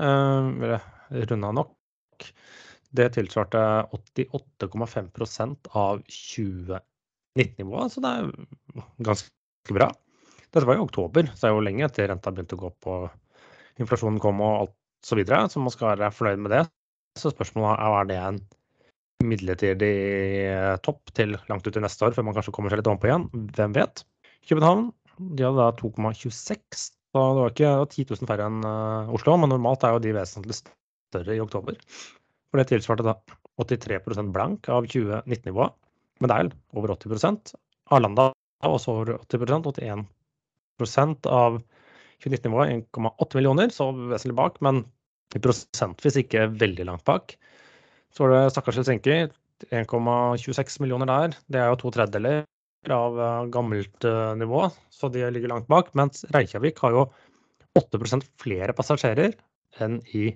Runda 1.31 1.51
nok. 1.55 2.27
Det 2.95 3.10
tilsvarte 3.15 3.62
88,5% 3.95 5.72
av 5.75 6.01
2019-nivået, 6.07 7.91
så 7.91 8.03
det 8.03 8.12
er 8.12 8.86
ganske 9.03 9.75
bra. 9.75 9.89
Dette 10.55 10.67
var 10.69 10.79
i 10.79 10.83
oktober, 10.83 11.27
så 11.33 11.41
det 11.41 11.50
er 11.50 11.53
jo 11.57 11.63
lenge 11.67 11.83
etter 11.83 12.07
renta 12.07 12.31
begynte 12.31 12.55
å 12.55 12.62
gå 12.62 12.71
opp 12.71 12.88
og 12.88 13.81
inflasjonen 13.83 14.21
kom 14.24 14.39
og 14.39 14.53
alt 14.62 14.75
så 15.05 15.17
videre, 15.19 15.43
så 15.51 15.62
man 15.62 15.74
skal 15.74 15.91
være 15.93 16.13
fornøyd 16.15 16.43
med 16.45 16.53
det. 16.55 16.62
Så 17.19 17.31
spørsmålet 17.33 17.81
er 17.83 17.95
er 18.00 18.07
det 18.09 18.19
en 18.21 18.39
midlertidig 19.25 19.95
eh, 20.47 20.75
topp 20.83 21.13
til 21.15 21.35
langt 21.50 21.67
ut 21.67 21.77
i 21.77 21.83
neste 21.83 22.07
år, 22.07 22.15
før 22.15 22.27
man 22.27 22.38
kanskje 22.38 22.53
kommer 22.55 22.71
seg 22.71 22.81
litt 22.81 22.89
ovenpå 22.91 23.09
igjen. 23.09 23.27
Hvem 23.57 23.75
vet? 23.75 24.03
København 24.50 24.89
de 25.19 25.45
hadde 25.47 25.59
da 25.59 25.69
2,26. 25.79 26.88
Så 27.15 27.24
det 27.35 27.43
var 27.43 27.53
ikke 27.53 27.74
10 27.93 28.07
000 28.12 28.29
færre 28.31 28.50
enn 28.50 28.65
eh, 28.67 29.13
Oslo, 29.15 29.38
men 29.39 29.51
normalt 29.53 29.85
er 29.88 29.95
jo 29.95 30.03
de 30.03 30.15
vesentlig 30.17 30.57
større 30.59 31.35
i 31.35 31.43
oktober. 31.43 31.77
For 32.51 32.59
det 32.62 32.69
tilsvarte 32.71 33.07
da 33.07 33.15
83% 33.59 34.33
blank 34.35 34.67
av 34.71 34.88
2019-nivået. 34.91 35.75
Men 36.19 36.31
det 36.31 36.39
er 36.39 36.51
over 36.79 36.95
80 36.95 37.55
Arlanda 37.91 38.29
var 38.63 38.75
også 38.75 38.93
over 38.95 39.17
80% 39.19 39.67
81 39.71 40.05
av 40.82 41.62
2019-nivået 42.24 42.88
1,8 42.96 43.38
millioner, 43.39 43.72
så 43.74 43.91
vesentlig 43.94 44.38
bak, 44.38 44.60
men 44.65 44.84
prosentvis 45.36 46.17
ikke 46.22 46.48
veldig 46.60 46.88
langt 46.88 47.05
bak. 47.08 47.36
Så 48.13 48.24
var 48.24 48.34
det 48.34 48.53
stakkars 48.53 48.79
Helsinki, 48.79 49.25
1,26 49.72 50.82
millioner 50.84 51.10
der. 51.10 51.36
Det 51.51 51.60
er 51.60 51.72
jo 51.72 51.79
to 51.79 51.91
tredjedeler 51.96 52.44
av 52.91 53.19
eh, 53.19 53.45
gammelt 53.54 54.06
eh, 54.08 54.36
nivå, 54.39 54.67
så 54.93 55.10
de 55.10 55.26
ligger 55.32 55.52
langt 55.52 55.67
bak. 55.71 55.91
Mens 55.97 56.26
Reykjavik 56.36 56.80
har 56.84 56.95
jo 56.95 57.06
8% 57.80 58.28
flere 58.41 58.76
passasjerer 58.76 59.36
enn 59.84 59.99
i 60.15 60.30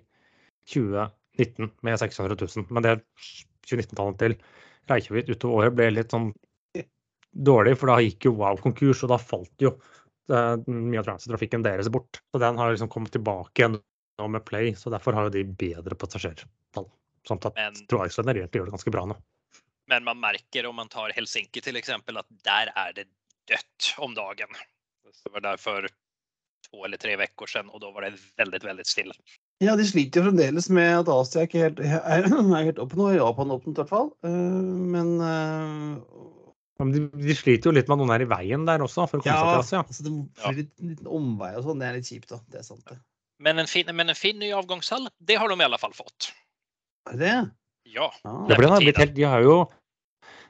2019 0.71 1.71
med 1.85 2.01
600 2.01 2.35
000. 2.39 2.67
Men 2.73 2.85
det 2.85 2.97
2019-tallet 3.69 4.19
til 4.23 4.37
Reykjavik 4.89 5.29
utover 5.31 5.63
året 5.63 5.77
ble 5.77 5.91
litt 5.93 6.15
sånn 6.15 6.31
dårlig, 7.29 7.75
for 7.77 7.91
da 7.91 7.99
gikk 8.01 8.25
jo 8.25 8.35
Wow 8.39 8.59
konkurs, 8.61 9.03
og 9.05 9.13
da 9.13 9.19
falt 9.21 9.53
jo 9.61 9.75
mye 10.29 10.99
av 11.01 11.07
transittrafikken 11.07 11.63
deres 11.65 11.89
bort. 11.91 12.21
Så 12.31 12.41
den 12.41 12.57
har 12.59 12.71
liksom 12.73 12.89
kommet 12.91 13.11
tilbake 13.15 13.63
igjen 13.63 13.79
nå 14.19 14.27
med 14.29 14.45
Play, 14.45 14.73
så 14.75 14.91
derfor 14.93 15.15
har 15.15 15.29
jo 15.29 15.35
de 15.37 15.43
bedre 15.43 15.95
passasjertall. 15.95 16.89
Sånn 17.27 17.39
at 17.45 17.55
Men- 17.55 17.79
Troax 17.91 18.17
generelt 18.19 18.51
gjør 18.51 18.65
det 18.69 18.75
ganske 18.77 18.91
bra 18.93 19.05
nå. 19.09 19.15
Men 19.89 20.03
man 20.05 20.19
merker 20.21 20.67
om 20.69 20.75
man 20.75 20.89
tar 20.89 21.09
Helsinki 21.15 21.61
til 21.65 21.75
eksempel 21.79 22.19
at 22.19 22.27
der 22.45 22.69
er 22.75 22.93
det 22.93 23.07
dødt 23.49 23.93
om 23.97 24.13
dagen. 24.13 24.47
Det 25.05 25.33
var 25.33 25.41
derfor 25.41 25.87
to 25.89 25.93
två 26.69 26.85
eller 26.85 26.97
tre 27.01 27.15
uker 27.17 27.47
siden, 27.47 27.69
og 27.73 27.81
da 27.81 27.89
var 27.91 28.01
det 28.05 28.19
veldig, 28.37 28.59
veldig 28.61 28.85
stille. 28.85 29.13
Ja, 29.59 29.75
de 29.75 29.83
sliter 29.83 30.21
jo 30.21 30.29
fremdeles 30.29 30.69
med 30.69 30.99
at 30.99 31.09
Asia 31.09 31.41
ikke 31.47 31.63
helt, 31.63 31.79
er, 31.79 32.23
er 32.59 32.67
helt 32.69 32.79
oppe 32.79 32.95
nå. 32.99 33.09
Japan 33.17 33.51
åpnet 33.55 33.73
i 33.73 33.81
hvert 33.81 33.89
fall. 33.89 34.11
Eh, 34.23 34.29
Men 34.29 35.15
eh, 35.19 35.65
Men 35.65 36.03
de, 36.79 37.05
de 37.11 37.35
sliter 37.35 37.69
jo 37.69 37.75
litt 37.75 37.89
med 37.89 37.97
at 37.97 38.01
noen 38.01 38.13
er 38.15 38.23
i 38.23 38.29
veien 38.29 38.65
der 38.67 38.83
også, 38.85 39.07
for 39.11 39.19
å 39.19 39.23
komme 39.25 39.35
ja, 39.35 39.39
seg 39.39 39.49
til 39.51 39.63
Asia. 39.65 39.81
altså 39.83 40.05
det 40.05 40.11
blir 40.15 40.59
litt, 40.61 40.73
litt 40.93 41.09
omvei 41.19 41.53
og 41.57 41.65
sånn. 41.65 41.81
Det 41.81 41.89
er 41.89 41.97
litt 41.97 42.11
kjipt, 42.11 42.29
da. 42.31 42.39
Det 42.47 42.61
er 42.61 42.67
sant, 42.67 42.85
det. 42.87 42.99
Men 43.43 43.59
en 43.63 43.69
fin, 43.71 43.89
men 43.95 44.11
en 44.11 44.19
fin 44.19 44.39
ny 44.39 44.51
avgangshall, 44.55 45.09
det 45.19 45.39
har 45.39 45.51
de 45.51 45.59
i 45.59 45.65
alle 45.67 45.79
fall 45.81 45.95
fått. 45.95 46.31
Er 47.09 47.19
det 47.19 47.25
det? 47.25 47.35
Ja, 47.89 48.07
det 48.23 48.29
Ja, 48.29 48.55
det. 48.55 48.57
den 48.63 48.85
blitt 48.85 49.01
helt, 49.01 49.15
de 49.17 49.27
har 49.27 49.43
jo 49.43 49.59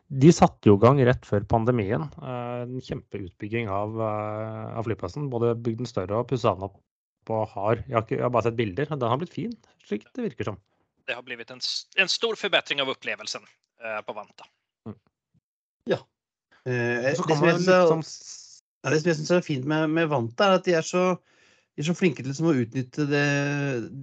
de 0.10 0.32
satte 0.34 0.65
jo 0.65 0.74
i 0.80 0.82
gang 0.82 0.98
rett 1.06 1.26
før 1.28 1.44
pandemien 1.46 2.08
eh, 2.18 2.62
en 2.65 2.82
kjempeutbygging 2.82 3.70
av, 3.70 3.94
eh, 4.02 4.78
av 4.80 4.88
flyplassen. 4.88 5.28
Både 5.30 5.54
bygd 5.54 5.84
den 5.84 5.89
større 5.89 6.24
og 6.24 6.30
pussa 6.32 6.56
den 6.58 6.65
opp 6.65 6.80
og 7.30 7.44
har 7.52 7.84
jeg 7.84 7.94
har, 7.94 8.06
ikke, 8.08 8.15
jeg 8.18 8.26
har 8.26 8.34
bare 8.34 8.48
sett 8.48 8.58
bilder. 8.58 8.89
Den 8.89 9.12
har 9.12 9.20
blitt 9.22 9.36
fin, 9.36 9.54
slik 9.86 10.08
det 10.18 10.26
virker 10.32 10.50
som. 10.50 10.58
det 11.06 11.13
har 11.18 11.22
blitt 11.26 11.52
en, 11.54 11.62
en 12.02 12.10
stor 12.10 12.38
forbedring 12.38 12.82
av 12.82 12.89
opplevelsen 12.89 13.46
eh, 13.46 14.02
på 14.06 14.18
Vanta. 14.18 14.50
Eh, 16.67 17.12
så 17.15 17.26
det, 17.30 17.38
sånn 17.38 18.04
ja, 18.80 18.91
det 18.93 19.02
som 19.02 19.12
jeg 19.12 19.17
syns 19.19 19.32
er 19.36 19.45
fint 19.45 19.67
med, 19.67 19.91
med 19.91 20.10
Vanta, 20.12 20.48
er 20.48 20.60
at 20.60 20.67
de 20.67 20.76
er 20.80 20.86
så, 20.86 21.04
de 21.76 21.84
er 21.84 21.89
så 21.89 21.95
flinke 21.98 22.24
til 22.24 22.32
liksom, 22.32 22.50
å 22.52 22.58
utnytte 22.63 23.06
det, 23.10 23.28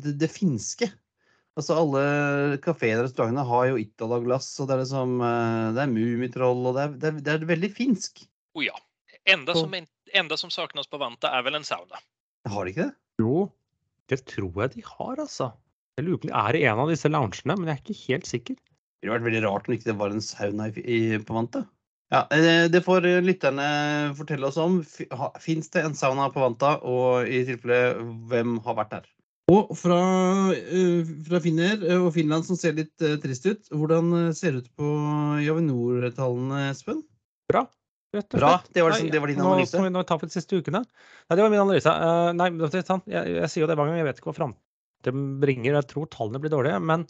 det, 0.04 0.14
det 0.20 0.30
finske. 0.32 0.90
Altså 1.56 1.78
Alle 1.80 2.00
kafeene 2.64 3.00
og 3.00 3.06
restaurantene 3.06 3.46
har 3.48 3.68
jo 3.70 3.78
Itala-glass, 3.80 4.50
og 4.60 4.68
det 4.68 4.74
er 4.74 4.82
liksom 4.82 5.14
eh, 5.24 5.68
Det 5.76 5.84
er 5.86 5.92
Mummitroll, 5.92 6.66
og 6.68 6.76
det 6.76 6.82
er, 6.82 6.96
det, 6.96 7.12
er, 7.12 7.22
det 7.24 7.32
er 7.32 7.46
veldig 7.48 7.70
finsk. 7.72 8.26
Oh 8.56 8.64
ja, 8.64 8.76
enda 9.28 9.56
som, 9.56 9.72
enda 9.72 10.36
som 10.40 10.52
savnes 10.52 10.88
på 10.92 11.00
Vanta 11.00 11.32
er 11.32 11.46
vel 11.46 11.56
en 11.56 11.64
sauna. 11.64 12.02
Har 12.52 12.66
de 12.66 12.74
ikke 12.74 12.90
det? 12.90 12.96
Jo, 13.24 13.46
det 14.12 14.20
tror 14.28 14.60
jeg 14.62 14.74
de 14.76 14.84
har, 14.84 15.16
altså. 15.16 15.50
Jeg 15.96 16.04
lurer 16.04 16.20
på 16.20 16.28
om 16.28 16.32
de 16.34 16.36
er 16.42 16.58
i 16.58 16.66
en 16.68 16.82
av 16.82 16.92
disse 16.92 17.08
loungene, 17.08 17.56
men 17.56 17.70
jeg 17.70 17.78
er 17.78 17.82
ikke 17.82 18.00
helt 18.02 18.28
sikker. 18.28 18.58
Det 18.60 19.06
ville 19.06 19.16
vært 19.16 19.26
veldig 19.30 19.42
rart 19.46 19.68
om 19.68 19.76
ikke 19.76 19.88
det 19.88 19.96
var 19.96 20.12
en 20.12 20.24
sauna 20.24 20.68
i, 20.68 20.84
i, 20.84 21.00
på 21.24 21.36
Vanta. 21.36 21.64
Ja, 22.14 22.22
eh, 22.30 22.68
Det 22.70 22.84
får 22.86 23.06
eh, 23.08 23.22
lytterne 23.24 23.66
fortelle 24.18 24.46
oss 24.46 24.58
om. 24.62 24.80
Fins 25.42 25.70
det 25.74 25.82
en 25.82 25.96
sauna 25.98 26.28
på 26.30 26.42
Vanta, 26.42 26.76
og 26.86 27.26
i 27.26 27.42
tilfelle 27.48 27.96
hvem 28.30 28.60
har 28.66 28.78
vært 28.78 28.94
der? 28.94 29.08
Og 29.50 29.70
fra, 29.78 29.98
eh, 30.54 31.06
fra 31.26 31.40
Finner 31.42 31.82
eh, 31.86 31.98
og 32.02 32.12
Finland 32.14 32.46
som 32.46 32.58
ser 32.58 32.74
litt 32.78 33.02
eh, 33.02 33.18
trist 33.22 33.46
ut, 33.46 33.68
hvordan 33.70 34.12
eh, 34.18 34.30
ser 34.34 34.56
det 34.56 34.64
ut 34.64 34.72
på 34.78 34.92
Javinor-tallene, 35.44 36.64
Espen? 36.72 37.04
Bra. 37.50 37.66
Rett 38.14 38.34
og 38.34 38.40
Bra. 38.40 38.52
Det 38.70 38.82
var, 38.82 38.94
liksom, 38.94 39.10
det 39.12 39.20
var 39.22 39.30
din 39.30 39.38
nå 39.42 39.52
analyse. 39.52 39.78
må 39.78 39.86
vi 39.86 39.94
nå 39.94 40.02
tar 40.06 40.18
for 40.18 40.30
de 40.30 40.34
siste 40.34 40.58
ukene. 40.58 40.82
Nei, 40.82 41.36
det 41.36 41.44
var 41.44 41.52
min 41.52 41.62
analyse. 41.62 41.90
Eh, 41.90 42.32
nei, 42.38 42.50
det 42.58 42.82
er. 42.82 43.04
Jeg, 43.12 43.36
jeg 43.38 43.52
sier 43.52 43.64
jo 43.64 43.70
det 43.70 43.78
hver 43.78 43.90
gang, 43.90 44.00
jeg 44.00 44.08
vet 44.08 44.22
ikke 44.22 44.30
hva 44.32 44.38
framtiden 44.40 45.28
bringer. 45.42 45.78
Jeg 45.78 45.90
tror 45.94 46.10
tallene 46.10 46.42
blir 46.42 46.54
dårlige. 46.54 46.82
Men 46.82 47.06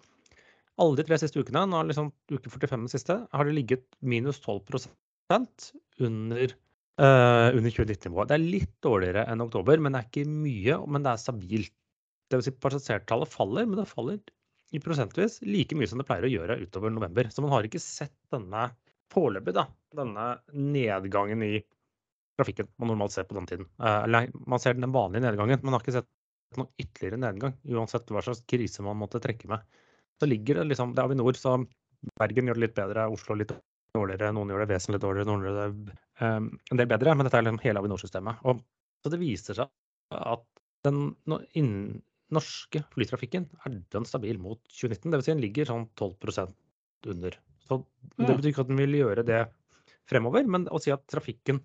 alle 0.83 0.99
de 0.99 1.07
tre 1.09 1.19
siste 1.21 1.41
ukene, 1.41 1.65
nå 1.69 1.81
er 1.81 1.91
liksom 1.91 2.13
uke 2.33 2.53
45 2.53 2.85
den 2.85 2.93
siste, 2.93 3.17
har 3.33 3.49
det 3.49 3.57
ligget 3.57 3.87
minus 4.05 4.41
12% 4.45 5.69
under, 6.05 6.55
uh, 7.01 7.49
under 7.57 7.73
2019-nivået. 7.73 8.31
Det 8.31 8.37
er 8.37 8.45
litt 8.45 8.75
dårligere 8.85 9.25
enn 9.33 9.45
oktober, 9.47 9.81
men 9.81 9.97
det 9.97 10.03
er 10.03 10.11
ikke 10.11 10.31
mye. 10.31 10.81
Men 10.93 11.07
det 11.07 11.15
er 11.15 11.23
stabilt. 11.23 11.75
Det 12.27 12.41
vil 12.41 12.49
si 12.49 12.57
passasjertallet 12.61 13.31
faller, 13.33 13.69
men 13.69 13.81
det 13.81 13.89
faller 13.89 14.21
i 14.75 14.83
prosentvis 14.83 15.39
like 15.47 15.77
mye 15.79 15.89
som 15.89 16.01
det 16.01 16.07
pleier 16.09 16.27
å 16.27 16.33
gjøre 16.33 16.59
utover 16.65 16.93
november. 16.93 17.31
Så 17.33 17.45
man 17.45 17.55
har 17.55 17.67
ikke 17.67 17.83
sett 17.83 18.15
denne 18.35 18.69
foreløpig, 19.15 19.55
da, 19.55 19.67
denne 19.97 20.27
nedgangen 20.53 21.45
i 21.47 21.55
trafikken 22.37 22.69
man 22.81 22.91
normalt 22.93 23.15
ser 23.15 23.29
på 23.29 23.37
den 23.39 23.49
tiden. 23.49 23.69
Eh, 23.81 24.03
Eller 24.05 24.29
man 24.47 24.61
ser 24.61 24.77
den 24.77 24.93
vanlige 24.93 25.25
nedgangen, 25.25 25.63
man 25.63 25.77
har 25.77 25.85
ikke 25.85 25.97
sett 26.01 26.11
noen 26.59 26.71
ytterligere 26.81 27.21
nedgang, 27.21 27.57
uansett 27.75 28.11
hva 28.13 28.23
slags 28.25 28.43
krise 28.49 28.85
man 28.87 28.99
måtte 29.01 29.23
trekke 29.23 29.49
med. 29.51 29.79
Så 30.21 30.29
ligger 30.29 30.61
det 30.61 30.71
liksom 30.71 30.95
Det 30.95 31.03
er 31.03 31.11
Avinor, 31.11 31.37
så 31.39 31.59
Bergen 32.21 32.49
gjør 32.49 32.59
det 32.59 32.65
litt 32.67 32.77
bedre, 32.77 33.09
Oslo 33.13 33.37
litt 33.39 33.53
dårligere, 33.97 34.33
noen 34.37 34.53
gjør 34.53 34.63
det 34.63 34.73
vesentlig 34.75 35.01
dårligere, 35.03 35.29
noen 35.31 35.47
gjør 35.47 35.57
det 35.57 35.95
um, 36.21 36.51
en 36.71 36.81
del 36.81 36.91
bedre, 36.91 37.15
men 37.17 37.27
dette 37.27 37.41
er 37.41 37.47
liksom 37.47 37.63
hele 37.65 37.83
Avinor-systemet. 37.83 38.45
Og 38.49 38.61
Så 39.05 39.13
det 39.13 39.21
viser 39.23 39.59
seg 39.59 40.17
at 40.17 40.45
den 40.87 41.01
no, 41.31 41.41
innen 41.59 42.03
norske 42.35 42.83
flytrafikken 42.95 43.47
er 43.65 43.77
dønn 43.93 44.07
stabil 44.09 44.39
mot 44.43 44.61
2019. 44.71 45.13
Dvs. 45.13 45.27
Si 45.27 45.33
den 45.33 45.45
ligger 45.45 45.69
sånn 45.69 45.87
12% 45.99 47.13
under. 47.13 47.39
Så 47.67 47.81
det 48.17 48.33
betyr 48.33 48.51
ikke 48.53 48.65
at 48.67 48.73
den 48.73 48.81
vil 48.81 48.99
gjøre 48.99 49.25
det 49.27 49.43
fremover, 50.11 50.47
men 50.51 50.67
å 50.71 50.81
si 50.83 50.93
at 50.95 51.07
trafikken 51.11 51.61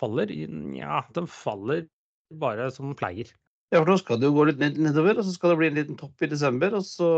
faller, 0.00 0.30
ja, 0.76 1.02
den 1.16 1.28
faller 1.30 1.86
bare 2.40 2.70
som 2.74 2.90
den 2.90 2.98
pleier. 2.98 3.30
Ja, 3.74 3.80
for 3.80 3.90
nå 3.90 3.96
skal 3.98 4.20
det 4.22 4.28
jo 4.28 4.36
gå 4.36 4.44
litt 4.46 4.60
nedover, 4.62 5.18
og 5.18 5.26
så 5.26 5.32
skal 5.34 5.50
det 5.50 5.58
bli 5.58 5.68
en 5.72 5.78
liten 5.80 5.96
topp 5.98 6.22
i 6.22 6.30
desember, 6.30 6.76
og 6.78 6.84
så 6.86 7.08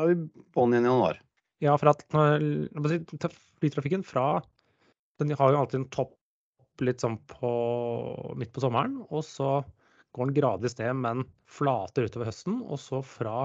er 0.00 0.14
vi 0.14 0.44
på'n 0.56 0.72
igjen 0.72 0.86
i 0.86 0.88
januar. 0.88 1.18
Ja, 1.60 1.74
for 1.76 1.92
at 1.92 2.00
flytrafikken 3.60 4.02
fra 4.06 4.40
Den 5.20 5.36
har 5.36 5.52
jo 5.52 5.58
alltid 5.60 5.82
en 5.82 5.90
topp 5.92 6.16
litt 6.82 7.04
sånn 7.04 7.18
på, 7.28 7.50
midt 8.40 8.54
på 8.56 8.62
sommeren, 8.64 8.96
og 9.12 9.20
så 9.28 9.60
går 10.16 10.30
den 10.30 10.36
gradvis 10.40 10.78
ned, 10.80 10.96
men 11.04 11.26
flater 11.44 12.08
utover 12.08 12.30
høsten. 12.30 12.62
Og 12.64 12.80
så 12.80 13.02
fra 13.04 13.44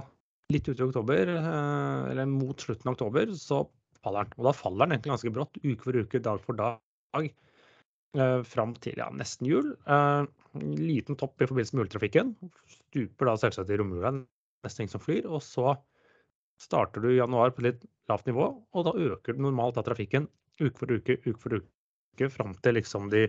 litt 0.54 0.68
utover 0.72 0.90
oktober, 0.90 1.34
eh, 1.36 2.12
eller 2.14 2.32
mot 2.32 2.64
slutten 2.64 2.88
av 2.88 2.96
oktober, 2.96 3.36
så 3.36 3.66
faller 4.00 4.26
den. 4.26 4.40
Og 4.40 4.48
da 4.48 4.56
faller 4.56 4.88
den 4.88 4.96
egentlig 4.96 5.14
ganske 5.14 5.36
brått, 5.36 5.60
uke 5.62 5.84
for 5.84 6.00
uke, 6.00 6.24
dag 6.24 6.42
for 6.48 6.58
dag, 6.58 7.30
eh, 8.16 8.42
fram 8.48 8.76
til 8.84 9.00
ja, 9.02 9.10
nesten 9.14 9.50
jul. 9.50 9.74
Eh, 9.88 10.24
liten 10.80 11.20
topp 11.20 11.42
i 11.42 11.50
forbindelse 11.50 11.76
med 11.76 11.86
juletrafikken. 11.86 12.34
Stuper 12.78 13.32
da 13.32 13.38
selvsagt 13.42 13.74
i 13.74 13.80
romjula, 13.82 14.14
nesten 14.66 14.86
ingen 14.86 14.96
som 14.96 15.04
flyr. 15.04 15.28
Og 15.28 15.44
så 15.46 15.76
starter 16.62 17.04
du 17.04 17.12
i 17.12 17.20
januar 17.20 17.54
på 17.56 17.66
litt 17.68 17.84
lavt 18.10 18.30
nivå, 18.30 18.48
og 18.74 18.88
da 18.88 18.96
øker 18.96 19.38
normalt 19.38 19.76
da 19.78 19.84
trafikken 19.86 20.30
uke 20.58 20.80
for 20.80 20.94
uke, 20.94 21.20
uke 21.28 21.38
for 21.42 21.60
uke, 21.60 22.30
fram 22.34 22.56
til 22.64 22.80
liksom 22.80 23.12
de 23.12 23.28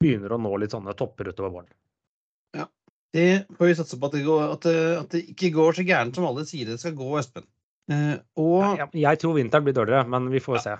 begynner 0.00 0.32
å 0.34 0.40
nå 0.40 0.50
litt 0.58 0.72
sånne 0.74 0.96
topper 0.98 1.30
utover 1.30 1.52
våren. 1.60 1.76
Det 3.10 3.46
får 3.58 3.66
vi 3.66 3.74
satse 3.74 3.98
på 3.98 4.06
at 4.06 4.14
det, 4.14 4.22
går, 4.22 4.42
at, 4.54 4.66
det, 4.66 4.82
at 5.00 5.14
det 5.14 5.24
ikke 5.32 5.50
går 5.56 5.78
så 5.78 5.84
gærent 5.86 6.14
som 6.14 6.28
alle 6.28 6.44
sier 6.46 6.68
det 6.68 6.78
skal 6.78 6.94
gå, 6.98 7.08
Espen. 7.18 7.46
Eh, 7.90 8.16
og 8.38 8.78
Ja, 8.78 8.86
jeg 8.94 9.20
tror 9.22 9.34
vinteren 9.34 9.66
blir 9.66 9.74
dårligere, 9.74 10.06
men 10.10 10.28
vi 10.30 10.42
får 10.42 10.62
se. 10.62 10.76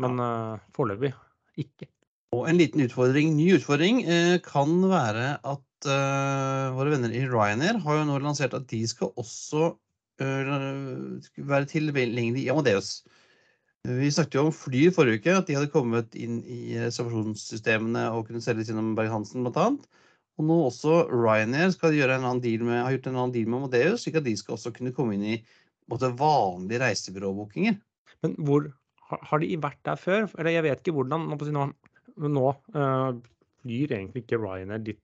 Men 0.00 0.18
uh, 0.22 0.58
foreløpig 0.74 1.12
ikke. 1.62 1.86
Og 2.36 2.46
en 2.46 2.60
liten 2.60 2.84
utfordring, 2.84 3.32
ny 3.34 3.48
utfordring 3.56 4.04
eh, 4.06 4.36
kan 4.44 4.76
være 4.86 5.32
at 5.42 5.88
eh, 5.90 6.66
våre 6.76 6.92
venner 6.92 7.10
i 7.10 7.24
Ryanair 7.26 7.80
har 7.82 7.96
jo 7.98 8.04
nå 8.06 8.18
lansert 8.22 8.54
at 8.54 8.68
de 8.70 8.84
skal 8.86 9.10
også 9.18 9.72
eh, 10.22 10.52
være 11.50 11.66
tilgjengelig 11.72 12.44
i 12.44 12.52
Amadeus. 12.54 13.00
Vi 13.88 14.12
snakket 14.14 14.36
jo 14.38 14.44
om 14.46 14.54
fly 14.54 14.84
i 14.86 14.94
forrige 14.94 15.18
uke, 15.18 15.34
at 15.40 15.48
de 15.48 15.56
hadde 15.58 15.72
kommet 15.72 16.14
inn 16.14 16.38
i 16.44 16.76
reservasjonssystemene 16.78 18.06
og 18.14 18.28
kunne 18.28 18.44
selges 18.44 18.70
gjennom 18.70 18.92
Berg-Hansen 18.98 19.42
bl.a. 19.48 19.66
Og 20.38 20.46
nå 20.46 20.62
også 20.68 21.02
Ryanair 21.10 21.74
skal 21.74 21.96
gjøre 21.96 22.20
en 22.20 22.28
annen 22.28 22.44
deal 22.44 22.62
med, 22.62 22.78
har 22.84 22.94
gjort 22.94 23.10
en 23.10 23.18
annen 23.18 23.34
deal 23.34 23.50
med 23.50 23.64
Amadeus, 23.64 24.04
slik 24.04 24.20
at 24.20 24.28
de 24.28 24.36
skal 24.38 24.54
også 24.54 24.70
kunne 24.76 24.94
komme 24.94 25.18
inn 25.18 25.26
i 25.34 25.40
måte, 25.90 26.14
vanlige 26.14 26.84
reisebyråbookinger. 26.84 27.80
Men 28.22 28.38
hvor 28.38 28.70
har, 29.10 29.42
de 29.42 29.56
vært 29.58 29.80
der 29.88 29.98
før? 29.98 30.28
Eller 30.38 30.60
jeg 30.60 30.68
vet 30.68 30.84
ikke 30.84 30.94
hvordan. 31.00 31.32
Nå, 31.32 31.64
si 32.24 32.32
nå, 32.36 32.46
eh, 32.74 33.20
flyr 33.62 33.94
egentlig 33.98 34.24
ikke 34.24 34.40
Ryanair 34.40 34.84
dit 34.86 35.00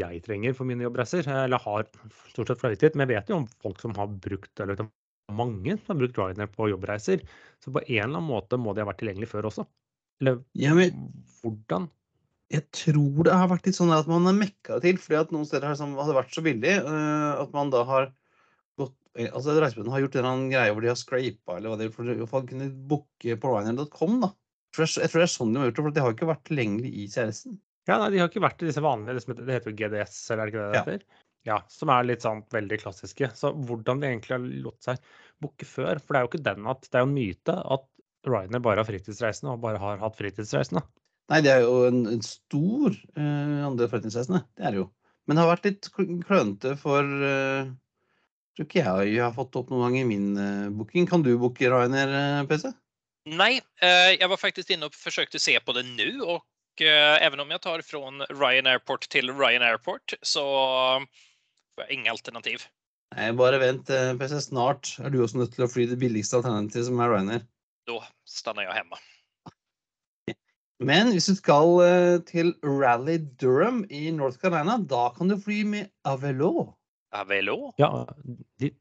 jeg 0.00 0.22
trenger 0.24 0.54
for 0.56 0.68
mine 0.68 0.86
jobbreiser. 0.86 1.26
Eller 1.28 1.60
har 1.60 1.86
stort 2.32 2.48
sett 2.48 2.62
fløyet 2.62 2.80
dit. 2.80 2.94
Men 2.96 3.06
jeg 3.08 3.18
vet 3.18 3.32
jo 3.32 3.40
om 3.42 3.48
folk 3.64 3.80
som 3.82 3.96
har 3.98 4.08
brukt, 4.24 4.52
eller 4.60 4.80
er 4.80 4.88
mange 5.36 5.76
som 5.78 5.94
har 5.94 6.02
brukt 6.02 6.20
Ryanair 6.20 6.52
på 6.52 6.70
jobbreiser. 6.72 7.24
Så 7.62 7.72
på 7.74 7.82
en 7.84 7.98
eller 7.98 8.16
annen 8.16 8.30
måte 8.30 8.60
må 8.60 8.72
de 8.72 8.84
ha 8.84 8.88
vært 8.88 9.02
tilgjengelig 9.04 9.30
før 9.34 9.50
også. 9.52 9.66
Eller 10.22 10.40
Ja, 10.58 10.72
men 10.78 11.10
hvordan? 11.42 11.90
jeg 12.52 12.66
tror 12.74 13.24
det 13.26 13.36
har 13.36 13.48
vært 13.50 13.68
litt 13.68 13.78
sånn 13.78 13.92
at 13.94 14.08
man 14.10 14.26
har 14.28 14.36
mekka 14.36 14.76
til, 14.84 14.98
fordi 15.00 15.18
at 15.20 15.30
noen 15.32 15.46
steder 15.48 15.68
har 15.68 15.76
liksom, 15.76 15.94
hadde 15.96 16.16
vært 16.18 16.34
så 16.36 16.44
billig 16.44 16.74
eh, 16.74 17.30
at 17.40 17.54
man 17.56 17.72
da 17.72 17.84
har 17.88 18.10
gått 18.80 18.96
Altså 19.32 19.56
reisebyråene 19.60 19.92
har 19.92 20.04
gjort 20.04 20.14
en 20.16 20.22
eller 20.22 20.32
annen 20.32 20.52
greie 20.52 20.72
hvor 20.72 20.84
de 20.84 20.90
har 20.90 20.98
scrapa 21.00 21.56
eller 21.56 21.72
hva 21.72 21.78
det 21.80 21.88
er, 21.88 21.94
for 21.94 22.08
å 22.08 22.14
i 22.14 22.20
hvert 22.20 22.32
fall 22.32 22.46
kunne 22.48 22.68
booke 22.90 23.36
på 23.40 23.52
ryanair.com, 23.54 24.18
da. 24.24 24.32
Jeg 24.72 24.78
tror, 24.78 24.86
det 24.86 24.92
er, 24.96 25.02
jeg 25.04 25.12
tror 25.12 25.20
det 25.20 25.26
er 25.26 25.32
sånn 25.36 25.52
de 25.52 25.60
har 25.60 25.66
gjort 25.68 25.76
det, 25.76 25.84
for 25.84 25.94
de 25.96 26.02
har 26.04 26.14
ikke 26.16 26.30
vært 26.30 26.46
tilgjengelig 26.48 26.90
i 26.96 27.04
CRS-en. 27.12 27.58
Ja, 27.90 27.98
nei, 27.98 28.08
De 28.14 28.20
har 28.22 28.30
ikke 28.30 28.40
vært 28.44 28.62
i 28.62 28.68
disse 28.68 28.82
vanlige 28.84 29.16
liksom, 29.18 29.34
Det 29.42 29.52
heter 29.56 29.72
jo 29.72 29.76
GDS, 29.80 30.16
eller 30.30 30.42
er 30.42 30.48
det 30.48 30.52
ikke 30.52 30.62
det 30.62 30.72
det 30.72 30.80
heter? 30.86 31.04
Ja, 31.48 31.56
Som 31.74 31.90
er 31.90 32.06
litt 32.06 32.22
sånn 32.22 32.44
veldig 32.54 32.78
klassiske. 32.78 33.28
Så 33.36 33.50
hvordan 33.68 34.00
de 34.00 34.08
egentlig 34.08 34.36
har 34.36 34.44
latt 34.68 34.86
seg 34.86 35.08
booke 35.42 35.66
før 35.66 35.98
For 35.98 36.14
det 36.14 36.20
er 36.20 36.24
jo 36.24 36.30
ikke 36.30 36.44
den 36.46 36.68
at 36.70 36.86
det 36.86 37.00
er 37.00 37.02
jo 37.02 37.08
en 37.10 37.16
myte 37.16 37.56
at 37.76 37.88
Ryanair 38.30 38.62
bare 38.62 38.78
har 38.84 38.86
fritidsreisende 38.86 39.56
og 39.56 39.64
bare 39.64 39.80
har 39.82 39.98
hatt 39.98 40.14
fritidsreisende. 40.20 40.84
Nei, 41.32 41.40
det 41.42 41.50
er 41.56 41.64
jo 41.64 41.80
en, 41.88 42.04
en 42.12 42.22
stor 42.22 42.94
uh, 43.18 43.58
andel 43.66 43.90
fritidsreisende. 43.90 44.44
Det 44.54 44.68
er 44.68 44.76
det 44.76 44.84
jo. 44.84 44.86
Men 45.26 45.34
det 45.38 45.42
har 45.42 45.50
vært 45.50 45.66
litt 45.66 45.88
kl- 45.94 46.20
klønete 46.22 46.76
for 46.78 47.02
uh, 47.02 47.72
Tror 48.52 48.66
ikke 48.68 48.82
jeg 49.08 49.16
har 49.24 49.34
fått 49.34 49.56
opp 49.58 49.70
noen 49.72 49.86
gang 49.88 49.98
i 50.02 50.06
min 50.06 50.30
uh, 50.38 50.70
booking. 50.76 51.06
Kan 51.10 51.26
du 51.26 51.32
booke 51.40 51.66
Ryanair, 51.72 52.44
PC? 52.46 52.70
Nej, 53.24 53.60
jeg 53.80 54.20
jag 54.20 54.28
var 54.28 54.36
faktiskt 54.36 54.70
inne 54.70 54.86
och 54.86 54.94
försökte 54.94 55.38
se 55.38 55.60
på 55.60 55.72
det 55.72 55.82
nu 55.82 56.20
och 56.20 56.46
even 56.80 57.22
även 57.22 57.40
om 57.40 57.50
jag 57.50 57.62
tar 57.62 57.80
från 57.80 58.22
Ryan 58.22 58.66
Airport 58.66 59.08
till 59.08 59.30
Ryan 59.30 59.62
Airport 59.62 60.14
så 60.22 60.40
får 61.74 61.84
jag 61.84 61.90
inga 61.90 62.10
alternativ. 62.10 62.58
Nei, 63.16 63.32
bare 63.32 63.58
vent, 63.58 63.90
eh, 63.90 64.14
PC. 64.16 64.40
Snart 64.40 64.96
er 64.98 65.10
du 65.12 65.20
også 65.22 65.42
nødt 65.42 65.52
til 65.56 65.66
å 65.66 65.70
fly 65.70 65.84
det 65.90 65.98
billigste 66.00 66.38
alternativet, 66.38 66.86
som 66.88 67.00
er 67.00 67.10
Ryanair. 67.12 67.42
Da 67.88 67.98
stander 68.24 68.64
jeg 68.64 68.78
hemma. 68.80 69.00
Men 70.82 71.12
hvis 71.12 71.28
du 71.28 71.36
skal 71.36 71.76
eh, 71.84 72.20
til 72.26 72.54
Rally 72.64 73.18
Durham 73.40 73.82
i 73.90 74.06
North 74.16 74.40
Carolina, 74.40 74.78
da 74.78 75.10
kan 75.16 75.28
du 75.28 75.36
fly 75.38 75.60
med 75.68 75.90
Avelo. 76.08 76.72
Avelo? 77.12 77.74
Ja, 77.78 78.06
de, 78.58 78.72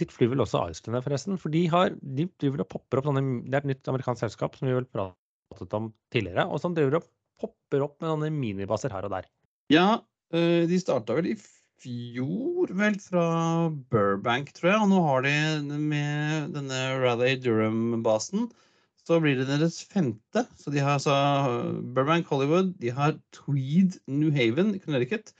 Dit 0.00 0.12
flyr 0.14 0.32
vel 0.32 0.44
også 0.44 0.64
Iceland, 0.72 1.04
forresten. 1.04 1.38
For 1.40 1.52
de, 1.52 1.64
har, 1.72 1.94
de 2.00 2.28
driver 2.40 2.64
og 2.64 2.70
popper 2.72 3.00
opp 3.00 3.10
sånne 3.10 3.24
Det 3.46 3.56
er 3.56 3.64
et 3.64 3.72
nytt 3.74 3.92
amerikansk 3.92 4.24
selskap 4.26 4.56
som 4.58 4.70
vi 4.70 4.76
vel 4.76 4.88
pratet 4.90 5.76
om 5.76 5.90
tidligere. 6.14 6.48
Og 6.48 6.62
som 6.62 6.76
driver 6.76 7.00
og 7.00 7.08
popper 7.40 7.86
opp 7.86 7.98
med 8.00 8.14
sånne 8.14 8.32
minibaser 8.34 8.92
her 8.94 9.08
og 9.08 9.14
der. 9.16 9.28
Ja, 9.72 9.88
eh, 10.34 10.64
de 10.70 10.80
starta 10.80 11.16
vel 11.18 11.32
i 11.34 11.36
fjor, 11.80 12.72
vel, 12.76 12.98
fra 13.00 13.26
Burbank, 13.92 14.50
tror 14.56 14.72
jeg. 14.72 14.80
Og 14.80 14.90
nå 14.90 15.04
har 15.06 15.28
de 15.28 15.78
med 15.78 16.56
denne 16.56 16.82
Rally 17.00 17.36
Durham-basen 17.40 18.50
så 19.10 19.18
blir 19.22 19.38
det 19.38 19.48
deres 19.48 19.80
femte. 19.90 20.44
Så 20.60 20.72
de 20.72 20.82
har 20.82 20.98
altså 20.98 21.14
Burbank, 21.94 22.28
Hollywood, 22.30 22.74
de 22.82 22.92
har 22.94 23.16
Tweed, 23.34 23.98
New 24.06 24.30
Haven, 24.34 24.76
Connecticut, 24.84 25.32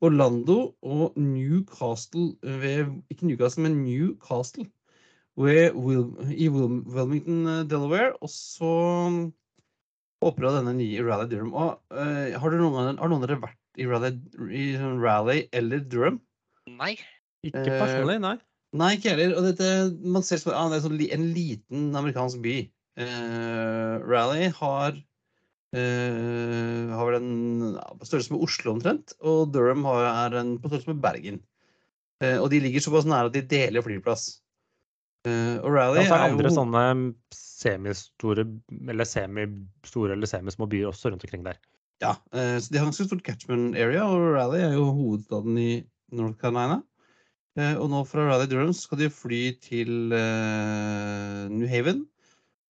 Orlando 0.00 0.74
og 0.82 1.16
Newcastle 1.20 2.32
ved 2.42 2.88
Ikke 3.12 3.26
Newcastle, 3.28 3.66
men 3.66 3.82
Newcastle 3.84 4.66
ved 5.40 5.76
Wil, 5.76 6.08
i 6.32 6.48
Wil, 6.48 6.80
Wilmington, 6.88 7.46
eh, 7.46 7.62
Delaware. 7.68 8.12
Og 8.20 8.32
så 8.32 8.72
håper 10.24 10.46
jeg 10.46 10.56
denne 10.58 10.76
nye 10.76 11.04
Rally 11.06 11.28
Durham. 11.30 11.52
Og 11.54 11.80
uh, 11.94 12.36
har, 12.42 12.56
noen, 12.60 12.98
har 13.00 13.12
noen 13.12 13.22
av 13.22 13.28
dere 13.28 13.40
vært 13.44 13.80
i 13.80 13.86
Rally, 13.88 14.12
i 14.50 14.66
sånn 14.76 15.00
Rally 15.00 15.44
eller 15.56 15.84
Durham? 15.86 16.20
Nei. 16.68 16.96
Ikke 17.46 17.64
Eh, 17.64 17.78
personlig, 17.80 18.18
nei. 18.20 18.36
Nei, 18.76 18.90
ikke 18.98 19.14
heller. 19.14 19.32
Og 19.38 19.46
dette, 19.48 19.70
man 20.04 20.24
ser 20.26 20.42
som 20.42 20.52
ah, 20.54 20.68
det 20.70 20.80
er 20.80 20.84
sånn, 20.84 21.00
en 21.00 21.30
liten 21.34 21.88
amerikansk 21.96 22.42
by. 22.44 22.58
Uh, 23.00 23.96
Rally 24.04 24.50
har 24.58 24.98
eh, 25.76 26.90
har 26.96 27.08
vel 27.08 27.18
en 27.20 27.76
ja, 27.76 27.86
på 27.98 28.08
størrelse 28.08 28.34
med 28.34 28.44
Oslo 28.46 28.74
omtrent, 28.74 29.14
og 29.20 29.52
Durham 29.54 29.86
har, 29.88 30.06
er 30.26 30.40
en 30.40 30.56
på 30.60 30.70
størrelse 30.70 30.92
med 30.92 31.02
Bergen. 31.04 31.40
Uh, 32.20 32.36
og 32.42 32.50
de 32.52 32.60
ligger 32.60 32.82
såpass 32.84 33.08
nære 33.08 33.30
at 33.30 33.36
de 33.36 33.46
deler 33.48 33.84
flyplass. 33.84 34.42
Uh, 35.24 35.56
og 35.64 35.72
Rally 35.72 36.02
Ja, 36.02 36.08
så 36.08 36.16
er 36.16 36.20
det 36.20 36.34
andre 36.34 36.50
jo 36.50 36.56
sånne 36.56 36.82
semistore 37.36 38.44
eller 38.88 39.08
semistore 39.08 40.16
eller 40.16 40.28
semismå 40.28 40.68
byer 40.68 40.90
også 40.90 41.12
rundt 41.12 41.24
omkring 41.24 41.46
der. 41.48 41.56
Ja, 42.00 42.14
uh, 42.36 42.56
så 42.60 42.68
de 42.68 42.80
har 42.80 42.88
ganske 42.88 43.08
stort 43.08 43.24
catchment 43.24 43.76
area, 43.76 44.04
og 44.04 44.36
Rally 44.36 44.60
er 44.66 44.76
jo 44.76 44.90
hovedstaden 44.92 45.56
i 45.60 45.72
North 46.12 46.40
Carolina. 46.40 46.82
Og 47.60 47.90
nå 47.90 47.98
fra 48.08 48.22
Rally 48.24 48.46
Durham 48.48 48.70
skal 48.72 49.00
de 49.00 49.08
fly 49.12 49.40
til 49.60 49.90
New 51.50 51.66
Haven. 51.68 52.04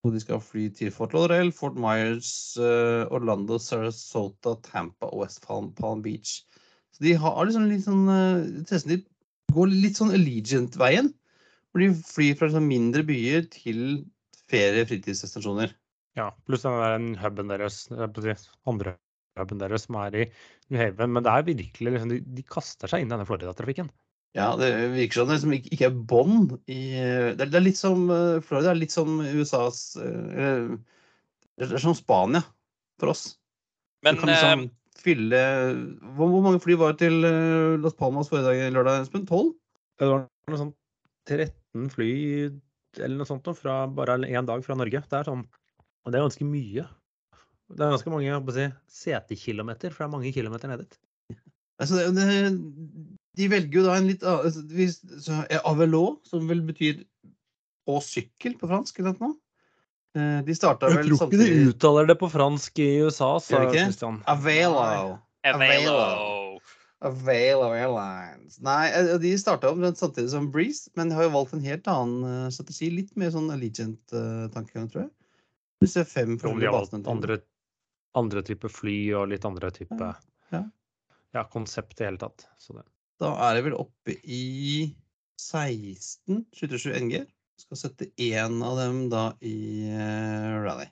Og 0.04 0.14
de 0.14 0.20
skal 0.22 0.40
fly 0.40 0.68
til 0.72 0.92
Fort 0.94 1.12
Lauderdale, 1.12 1.52
Fort 1.52 1.76
Myers, 1.76 2.30
eh, 2.56 3.02
Orlando, 3.12 3.58
Sarasota, 3.60 4.54
Tampa 4.64 5.10
og 5.10 5.24
West 5.24 5.42
Palm, 5.44 5.72
Palm 5.76 6.00
Beach. 6.04 6.40
Så 6.96 7.04
de 7.04 7.12
har 7.20 7.42
liksom 7.44 7.68
litt 7.68 7.84
sånn 7.84 8.08
eh, 8.08 8.46
interessen 8.62 8.94
De 8.94 9.00
går 9.52 9.74
litt 9.74 10.00
sånn 10.00 10.14
Allegiant-veien. 10.16 11.12
Hvor 11.70 11.84
de 11.84 11.90
flyr 12.06 12.38
fra 12.38 12.48
liksom 12.48 12.66
mindre 12.66 13.04
byer 13.06 13.44
til 13.52 13.82
ferie- 14.50 14.86
og 14.86 14.90
fritidsdestinasjoner. 14.90 15.76
Ja, 16.18 16.30
pluss 16.48 16.64
den 16.64 16.80
der 16.80 17.20
huben 17.22 17.52
deres, 17.52 17.84
andre 18.66 18.96
huben 19.38 19.60
deres 19.60 19.86
som 19.86 20.00
er 20.00 20.16
i 20.16 20.24
New 20.70 20.80
Haven. 20.80 21.12
Men 21.14 21.26
det 21.26 21.34
er 21.34 21.46
virkelig 21.46 21.92
liksom, 21.94 22.14
de, 22.14 22.22
de 22.40 22.46
kaster 22.48 22.90
seg 22.90 23.04
inn 23.04 23.12
i 23.12 23.14
denne 23.14 23.28
Florida-trafikken. 23.28 23.92
Ja, 24.38 24.52
det 24.54 24.70
virker 24.92 25.20
som 25.20 25.30
det 25.30 25.38
liksom 25.40 25.54
ikke 25.58 25.88
er 25.88 25.94
bånd 26.12 26.52
i 26.70 26.80
Det 27.34 27.48
er, 27.48 27.62
litt 27.64 27.78
som 27.80 28.04
Florida, 28.06 28.42
Florida 28.46 28.70
er 28.70 28.78
litt 28.78 28.94
som 28.94 29.16
USAs 29.18 29.80
eh, 29.98 30.68
Det 31.58 31.66
er 31.66 31.82
som 31.82 31.96
Spania 31.98 32.44
for 33.00 33.10
oss. 33.10 33.24
Men 34.06 34.14
du 34.14 34.22
kan 34.22 34.30
liksom 34.30 34.62
eh, 34.68 34.74
fylle 35.00 35.42
hvor, 36.14 36.36
mange 36.44 36.60
fly 36.62 36.76
var 36.78 36.94
det 36.94 37.08
til 37.08 37.26
eh, 37.26 37.80
Las 37.82 37.96
Palmas 37.98 38.30
forrige 38.30 38.52
dag, 38.52 38.74
lørdag, 38.76 39.02
Espen? 39.02 39.26
12? 39.26 39.50
Det 40.00 40.10
var 40.12 40.24
noe 40.52 40.60
sånt 40.60 40.76
13 41.28 41.90
fly 41.92 42.12
eller 42.98 43.20
noe 43.20 43.28
sånt 43.28 43.50
fra 43.58 43.82
bare 43.90 44.18
én 44.26 44.46
dag 44.46 44.62
fra 44.66 44.76
Norge. 44.78 45.02
Det 45.10 45.18
er 45.18 45.28
sånn, 45.28 45.44
og 46.06 46.12
det 46.12 46.18
er 46.18 46.26
ganske 46.26 46.46
mye. 46.48 46.86
Det 47.70 47.86
er 47.86 47.94
ganske 47.94 48.12
mange 48.12 48.54
si, 48.56 48.66
setekilometer, 49.04 49.94
for 49.94 50.04
det 50.04 50.08
er 50.08 50.14
mange 50.16 50.32
kilometer 50.34 50.70
ned 50.70 50.82
dit. 50.84 50.96
Altså, 51.80 52.00
det, 52.00 52.08
det, 52.16 53.18
de 53.36 53.46
velger 53.48 53.78
jo 53.80 53.84
da 53.86 53.94
en 53.98 54.08
litt 54.10 54.22
annen 54.26 54.46
altså, 54.48 54.62
hvis- 54.74 55.00
så, 55.24 55.44
eh, 55.50 55.60
Avelo, 55.64 56.18
som 56.26 56.48
vel 56.48 56.60
betyr 56.66 57.04
på 57.86 58.00
sykkel 58.02 58.58
på 58.58 58.68
fransk, 58.68 58.98
eller 59.00 59.16
noe. 59.20 59.36
Eh, 60.16 60.42
De 60.42 60.54
starta 60.54 60.88
Jeg 60.90 61.06
tror 61.06 61.28
ikke 61.30 61.38
de 61.38 61.70
uttaler 61.70 62.06
det 62.10 62.18
på 62.18 62.30
fransk 62.30 62.78
i 62.82 62.90
USA, 63.04 63.38
sa? 63.38 63.70
Christian. 63.70 64.22
Availo. 64.26 65.18
Availo. 65.44 66.58
Availo 67.02 67.70
Airlines. 67.72 68.58
Nei, 68.60 68.90
eh, 68.90 69.16
de 69.18 69.30
starta 69.38 69.70
omtrent 69.70 69.96
samtidig 69.96 70.28
som 70.34 70.50
Breeze, 70.52 70.90
men 70.96 71.08
de 71.08 71.14
har 71.14 71.24
jo 71.24 71.30
valgt 71.30 71.54
en 71.56 71.62
helt 71.64 71.86
annen 71.88 72.24
eh, 72.46 72.50
strategi. 72.50 72.90
Litt 72.92 73.14
mer 73.16 73.30
sånn 73.32 73.48
Allegiant-tankegang, 73.54 74.90
tror 74.90 75.06
jeg. 75.06 75.10
Disse 75.80 76.04
fem 76.04 76.36
de 76.36 76.46
har 76.66 76.74
valgt 76.74 76.92
andre, 77.08 77.38
andre 78.14 78.42
type 78.44 78.68
fly 78.68 79.14
og 79.16 79.30
litt 79.30 79.46
andre 79.48 79.70
type 79.72 79.96
Ja, 79.96 80.12
ja. 80.52 80.64
ja, 81.32 81.44
konsept 81.48 82.02
i 82.02 82.04
hele 82.04 82.18
tatt. 82.20 82.44
Så 82.60 82.74
det. 82.76 82.84
Da 83.20 83.34
er 83.46 83.58
det 83.58 83.66
vel 83.68 83.76
oppe 83.76 84.16
i 84.24 84.94
16 85.40 86.46
727 86.56 86.96
NG. 87.04 87.20
Skal 87.60 87.76
sette 87.76 88.08
én 88.16 88.62
av 88.64 88.78
dem 88.80 89.02
da 89.12 89.26
i 89.44 89.84
eh, 89.92 90.54
rally. 90.64 90.86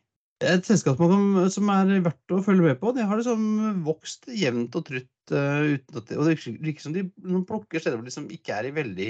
Et 0.45 0.67
selskap 0.69 1.01
som 1.01 1.71
er 1.73 1.95
verdt 2.05 2.35
å 2.35 2.43
følge 2.45 2.69
med 2.69 2.79
på. 2.79 2.93
De 2.95 3.07
har 3.09 3.19
liksom 3.19 3.81
vokst 3.87 4.29
jevnt 4.31 4.77
og 4.79 4.85
trutt. 4.91 5.14
eh, 5.33 5.79
uten 5.79 6.01
at 6.01 6.11
det, 6.11 6.19
og 6.19 6.29
det 6.29 6.37
virker 6.38 6.85
som 6.85 6.95
de 6.95 7.09
plukker 7.49 7.81
steder 7.81 7.99
hvor 7.99 8.05
de 8.05 8.12
liksom 8.12 8.29
ikke 8.33 8.55
er 8.55 8.69
i 8.69 8.77
veldig 8.77 9.09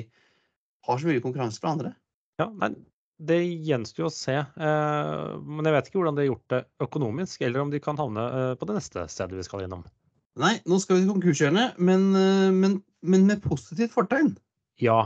har 0.88 0.98
så 1.02 1.10
mye 1.10 1.22
konkurranse 1.22 1.60
fra 1.60 1.74
andre. 1.74 1.92
Ja, 2.40 2.48
nei, 2.62 2.70
det 3.18 3.42
gjenstår 3.66 4.06
jo 4.06 4.08
å 4.08 4.14
se. 4.14 4.38
Eh, 4.38 5.36
men 5.42 5.66
jeg 5.66 5.76
vet 5.76 5.90
ikke 5.90 6.00
hvordan 6.00 6.16
de 6.16 6.24
har 6.24 6.30
gjort 6.30 6.54
det 6.54 6.64
økonomisk, 6.86 7.42
eller 7.42 7.66
om 7.66 7.74
de 7.74 7.82
kan 7.82 7.98
havne 7.98 8.28
på 8.58 8.70
det 8.70 8.78
neste 8.78 9.08
stedet 9.10 9.38
vi 9.38 9.46
skal 9.46 9.66
innom. 9.66 9.82
Nei, 10.38 10.54
nå 10.70 10.78
skal 10.82 10.98
vi 10.98 11.04
til 11.04 11.10
konkurshjørnet, 11.14 11.80
men, 11.82 12.06
eh, 12.18 12.52
men, 12.54 12.78
men 13.02 13.26
med 13.28 13.42
positivt 13.44 13.94
fortegn. 13.96 14.36
Ja, 14.82 15.00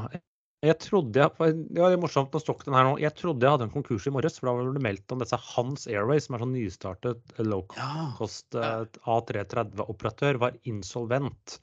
jeg 0.62 0.76
trodde 0.78 1.18
jeg, 1.18 1.32
ja, 1.74 1.88
det 1.90 1.96
er 1.96 2.02
morsomt 2.02 2.36
å 2.38 2.40
stokke 2.42 2.68
den 2.68 2.76
her 2.76 2.86
nå. 2.86 2.92
Jeg 3.02 3.16
trodde 3.18 3.42
jeg 3.42 3.50
hadde 3.56 3.66
en 3.66 3.72
konkurs 3.72 4.04
i 4.06 4.12
morges, 4.14 4.36
for 4.38 4.46
da 4.46 4.54
var 4.60 4.76
det 4.76 4.84
meldt 4.84 5.14
om 5.14 5.22
disse 5.22 5.38
Hans 5.48 5.88
Airways, 5.90 6.28
som 6.28 6.36
er 6.36 6.44
sånn 6.44 6.54
nystartet 6.54 7.34
eh, 7.34 7.46
low 7.48 7.64
Ja. 7.74 8.12
eh, 8.12 8.84
A330-operatør, 9.16 10.38
var 10.44 10.60
insolvent. 10.70 11.56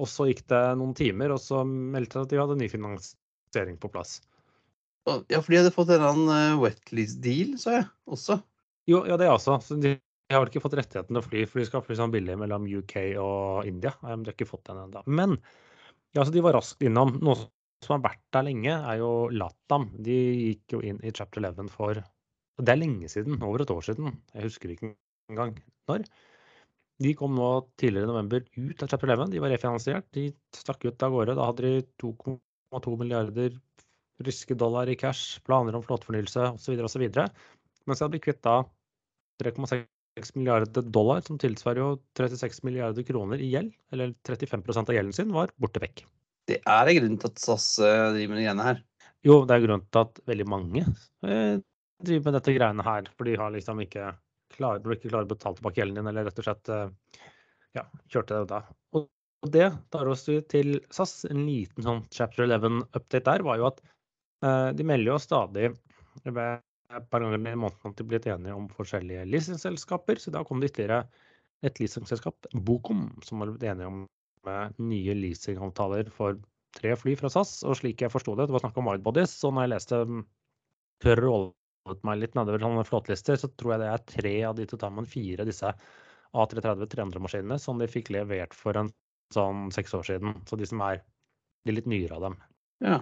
Og 0.00 0.10
så 0.10 0.26
gikk 0.30 0.42
det 0.50 0.64
noen 0.80 0.96
timer, 0.98 1.36
og 1.36 1.38
så 1.44 1.62
meldte 1.68 2.18
de 2.18 2.24
at 2.24 2.32
de 2.32 2.40
hadde 2.40 2.58
ny 2.58 2.70
finansiering 2.72 3.78
på 3.78 3.92
plass. 3.92 4.18
Ja, 5.06 5.38
for 5.38 5.52
de 5.52 5.60
hadde 5.60 5.74
fått 5.74 5.92
en 5.92 6.00
eller 6.00 6.14
annen 6.16 6.60
wetlease-deal, 6.62 7.54
sa 7.60 7.78
jeg 7.78 7.86
også. 8.10 8.40
Jo, 8.90 9.04
ja, 9.06 9.20
det 9.20 9.28
er 9.28 9.36
også. 9.36 9.60
Så 9.62 9.78
de 9.78 9.94
de 10.30 10.36
har 10.36 10.44
vel 10.44 10.52
ikke 10.52 10.62
fått 10.62 10.76
rettigheten 10.78 11.10
til 11.10 11.18
å 11.18 11.26
fly, 11.26 11.40
for 11.50 11.58
de 11.58 11.66
skal 11.66 11.82
fly 11.82 11.96
sånn 11.98 12.12
billig 12.14 12.36
mellom 12.38 12.68
UK 12.70 12.92
og 13.18 13.66
India. 13.66 13.90
De 13.98 14.12
har 14.12 14.30
ikke 14.30 14.46
fått 14.46 14.68
den 14.68 14.78
ennå. 14.78 15.02
Men 15.10 15.34
ja, 16.14 16.22
de 16.22 16.44
var 16.44 16.54
raskt 16.54 16.84
innom. 16.86 17.16
Noe 17.18 17.34
som 17.82 17.96
har 17.96 18.04
vært 18.04 18.22
der 18.36 18.46
lenge, 18.46 18.76
er 18.92 19.00
jo 19.00 19.10
Latam. 19.34 19.88
De 19.98 20.14
gikk 20.52 20.76
jo 20.76 20.84
inn 20.86 21.02
i 21.02 21.10
chapter 21.10 21.42
11 21.42 21.74
for 21.74 21.98
Det 22.60 22.76
er 22.76 22.78
lenge 22.78 23.10
siden. 23.10 23.42
Over 23.42 23.66
et 23.66 23.74
år 23.74 23.82
siden. 23.88 24.14
Jeg 24.36 24.46
husker 24.46 24.76
ikke 24.76 24.92
engang 25.32 25.58
når. 25.90 26.06
De 27.02 27.16
kom 27.18 27.34
nå 27.34 27.52
tidligere 27.80 28.06
i 28.06 28.12
november 28.12 28.46
ut 28.54 28.86
av 28.86 28.94
chapter 28.94 29.10
11. 29.10 29.34
De 29.34 29.42
var 29.42 29.50
refinansiert. 29.50 30.10
De 30.14 30.30
stakk 30.54 30.86
ut 30.86 31.06
av 31.08 31.16
gårde. 31.16 31.40
Da 31.40 31.50
hadde 31.50 31.66
de 31.66 31.86
2,2 32.06 32.98
milliarder 33.02 33.58
ryske 34.22 34.54
dollar 34.54 34.86
i 34.86 35.00
cash, 35.00 35.40
planer 35.42 35.74
om 35.74 35.82
flåtefornyelse 35.82 36.52
osv. 36.54 36.84
osv. 36.86 37.08
Mens 37.10 37.98
så 37.98 38.04
hadde 38.04 38.14
blitt 38.14 38.28
kvitt 38.30 38.44
da 38.46 38.60
3,6 39.42 39.88
milliarder 40.34 40.82
dollar, 40.82 41.20
som 41.26 41.38
tilsvarer 41.40 41.80
jo 41.82 41.90
36 42.18 42.62
milliarder 42.66 43.06
kroner 43.06 43.40
i 43.40 43.50
gjeld, 43.52 43.72
eller 43.94 44.14
35% 44.26 44.90
av 44.90 44.96
gjelden 44.96 45.16
sin, 45.16 45.32
var 45.34 45.52
borte 45.60 45.82
vekk. 45.82 46.04
Det 46.50 46.58
er 46.66 46.90
en 46.90 46.98
grunn 46.98 47.18
til 47.20 47.30
at 47.30 47.42
SAS 47.42 47.66
eh, 47.78 48.06
driver 48.14 48.32
med 48.32 48.40
de 48.40 48.46
greiene 48.46 48.66
her. 48.66 48.82
Jo, 49.26 49.42
det 49.46 49.56
er 49.56 49.64
grunnen 49.66 49.86
til 49.86 50.02
at 50.02 50.20
veldig 50.30 50.48
mange 50.48 50.84
eh, 51.26 51.60
driver 52.00 52.26
med 52.26 52.38
dette 52.38 52.56
greiene 52.56 52.86
her, 52.86 53.10
for 53.16 53.28
de 53.28 53.36
har 53.38 53.54
liksom 53.54 53.82
ikke 53.84 54.12
klarer, 54.56 54.82
du 54.82 54.94
ikke 54.94 55.12
klarer 55.12 55.28
å 55.28 55.32
betale 55.34 55.60
tilbake 55.60 55.82
gjelden 55.82 56.00
din, 56.00 56.10
eller 56.10 56.28
rett 56.28 56.40
og 56.42 56.48
slett 56.48 56.72
eh, 56.74 57.20
ja, 57.78 57.86
kjørte 58.10 58.40
det 58.40 58.50
da. 58.50 58.62
Og 58.98 59.52
det 59.54 59.68
tar 59.94 60.08
oss 60.10 60.26
til 60.52 60.74
SAS. 60.92 61.22
En 61.30 61.46
liten 61.46 61.86
sånn 61.86 62.02
chapter 62.12 62.44
11-update 62.44 63.24
der 63.28 63.44
var 63.46 63.60
jo 63.60 63.70
at 63.70 63.78
de 64.76 64.84
melder 64.88 65.12
jo 65.12 65.16
stadig 65.20 65.70
ved 66.24 66.60
et 66.96 67.10
par 67.10 67.22
i 67.22 67.30
måneden 67.30 67.66
at 67.90 67.98
de 67.98 68.06
blitt 68.06 68.26
enige 68.30 68.56
om 68.56 68.68
forskjellige 68.74 69.26
leasingselskaper, 69.30 70.18
så 70.18 70.32
da 70.34 70.42
kom 70.46 70.60
det 70.60 70.72
ytterligere 70.72 71.04
et 71.66 71.78
leasingselskap, 71.80 72.48
Bokom, 72.66 73.08
som 73.26 73.42
har 73.42 73.52
blitt 73.52 73.68
enige 73.70 73.90
om 73.90 74.04
med 74.48 74.78
nye 74.80 75.14
leasingavtaler 75.14 76.08
for 76.14 76.38
tre 76.76 76.94
fly 76.96 77.16
fra 77.20 77.30
SAS. 77.32 77.60
Og 77.68 77.76
slik 77.80 78.04
jeg 78.04 78.12
forsto 78.12 78.34
det, 78.36 78.48
det 78.48 78.56
var 78.56 78.64
snakk 78.64 78.78
om 78.80 78.88
widebodies, 78.90 79.34
så 79.36 79.50
når 79.52 79.66
jeg 79.66 79.72
leste 79.74 80.00
før 81.04 81.24
rollet 81.26 82.06
meg 82.06 82.20
litt 82.20 82.36
nedover 82.38 82.62
sånne 82.64 82.86
flåtelister, 82.88 83.38
så 83.40 83.50
tror 83.56 83.74
jeg 83.74 83.82
det 83.82 83.90
er 83.90 84.08
tre 84.14 84.34
av 84.48 84.56
de 84.56 84.66
til 84.68 84.80
sammen 84.80 85.08
fire 85.08 85.46
disse 85.48 85.72
A330-300-maskinene 86.30 87.58
som 87.60 87.80
de 87.80 87.88
fikk 87.90 88.12
levert 88.14 88.54
for 88.56 88.76
en 88.78 88.92
sånn 89.34 89.70
seks 89.74 89.94
år 89.98 90.06
siden. 90.06 90.36
Så 90.48 90.58
de 90.60 90.68
som 90.68 90.82
er 90.86 91.02
de 91.66 91.74
litt 91.74 91.88
nyere 91.90 92.16
av 92.16 92.28
dem. 92.28 92.36
Ja. 92.84 93.00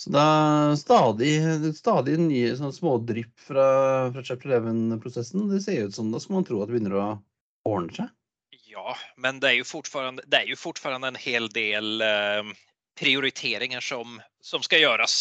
Så 0.00 0.10
det 0.14 0.20
er 0.24 0.78
stadig, 0.80 1.32
stadig 1.76 2.14
nye 2.22 2.54
sånne 2.56 2.72
smådrypp 2.72 3.42
fra, 3.50 3.66
fra 4.14 4.22
chapter 4.24 4.54
11-prosessen. 4.56 5.50
Det 5.50 5.60
ser 5.60 5.90
ut 5.90 5.96
som 5.98 6.08
da 6.08 6.20
skal 6.22 6.38
man 6.38 6.46
tro 6.48 6.62
at 6.62 6.70
det 6.70 6.78
begynner 6.78 6.96
å 6.96 7.08
ordne 7.68 7.92
seg. 7.92 8.08
Ja, 8.70 8.94
men 9.20 9.42
det 9.42 9.50
er 9.50 9.58
jo 9.58 9.66
fortfarande 10.56 11.10
en 11.10 11.20
hel 11.20 11.50
del 11.52 12.00
eh, 12.06 12.48
prioriteringer 12.96 13.84
som, 13.84 14.16
som 14.40 14.64
skal 14.64 14.86
gjøres 14.86 15.18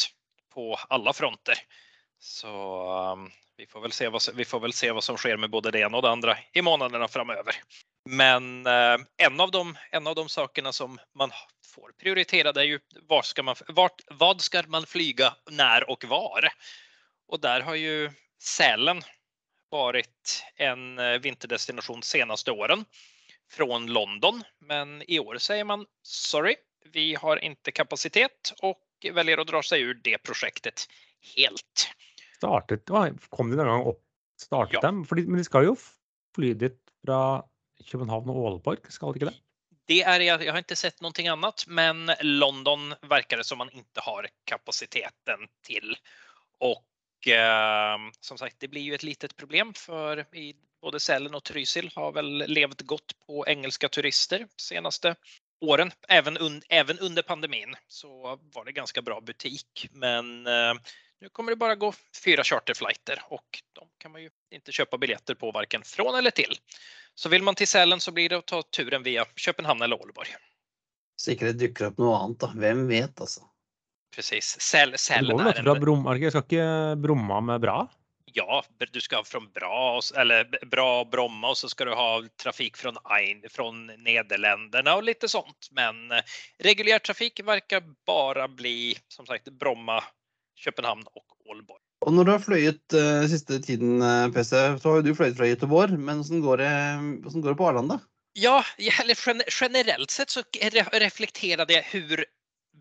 på 0.55 0.71
alle 0.87 1.13
fronter. 1.17 1.59
Så 2.23 2.55
um, 3.19 3.27
vi, 3.59 3.67
får 3.67 3.83
hva 3.83 4.23
vi 4.35 4.47
får 4.47 4.63
vel 4.63 4.77
se 4.79 4.93
hva, 4.95 5.03
som 5.03 5.19
skjer 5.19 5.43
med 5.43 5.51
både 5.51 5.75
det 5.75 5.83
ene 5.83 5.99
og 5.99 6.07
det 6.07 6.15
andre 6.15 6.37
i 6.55 6.63
månaderna 6.63 7.11
framöver. 7.11 7.59
Men 8.11 8.65
eh, 8.65 8.97
en, 9.17 9.39
av 9.39 9.51
de, 9.51 9.77
en 9.91 10.07
av 10.07 10.15
de 10.15 10.29
sakerna 10.29 10.71
som 10.71 10.99
man 11.15 11.31
får 11.75 11.91
prioritera 11.91 12.51
det 12.51 12.63
er 12.63 12.71
jo 12.73 12.79
var 13.07 13.21
ska 13.21 13.43
man, 13.43 13.55
vart, 13.67 14.01
vad 14.07 14.41
ska 14.41 14.63
man 14.67 14.85
flyga, 14.85 15.33
när 15.51 15.89
och 15.89 16.05
var? 16.09 16.49
Och 17.27 17.39
där 17.39 17.61
har 17.61 17.75
ju 17.75 18.11
Sälen 18.41 19.01
varit 19.69 20.43
en 20.55 20.95
vinterdestinasjon 20.95 21.21
vinterdestination 21.21 22.03
senaste 22.03 22.51
åren 22.51 22.85
från 23.51 23.87
London. 23.87 24.43
Men 24.59 25.03
i 25.07 25.19
år 25.19 25.37
säger 25.37 25.63
man 25.63 25.85
sorry, 26.03 26.55
vi 26.91 27.15
har 27.15 27.43
inte 27.43 27.71
kapacitet 27.71 28.53
och 28.61 28.81
väljer 29.13 29.37
att 29.37 29.47
dra 29.47 29.63
sig 29.63 29.81
ur 29.81 29.93
det 30.03 30.17
projektet 30.17 30.87
helt. 31.35 31.89
Startet, 32.37 32.85
kom 33.29 33.49
de 33.49 33.55
noen 33.55 33.67
gang 33.67 33.81
opp, 33.81 34.01
startet 34.41 34.73
Ja. 34.73 34.81
dem? 34.81 35.05
Fordi, 35.05 35.27
men 35.27 35.37
de 35.37 35.43
skal 35.43 35.65
jo 35.65 35.75
fly 36.35 36.53
dit 36.53 36.79
fra 37.05 37.43
København 37.85 38.29
og 38.29 38.35
Ålborg, 38.45 38.91
skal 38.91 39.13
det 39.13 39.21
ikke 39.21 39.31
det? 39.31 39.39
Det 39.89 40.03
är, 40.03 40.19
jag 40.19 40.43
jeg 40.43 40.51
har 40.51 40.57
inte 40.57 40.75
sett 40.75 41.01
någonting 41.01 41.27
annat, 41.27 41.65
men 41.67 42.11
London 42.21 42.93
verkar 43.01 43.37
det 43.37 43.43
som 43.43 43.57
man 43.57 43.69
inte 43.69 44.01
har 44.01 44.27
kapaciteten 44.45 45.39
till. 45.65 45.95
Och 46.59 47.27
eh, 47.27 47.97
som 48.19 48.37
sagt, 48.37 48.55
det 48.59 48.67
blir 48.67 48.81
ju 48.81 48.95
ett 48.95 49.03
litet 49.03 49.35
problem 49.35 49.73
för 49.73 50.25
både 50.81 50.99
Sälen 50.99 51.35
och 51.35 51.43
Trysil 51.43 51.91
har 51.95 52.11
väl 52.11 52.43
levt 52.47 52.81
gott 52.81 53.11
på 53.27 53.47
engelska 53.47 53.89
turister 53.89 54.47
senaste 54.57 55.15
åren. 55.61 55.91
Även, 56.07 56.37
un, 56.37 56.61
under 56.99 57.21
pandemin 57.21 57.75
så 57.87 58.39
var 58.53 58.65
det 58.65 58.71
ganska 58.71 59.01
bra 59.01 59.21
butik. 59.21 59.87
Men 59.91 60.47
eh, 60.47 60.73
nu 61.21 61.29
kommer 61.29 61.51
det 61.51 61.55
bara 61.55 61.75
gå 61.75 61.93
fyra 62.23 62.43
charterflighter 62.43 63.21
och 63.27 63.61
de 63.73 63.87
kan 63.97 64.11
man 64.11 64.21
ju 64.21 64.29
inte 64.51 64.71
köpa 64.71 64.97
biljetter 64.97 65.35
på 65.35 65.51
varken 65.51 65.81
från 65.83 66.15
eller 66.15 66.31
till. 66.31 66.55
Så 67.15 67.29
vill 67.29 67.43
man 67.43 67.55
till 67.55 67.67
Sälen 67.67 67.99
så 67.99 68.11
blir 68.11 68.29
det 68.29 68.37
att 68.37 68.47
ta 68.47 68.61
turen 68.61 69.03
via 69.03 69.25
Köpenhamn 69.35 69.81
eller 69.81 70.01
Ålborg. 70.01 70.29
Sikkert 71.21 71.47
det 71.47 71.67
dukker 71.67 71.89
opp 71.91 71.97
noe 71.99 72.17
annet, 72.17 72.39
da. 72.39 72.51
Hvem 72.55 72.85
vet, 72.87 73.21
altså. 73.21 73.43
Precis. 74.15 74.55
Säl, 74.61 74.97
Sälen 74.97 75.37
går 75.37 75.51
fra 75.51 75.75
en, 75.75 75.81
Brom, 75.81 76.07
er 76.07 76.29
skal 76.29 76.45
ikke 76.47 76.67
Bromma 77.03 77.41
med 77.41 77.61
bra? 77.61 77.81
ja, 78.33 78.63
du 78.91 79.01
ska 79.01 79.23
från 79.23 79.51
bra, 79.51 79.99
eller 80.15 80.65
bra 80.65 81.05
Bromma 81.05 81.49
och 81.49 81.57
så 81.57 81.69
ska 81.69 81.85
du 81.85 81.93
ha 81.93 82.23
trafik 82.43 82.77
från 82.77 82.97
Ein, 83.03 83.43
från 83.49 83.85
Nederländerna 83.85 84.95
och 84.95 85.03
lite 85.03 85.29
sånt. 85.29 85.67
Men 85.71 86.11
eh, 86.11 86.21
reguljär 86.59 86.99
trafik 86.99 87.39
verkar 87.43 87.83
bara 88.05 88.47
bli 88.47 88.97
som 89.07 89.25
sagt 89.25 89.49
Bromma, 89.49 90.03
Köpenhamn 90.59 91.05
og 91.15 91.23
Ålborg. 91.49 91.81
Og 92.05 92.13
når 92.15 92.25
du 92.27 92.31
har 92.31 92.43
fløyet 92.43 92.95
uh, 92.95 93.25
siste 93.27 93.57
tiden, 93.63 94.01
eh, 94.01 94.29
PC, 94.31 94.53
så 94.79 94.89
har 94.89 94.99
jo 94.99 95.07
du 95.09 95.15
fløyet 95.15 95.35
fra 95.39 95.47
Göteborg, 95.49 95.97
men 95.97 96.21
åssen 96.23 96.43
går, 96.43 96.61
det- 96.61 97.23
hvordan 97.25 97.41
går 97.43 97.49
det 97.55 97.59
på 97.59 97.67
Arlanda? 97.67 97.99
Ja, 98.33 98.63
generelt 99.59 100.11
sett 100.11 100.29
så 100.29 100.41
re- 100.41 100.99
reflekterade 100.99 101.73
jag 101.73 101.83
hur 101.83 102.25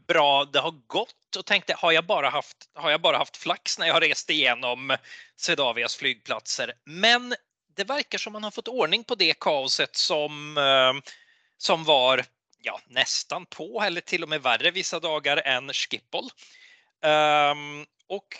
bra 0.08 0.44
det 0.44 0.60
har 0.60 0.74
gått 0.86 1.36
och 1.38 1.46
tänkte 1.46 1.74
har 1.78 1.92
jag 1.92 2.06
bara 2.06 2.28
haft, 2.30 2.56
har 2.74 2.90
jag 2.90 3.00
bara 3.00 3.18
haft 3.18 3.36
flax 3.36 3.78
när 3.78 3.86
jag 3.86 3.94
har 3.94 4.00
rest 4.00 4.30
igenom 4.30 4.96
Swedavias 5.36 5.96
flygplatser? 5.96 6.72
Men 6.84 7.34
det 7.76 7.84
verkar 7.84 8.18
som 8.18 8.32
man 8.32 8.44
har 8.44 8.50
fått 8.50 8.68
ordning 8.68 9.04
på 9.04 9.14
det 9.14 9.38
kaoset 9.40 9.96
som, 9.96 10.58
eh, 10.58 11.10
som 11.58 11.84
var 11.84 12.24
ja, 12.62 12.80
nästan 12.88 13.46
på 13.46 13.82
eller 13.82 14.00
till 14.00 14.22
och 14.22 14.28
med 14.28 14.42
värre 14.42 14.70
vissa 14.70 15.00
dagar 15.00 15.36
än 15.36 15.72
Schiphol. 15.72 16.28
Ehm, 17.02 17.84
och 18.08 18.36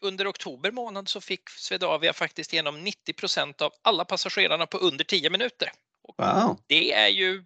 under 0.00 0.30
oktober 0.30 0.70
månad 0.70 1.08
så 1.08 1.20
fick 1.20 1.48
Swedavia 1.50 2.12
faktiskt 2.12 2.52
igenom 2.52 2.86
90% 2.86 3.62
av 3.62 3.72
alla 3.82 4.04
passagerarna 4.04 4.66
på 4.66 4.78
under 4.78 5.04
10 5.04 5.30
minuter. 5.30 5.70
Och 6.02 6.14
Wow. 6.18 6.58
det 6.66 6.92
är 6.92 7.08
ju 7.08 7.44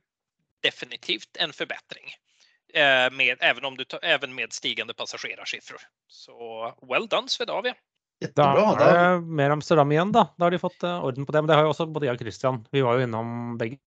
definitivt 0.63 1.37
en 1.39 1.53
förbättring. 1.53 2.05
Eh, 2.75 3.13
med, 3.13 3.37
även, 3.41 3.65
om 3.65 3.77
du 3.77 3.85
tar, 3.85 4.01
även 4.03 4.35
med 4.35 4.53
stigande 4.53 4.95
passagerarsiffror. 4.95 5.81
Så 6.07 6.75
well 6.91 7.07
done 7.09 7.29
Swedavia. 7.29 7.75
Da 8.21 8.27
Jättebra. 8.27 8.73
er 8.73 8.79
Da, 8.79 9.15
det 9.15 9.21
mer 9.21 9.51
Amsterdam 9.51 9.93
igjen, 9.93 10.13
da. 10.13 10.35
Da 10.37 10.45
har 10.45 10.51
de 10.51 10.59
fått 10.59 10.83
eh, 10.83 11.05
orden 11.05 11.27
på 11.27 11.33
det. 11.33 11.43
Men 11.43 11.49
det 11.49 11.55
har 11.55 11.63
jo 11.63 11.73
også 11.73 11.87
både 11.87 12.07
jeg 12.07 12.19
og 12.19 12.21
Christian. 12.21 12.67
Vi 12.71 12.83
var 12.85 12.99
jo 12.99 13.07
innom 13.07 13.59
begge 13.59 13.79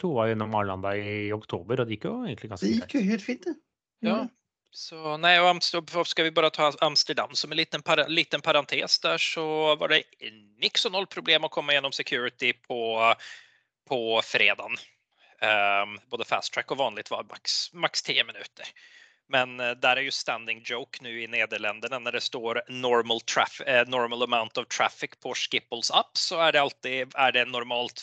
to 0.00 0.14
var 0.14 0.26
jo 0.30 0.32
innom 0.36 0.54
Arlanda 0.56 0.94
i 0.96 1.32
oktober, 1.32 1.80
og 1.80 1.86
det 1.86 1.98
gikk 1.98 2.06
jo 2.08 2.14
egentlig 2.24 2.48
ganske 2.52 2.68
det 2.68 2.78
gikk 2.78 2.94
jo 2.96 3.02
helt 3.10 3.24
fint, 3.26 3.44
det. 3.44 3.54
Ja. 4.06 4.22
Så 4.74 5.16
nej, 5.16 5.40
och 5.40 5.48
Amsterdam, 5.48 6.04
ska 6.04 6.22
vi 6.22 6.30
bara 6.30 6.50
ta 6.50 6.72
Amsterdam 6.80 7.34
som 7.34 7.50
en 7.50 7.56
liten, 7.56 7.82
par, 7.82 8.08
liten 8.08 8.40
parentes 8.40 8.98
där 8.98 9.18
så 9.18 9.76
var 9.76 9.88
det 9.88 10.02
nix 10.58 10.84
och 10.84 10.92
noll 10.92 11.06
problem 11.06 11.44
att 11.44 11.50
komma 11.50 11.72
igenom 11.72 11.92
security 11.92 12.52
på, 12.52 13.14
på 13.88 14.22
fredagen. 14.24 14.76
Um, 15.42 16.00
både 16.10 16.24
fast 16.24 16.52
track 16.52 16.70
och 16.70 16.76
vanligt 16.76 17.10
var 17.10 17.24
max, 17.24 17.72
max 17.72 18.02
10 18.02 18.24
minuter. 18.24 18.66
Men 19.28 19.60
uh, 19.60 19.70
där 19.70 19.96
är 19.96 20.00
ju 20.00 20.10
standing 20.10 20.62
joke 20.64 20.98
nu 21.02 21.22
i 21.22 21.26
Nederländerna 21.26 21.98
när 21.98 22.12
det 22.12 22.20
står 22.20 22.62
normal, 22.68 23.18
traf- 23.18 23.82
uh, 23.82 23.88
normal 23.88 24.22
amount 24.22 24.60
of 24.60 24.68
traffic 24.68 25.10
på 25.22 25.34
Skipples 25.34 25.90
app 25.90 26.10
så 26.16 26.40
är 26.40 26.52
det 26.52 26.60
alltid 26.60 27.12
är 27.14 27.32
det 27.32 27.44
normalt 27.44 28.00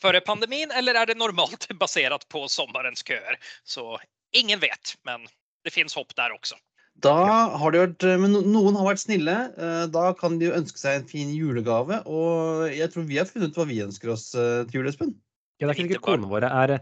före 0.00 0.20
pandemin 0.20 0.70
eller 0.70 0.94
är 0.94 1.06
det 1.06 1.14
normalt 1.14 1.68
baserat 1.80 2.28
på 2.28 2.48
sommarens 2.48 3.06
köer? 3.08 3.38
Så 3.64 3.98
ingen 4.34 4.62
vet, 4.62 4.96
men 5.06 5.26
det 5.66 5.74
fins 5.74 5.94
hopp 5.98 6.14
der 6.16 6.34
også. 6.34 6.58
Da 7.04 7.12
har 7.60 7.74
det 7.74 7.80
vært, 7.82 8.04
men 8.22 8.32
noen 8.54 8.76
har 8.78 8.86
vært 8.88 9.02
snille. 9.02 9.32
eh, 9.60 9.86
Da 9.92 10.14
kan 10.16 10.38
de 10.40 10.46
jo 10.48 10.54
ønske 10.56 10.80
seg 10.80 11.02
en 11.02 11.08
fin 11.10 11.28
julegave. 11.34 11.98
Og 12.08 12.70
jeg 12.72 12.88
tror 12.92 13.04
vi 13.04 13.18
har 13.20 13.28
funnet 13.28 13.52
ut 13.52 13.58
hva 13.60 13.66
vi 13.68 13.82
ønsker 13.84 14.14
oss 14.14 14.30
eh, 14.34 14.62
til 14.64 14.80
jul, 14.80 14.88
Espen. 14.88 15.12
Ja, 15.60 15.68
det 15.68 15.76
er 15.76 15.84
ikke 15.90 16.00
konene 16.04 16.28
våre 16.30 16.48
er 16.48 16.78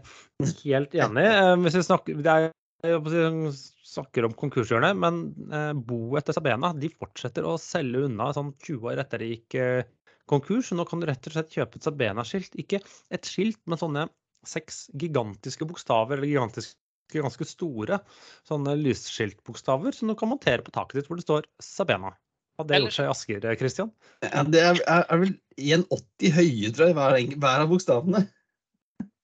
helt 0.63 0.95
enig. 0.95 1.25
Eh, 1.25 1.55
Hvis 1.65 1.75
vi 1.81 1.83
snakker, 1.89 2.21
det 2.23 2.31
er, 2.31 2.47
jeg 2.85 3.03
si, 3.11 3.73
snakker 3.95 4.27
om 4.27 4.33
konkurshjørnet, 4.39 4.95
men 4.99 5.19
eh, 5.51 5.73
boet 5.75 6.23
etter 6.23 6.35
Sabena 6.39 6.71
de 6.75 6.89
fortsetter 6.95 7.43
å 7.47 7.57
selge 7.59 8.05
unna 8.07 8.31
sånn 8.35 8.53
20 8.63 8.87
år 8.91 9.03
etter 9.03 9.19
det 9.23 9.29
gikk 9.33 9.59
eh, 9.59 9.83
konkurs. 10.31 10.71
Nå 10.75 10.87
kan 10.87 11.03
du 11.03 11.07
rett 11.11 11.27
og 11.27 11.35
slett 11.35 11.51
kjøpe 11.59 11.79
et 11.79 11.87
Sabena-skilt. 11.87 12.55
Ikke 12.63 12.79
et 13.11 13.27
skilt, 13.27 13.59
men 13.67 13.79
sånne 13.83 14.07
seks 14.47 14.85
gigantiske 14.95 15.67
bokstaver, 15.67 16.19
eller 16.19 16.31
gigantiske, 16.31 16.77
ganske 17.13 17.45
store 17.47 17.99
sånne 18.47 18.75
lysskiltbokstaver 18.81 19.95
som 19.95 20.09
du 20.11 20.15
kan 20.17 20.31
montere 20.31 20.65
på 20.65 20.73
taket 20.75 21.01
ditt 21.01 21.09
hvor 21.09 21.19
det 21.19 21.25
står 21.27 21.49
Sabena. 21.63 22.13
Hadde 22.57 22.71
det 22.71 22.75
Eller- 22.77 22.87
gjort 22.87 22.97
seg 22.97 23.05
i 23.05 23.11
Asker, 23.11 23.55
Christian? 23.59 23.91
Ja, 24.23 24.43
det 24.47 24.61
er, 24.63 24.79
er, 24.87 25.05
er 25.11 25.21
vel 25.25 25.33
1,80 25.59 26.35
høye, 26.37 26.71
tror 26.71 26.87
jeg, 26.87 26.95
hver, 26.95 27.17
hver 27.35 27.65
av 27.65 27.71
bokstavene. 27.73 28.21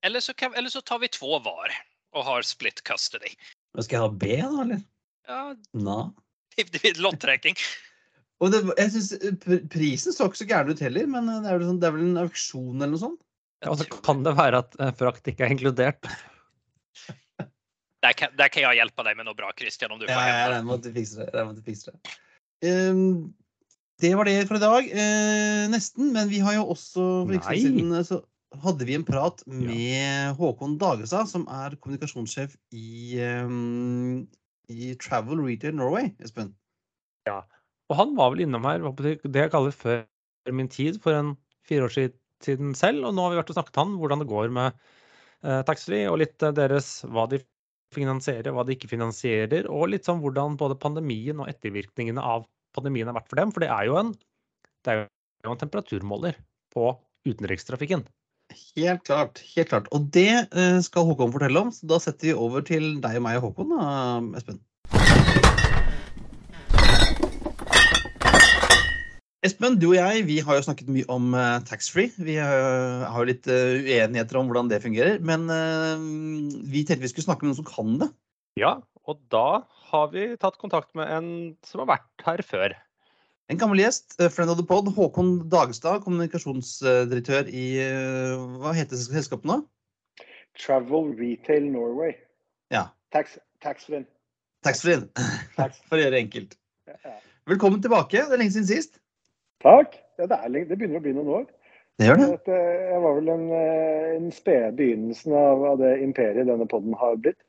Eller 0.03 0.19
så, 0.19 0.33
kan, 0.33 0.53
eller 0.57 0.69
så 0.73 0.81
tar 0.81 0.99
vi 0.99 1.07
två 1.13 1.39
var 1.45 1.71
og 2.11 2.25
har 2.27 2.43
split 2.43 2.81
custody. 2.83 3.31
Men 3.75 3.85
Skal 3.85 3.97
jeg 3.97 4.03
ha 4.03 4.11
B, 4.11 4.33
da, 4.41 4.65
eller? 4.65 4.81
Ja, 5.29 5.55
Na. 5.73 5.99
det 6.57 6.67
blir 6.73 6.99
lotträkning. 6.99 7.55
Og 8.41 8.51
det, 8.51 8.63
jeg 8.79 8.91
synes, 8.95 9.11
Prisen 9.71 10.15
så 10.15 10.27
ikke 10.27 10.41
så 10.41 10.47
gæren 10.49 10.73
ut 10.73 10.81
heller, 10.81 11.07
men 11.07 11.29
eh, 11.29 11.39
det 11.43 11.51
er, 11.51 11.59
vel 11.59 11.69
sånn, 11.69 11.79
det 11.79 11.87
er 11.87 11.95
vel 11.95 12.07
en 12.09 12.23
auksjon 12.23 12.75
eller 12.81 12.95
noe 12.95 13.03
sånt? 13.03 13.21
Ja, 13.61 13.69
og 13.69 13.77
så 13.77 13.85
kan 14.01 14.23
det 14.25 14.33
være 14.39 14.63
at 14.65 14.75
eh, 14.81 14.91
frakt 14.97 15.29
ikke 15.29 15.45
er 15.45 15.53
inkludert. 15.55 16.09
Där 18.01 18.13
kan, 18.13 18.29
där 18.37 18.47
kan 18.47 18.63
jag 18.63 18.75
hjälpa 18.75 19.03
dig 19.03 19.15
med 19.15 19.25
något 19.25 19.37
bra 19.37 19.51
Christian 19.57 19.91
om 19.91 19.99
du 19.99 20.07
får 20.07 20.13
Ja, 20.13 20.19
hämta. 20.19 20.63
med 20.63 20.73
at 20.73 20.83
du 20.83 20.93
fikser 20.93 21.25
det. 21.25 21.31
regner 21.37 21.53
du 21.53 21.61
fikser 21.61 21.93
det. 21.93 22.89
Um, 22.89 23.33
det 24.01 24.15
var 24.15 24.25
det 24.25 24.47
for 24.47 24.57
i 24.57 24.59
dag. 24.59 24.83
Uh, 24.89 25.69
nesten. 25.69 26.13
Men 26.13 26.29
vi 26.29 26.39
har 26.41 26.55
jo 26.57 26.65
også 26.73 27.05
for 27.27 27.33
ikke 27.37 27.57
siden 27.61 27.93
eh, 27.93 28.05
så 28.07 28.21
hadde 28.63 28.85
vi 28.85 28.97
en 28.97 29.05
prat 29.05 29.43
med 29.47 30.33
Håkon 30.35 30.77
Dagestad, 30.81 31.29
som 31.29 31.45
er 31.47 31.77
kommunikasjonssjef 31.79 32.57
i, 32.75 33.21
um, 33.21 34.25
i 34.67 34.95
Travel 34.99 35.39
Retail 35.45 35.77
Norway, 35.77 36.09
Espen. 36.19 36.51
Og 37.29 37.95
han 37.99 38.17
var 38.17 38.33
vel 38.33 38.47
innom 38.47 38.65
her 38.65 38.83
det 38.97 39.19
det 39.23 39.45
jeg 39.45 39.53
kaller 39.53 39.75
før 39.75 40.03
min 40.51 40.71
tid, 40.71 40.97
for 41.03 41.13
en 41.13 41.35
fire 41.67 41.85
år 41.85 41.93
siden 42.41 42.73
selv. 42.75 43.05
Og 43.05 43.13
nå 43.15 43.27
har 43.27 43.35
vi 43.35 43.39
vært 43.43 43.53
og 43.53 43.59
snakket 43.59 43.79
han 43.83 43.95
hvordan 44.01 44.23
det 44.23 44.29
går 44.31 44.51
med 44.57 44.73
eh, 45.45 45.61
taxfree, 45.67 46.09
og 46.09 46.19
litt 46.23 46.41
eh, 46.41 46.55
deres 46.57 47.03
hva 47.05 47.27
de 47.29 47.43
finansierer, 47.95 48.53
hva 48.55 48.65
de 48.67 48.75
ikke 48.75 48.91
finansierer, 48.91 49.67
og 49.71 49.91
litt 49.91 50.07
sånn 50.07 50.21
hvordan 50.23 50.57
både 50.59 50.79
pandemien 50.79 51.41
og 51.41 51.51
ettervirkningene 51.51 52.23
av 52.23 52.47
pandemien 52.75 53.09
har 53.09 53.17
vært 53.17 53.29
for 53.31 53.41
dem. 53.41 53.51
For 53.53 53.63
det 53.63 53.71
er 53.73 53.89
jo 53.89 53.99
en, 53.99 54.15
det 54.85 54.93
er 54.93 55.03
jo 55.03 55.53
en 55.53 55.61
temperaturmåler 55.61 56.39
på 56.75 56.93
utenrikstrafikken. 57.27 58.07
Helt 58.75 59.05
klart. 59.07 59.43
helt 59.55 59.69
klart. 59.71 59.87
Og 59.95 60.09
det 60.11 60.31
eh, 60.31 60.79
skal 60.83 61.07
Håkon 61.07 61.31
fortelle 61.35 61.67
om, 61.67 61.71
så 61.75 61.87
da 61.87 62.01
setter 62.03 62.31
vi 62.31 62.35
over 62.47 62.65
til 62.67 62.97
deg 63.03 63.21
og 63.21 63.25
meg 63.27 63.39
og 63.39 63.49
Håkon, 63.51 63.77
da, 63.77 64.41
Espen. 64.41 65.40
Espen, 69.41 69.79
du 69.81 69.87
og 69.87 69.95
jeg 69.97 70.25
vi 70.27 70.35
har 70.45 70.57
jo 70.59 70.65
snakket 70.67 70.89
mye 70.93 71.07
om 71.09 71.31
uh, 71.33 71.57
taxfree. 71.65 72.11
Vi 72.21 72.35
uh, 72.37 73.07
har 73.09 73.23
jo 73.23 73.25
litt 73.25 73.47
uh, 73.49 73.79
uenigheter 73.81 74.37
om 74.37 74.51
hvordan 74.51 74.69
det 74.69 74.83
fungerer. 74.83 75.17
Men 75.25 75.47
vi 76.69 76.83
tenkte 76.85 77.01
vi 77.01 77.09
skulle 77.09 77.25
snakke 77.25 77.47
med 77.47 77.55
noen 77.55 77.61
som 77.63 77.69
kan 77.69 77.95
det. 78.03 78.11
Ja, 78.61 78.75
og 79.09 79.17
da 79.33 79.63
har 79.89 80.13
vi 80.13 80.27
tatt 80.37 80.61
kontakt 80.61 80.93
med 80.93 81.09
en 81.09 81.31
som 81.65 81.81
har 81.81 81.89
vært 81.95 82.25
her 82.27 82.45
før. 82.45 82.77
En 83.49 83.57
gammel 83.59 83.81
gjest, 83.81 84.13
friend 84.31 84.53
of 84.53 84.61
the 84.61 84.67
pod, 84.67 84.93
Håkon 84.93 85.33
Dagestad, 85.51 86.05
kommunikasjonsdirektør 86.05 87.49
i 87.49 87.65
Hva 88.61 88.71
heter 88.77 89.01
selskapet 89.01 89.49
nå? 89.49 89.57
Travel 90.61 91.15
Retail 91.17 91.65
Norway. 91.73 92.13
Ja, 92.71 92.91
Tax, 93.11 93.39
taxfree. 93.65 94.05
Taxfree. 94.63 95.01
Tax. 95.57 95.81
For 95.89 95.97
å 95.97 96.05
gjøre 96.05 96.13
det 96.15 96.25
enkelt. 96.27 96.57
Velkommen 97.49 97.81
tilbake. 97.83 98.21
Det 98.21 98.37
er 98.37 98.39
lenge 98.39 98.53
siden 98.53 98.69
sist. 98.69 99.00
Takk. 99.61 99.97
Ja, 100.19 100.27
det, 100.29 100.37
er, 100.37 100.53
det 100.69 100.77
begynner 100.77 101.01
å 101.01 101.05
bli 101.05 101.13
noen 101.15 101.35
år. 101.41 101.49
Det 101.99 102.07
gjør 102.07 102.19
det. 102.19 102.27
At, 102.39 102.49
eh, 102.49 102.81
Jeg 102.91 103.03
var 103.03 103.15
vel 103.19 103.29
en, 103.29 103.45
eh, 103.57 104.09
en 104.15 104.31
spede 104.33 104.71
begynnelsen 104.77 105.35
av, 105.37 105.63
av 105.73 105.77
det 105.81 105.93
imperiet 106.01 106.49
denne 106.49 106.67
podden 106.69 106.97
har 106.97 107.19
blitt. 107.21 107.39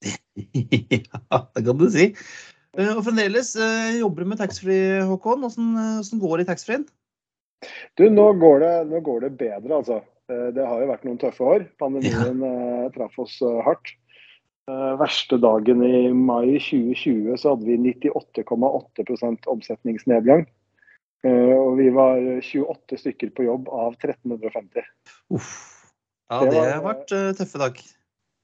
ja, 0.06 1.42
det 1.56 1.64
kan 1.66 1.80
du 1.80 1.88
si. 1.90 2.10
Eh, 2.78 2.92
Og 2.94 3.02
fremdeles 3.06 3.56
jobber 3.98 4.24
du 4.24 4.32
med 4.32 4.40
taxfree, 4.42 5.02
Håkon. 5.08 5.46
Åssen 5.48 5.74
åssen 5.98 6.22
går 6.22 6.38
det 6.38 6.46
i 6.46 6.50
taxfree-en? 6.52 6.86
Du, 7.98 8.06
nå 8.08 8.30
går, 8.40 8.62
det, 8.62 8.74
nå 8.92 9.02
går 9.04 9.26
det 9.26 9.36
bedre, 9.40 9.82
altså. 9.82 10.00
Det 10.30 10.62
har 10.62 10.78
jo 10.78 10.86
vært 10.86 11.02
noen 11.04 11.18
tøffe 11.18 11.42
år. 11.42 11.64
Pandemien 11.82 12.38
ja. 12.38 12.84
traff 12.94 13.16
oss 13.18 13.34
hardt. 13.66 13.90
Verste 15.00 15.34
dagen 15.42 15.82
i 15.82 16.12
mai 16.14 16.54
2020 16.62 17.34
så 17.42 17.56
hadde 17.56 17.66
vi 17.66 17.74
98,8% 17.98 19.48
omsetningsnedgang. 19.50 20.46
Eh, 21.26 21.52
og 21.56 21.74
vi 21.76 21.90
var 21.92 22.20
28 22.40 22.96
stykker 23.02 23.32
på 23.36 23.44
jobb 23.44 23.68
av 23.68 23.96
1350. 23.98 24.84
Uff. 25.36 25.50
Ja, 26.30 26.40
Det 26.44 26.50
det 26.50 26.56
var- 26.60 26.72
har 26.72 26.94
vært 26.94 27.12
eh, 27.12 27.32
tøffe 27.36 27.58
dag. 27.58 27.80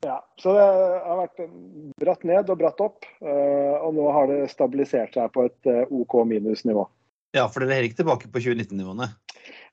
Ja, 0.04 0.20
så 0.38 0.52
det 0.52 0.64
har 1.06 1.16
vært 1.26 1.50
bratt 1.98 2.24
ned 2.24 2.50
og 2.50 2.58
bratt 2.58 2.80
opp. 2.80 3.04
eh, 3.22 3.76
og 3.80 3.94
nå 3.94 4.12
har 4.12 4.26
det 4.26 4.50
stabilisert 4.50 5.14
seg 5.14 5.32
på 5.32 5.46
et 5.46 5.90
OK 5.90 6.24
minusnivå. 6.26 6.86
Ja, 7.34 7.46
for 7.48 7.60
dere 7.60 7.78
er 7.78 7.88
ikke 7.88 8.02
tilbake 8.04 8.28
på 8.32 8.40
2019-nivåene. 8.40 9.08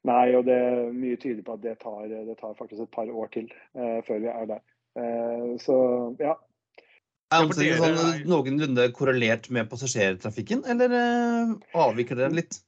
Nei, 0.06 0.34
og 0.36 0.46
det 0.46 0.56
er 0.56 0.92
mye 0.92 1.16
tyder 1.18 1.44
på 1.44 1.54
at 1.54 1.62
det 1.62 1.80
tar, 1.80 2.08
det 2.08 2.38
tar 2.40 2.56
faktisk 2.56 2.82
et 2.82 2.92
par 2.92 3.06
år 3.08 3.30
til 3.32 3.48
eh, 3.76 4.02
før 4.08 4.20
vi 4.20 4.28
er 4.28 4.46
der. 4.46 4.62
Eh, 4.98 5.58
så 5.64 5.78
ja. 6.20 6.36
Er 7.34 7.46
omsetningen 7.48 7.96
sånn 7.98 8.28
noenlunde 8.30 8.92
korrelert 8.94 9.50
med 9.50 9.70
passasjertrafikken, 9.72 10.66
eller 10.70 10.92
eh, 10.92 11.54
avviker 11.74 12.16
dere 12.20 12.36
litt? 12.36 12.60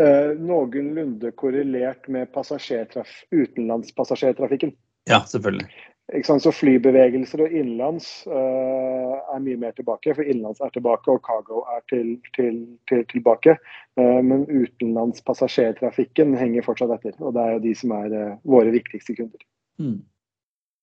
Eh, 0.00 0.30
noenlunde 0.38 1.30
korrelert 1.38 2.08
med 2.08 2.28
utenlandspassasjertrafikken. 2.32 4.72
Ja, 5.08 5.20
selvfølgelig. 5.26 5.68
Ikke 6.16 6.24
sant? 6.24 6.40
Så 6.40 6.54
flybevegelser 6.56 7.42
og 7.44 7.52
innenlands 7.52 8.06
eh, 8.32 9.16
er 9.34 9.42
mye 9.44 9.58
mer 9.60 9.74
tilbake, 9.76 10.14
for 10.16 10.24
innenlands 10.24 10.62
er 10.64 10.72
tilbake 10.72 11.12
og 11.12 11.20
cargo 11.26 11.60
er 11.74 11.82
til, 11.92 12.14
til, 12.36 12.62
til, 12.88 13.02
tilbake. 13.12 13.58
Eh, 14.00 14.20
men 14.24 14.46
utenlandspassasjertrafikken 14.48 16.32
henger 16.40 16.64
fortsatt 16.64 16.94
etter, 16.96 17.18
og 17.20 17.36
det 17.36 17.44
er 17.44 17.56
jo 17.56 17.64
de 17.66 17.74
som 17.76 17.92
er 17.98 18.14
eh, 18.16 18.38
våre 18.48 18.72
viktigste 18.72 19.18
kunder. 19.18 19.44
Mm. 19.82 19.98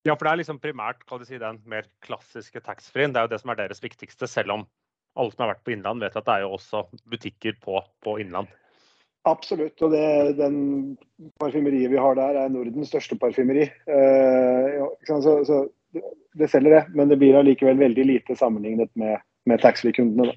Ja, 0.05 0.13
for 0.13 0.27
det 0.27 0.35
er 0.35 0.41
liksom 0.43 0.61
primært 0.61 1.01
kan 1.09 1.21
du 1.21 1.25
si, 1.25 1.41
den 1.41 1.57
mer 1.65 1.89
klassiske 2.05 2.61
taxfree-en. 2.61 3.15
Det 3.15 3.23
er 3.23 3.25
jo 3.25 3.33
det 3.33 3.41
som 3.41 3.53
er 3.53 3.63
deres 3.63 3.81
viktigste, 3.81 4.29
selv 4.29 4.53
om 4.53 4.67
alle 5.17 5.33
som 5.33 5.41
har 5.41 5.55
vært 5.55 5.65
på 5.65 5.73
innland, 5.73 6.05
vet 6.05 6.19
at 6.19 6.27
det 6.27 6.35
er 6.35 6.45
jo 6.45 6.53
også 6.59 6.83
butikker 7.09 7.57
på, 7.65 7.81
på 8.05 8.19
innland. 8.21 8.53
Absolutt. 9.25 9.81
Og 9.81 9.93
det, 9.93 10.05
den 10.37 10.57
parfymeriet 11.41 11.89
vi 11.89 12.01
har 12.01 12.17
der, 12.17 12.37
er 12.43 12.51
Nordens 12.53 12.91
største 12.91 13.17
parfymeri. 13.17 13.65
Eh, 13.89 14.85
så, 15.09 15.39
så 15.47 15.63
det- 15.95 16.51
selger 16.51 16.75
det, 16.75 16.83
men 16.93 17.09
det 17.09 17.17
blir 17.21 17.37
allikevel 17.39 17.79
veldig 17.79 18.05
lite 18.05 18.37
sammenlignet 18.37 18.91
med, 18.99 19.17
med 19.49 19.61
taxfree-kundene. 19.63 20.35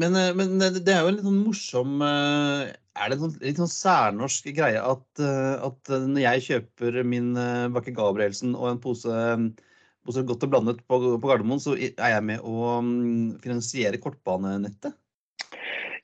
Men, 0.00 0.16
eh, 0.16 0.32
men 0.36 0.58
det 0.60 0.84
det 0.86 0.94
er 0.94 1.04
jo 1.04 1.10
en 1.10 1.16
litt 1.16 1.26
sånn 1.26 1.44
morsom 1.44 2.02
eh, 2.04 2.72
Er 2.96 3.08
det 3.08 3.16
en 3.16 3.22
sånn, 3.24 3.38
litt 3.42 3.60
sånn 3.60 3.72
særnorsk 3.72 4.50
greie 4.56 4.80
at, 4.80 5.06
eh, 5.20 5.54
at 5.68 5.92
når 5.92 6.22
jeg 6.22 6.44
kjøper 6.48 7.00
min 7.04 7.32
eh, 7.40 7.68
Bakke 7.72 7.94
Gabrielsen 7.96 8.54
og 8.56 8.70
en 8.70 8.80
pose, 8.82 9.16
pose 10.06 10.24
Godt 10.28 10.44
og 10.46 10.52
blandet 10.52 10.84
på, 10.86 11.00
på 11.16 11.28
Gardermoen, 11.28 11.60
så 11.60 11.76
er 11.76 11.92
jeg 11.96 12.28
med 12.28 12.44
å 12.44 12.78
mm, 12.84 13.42
finansiere 13.44 14.00
kortbanenettet? 14.00 14.96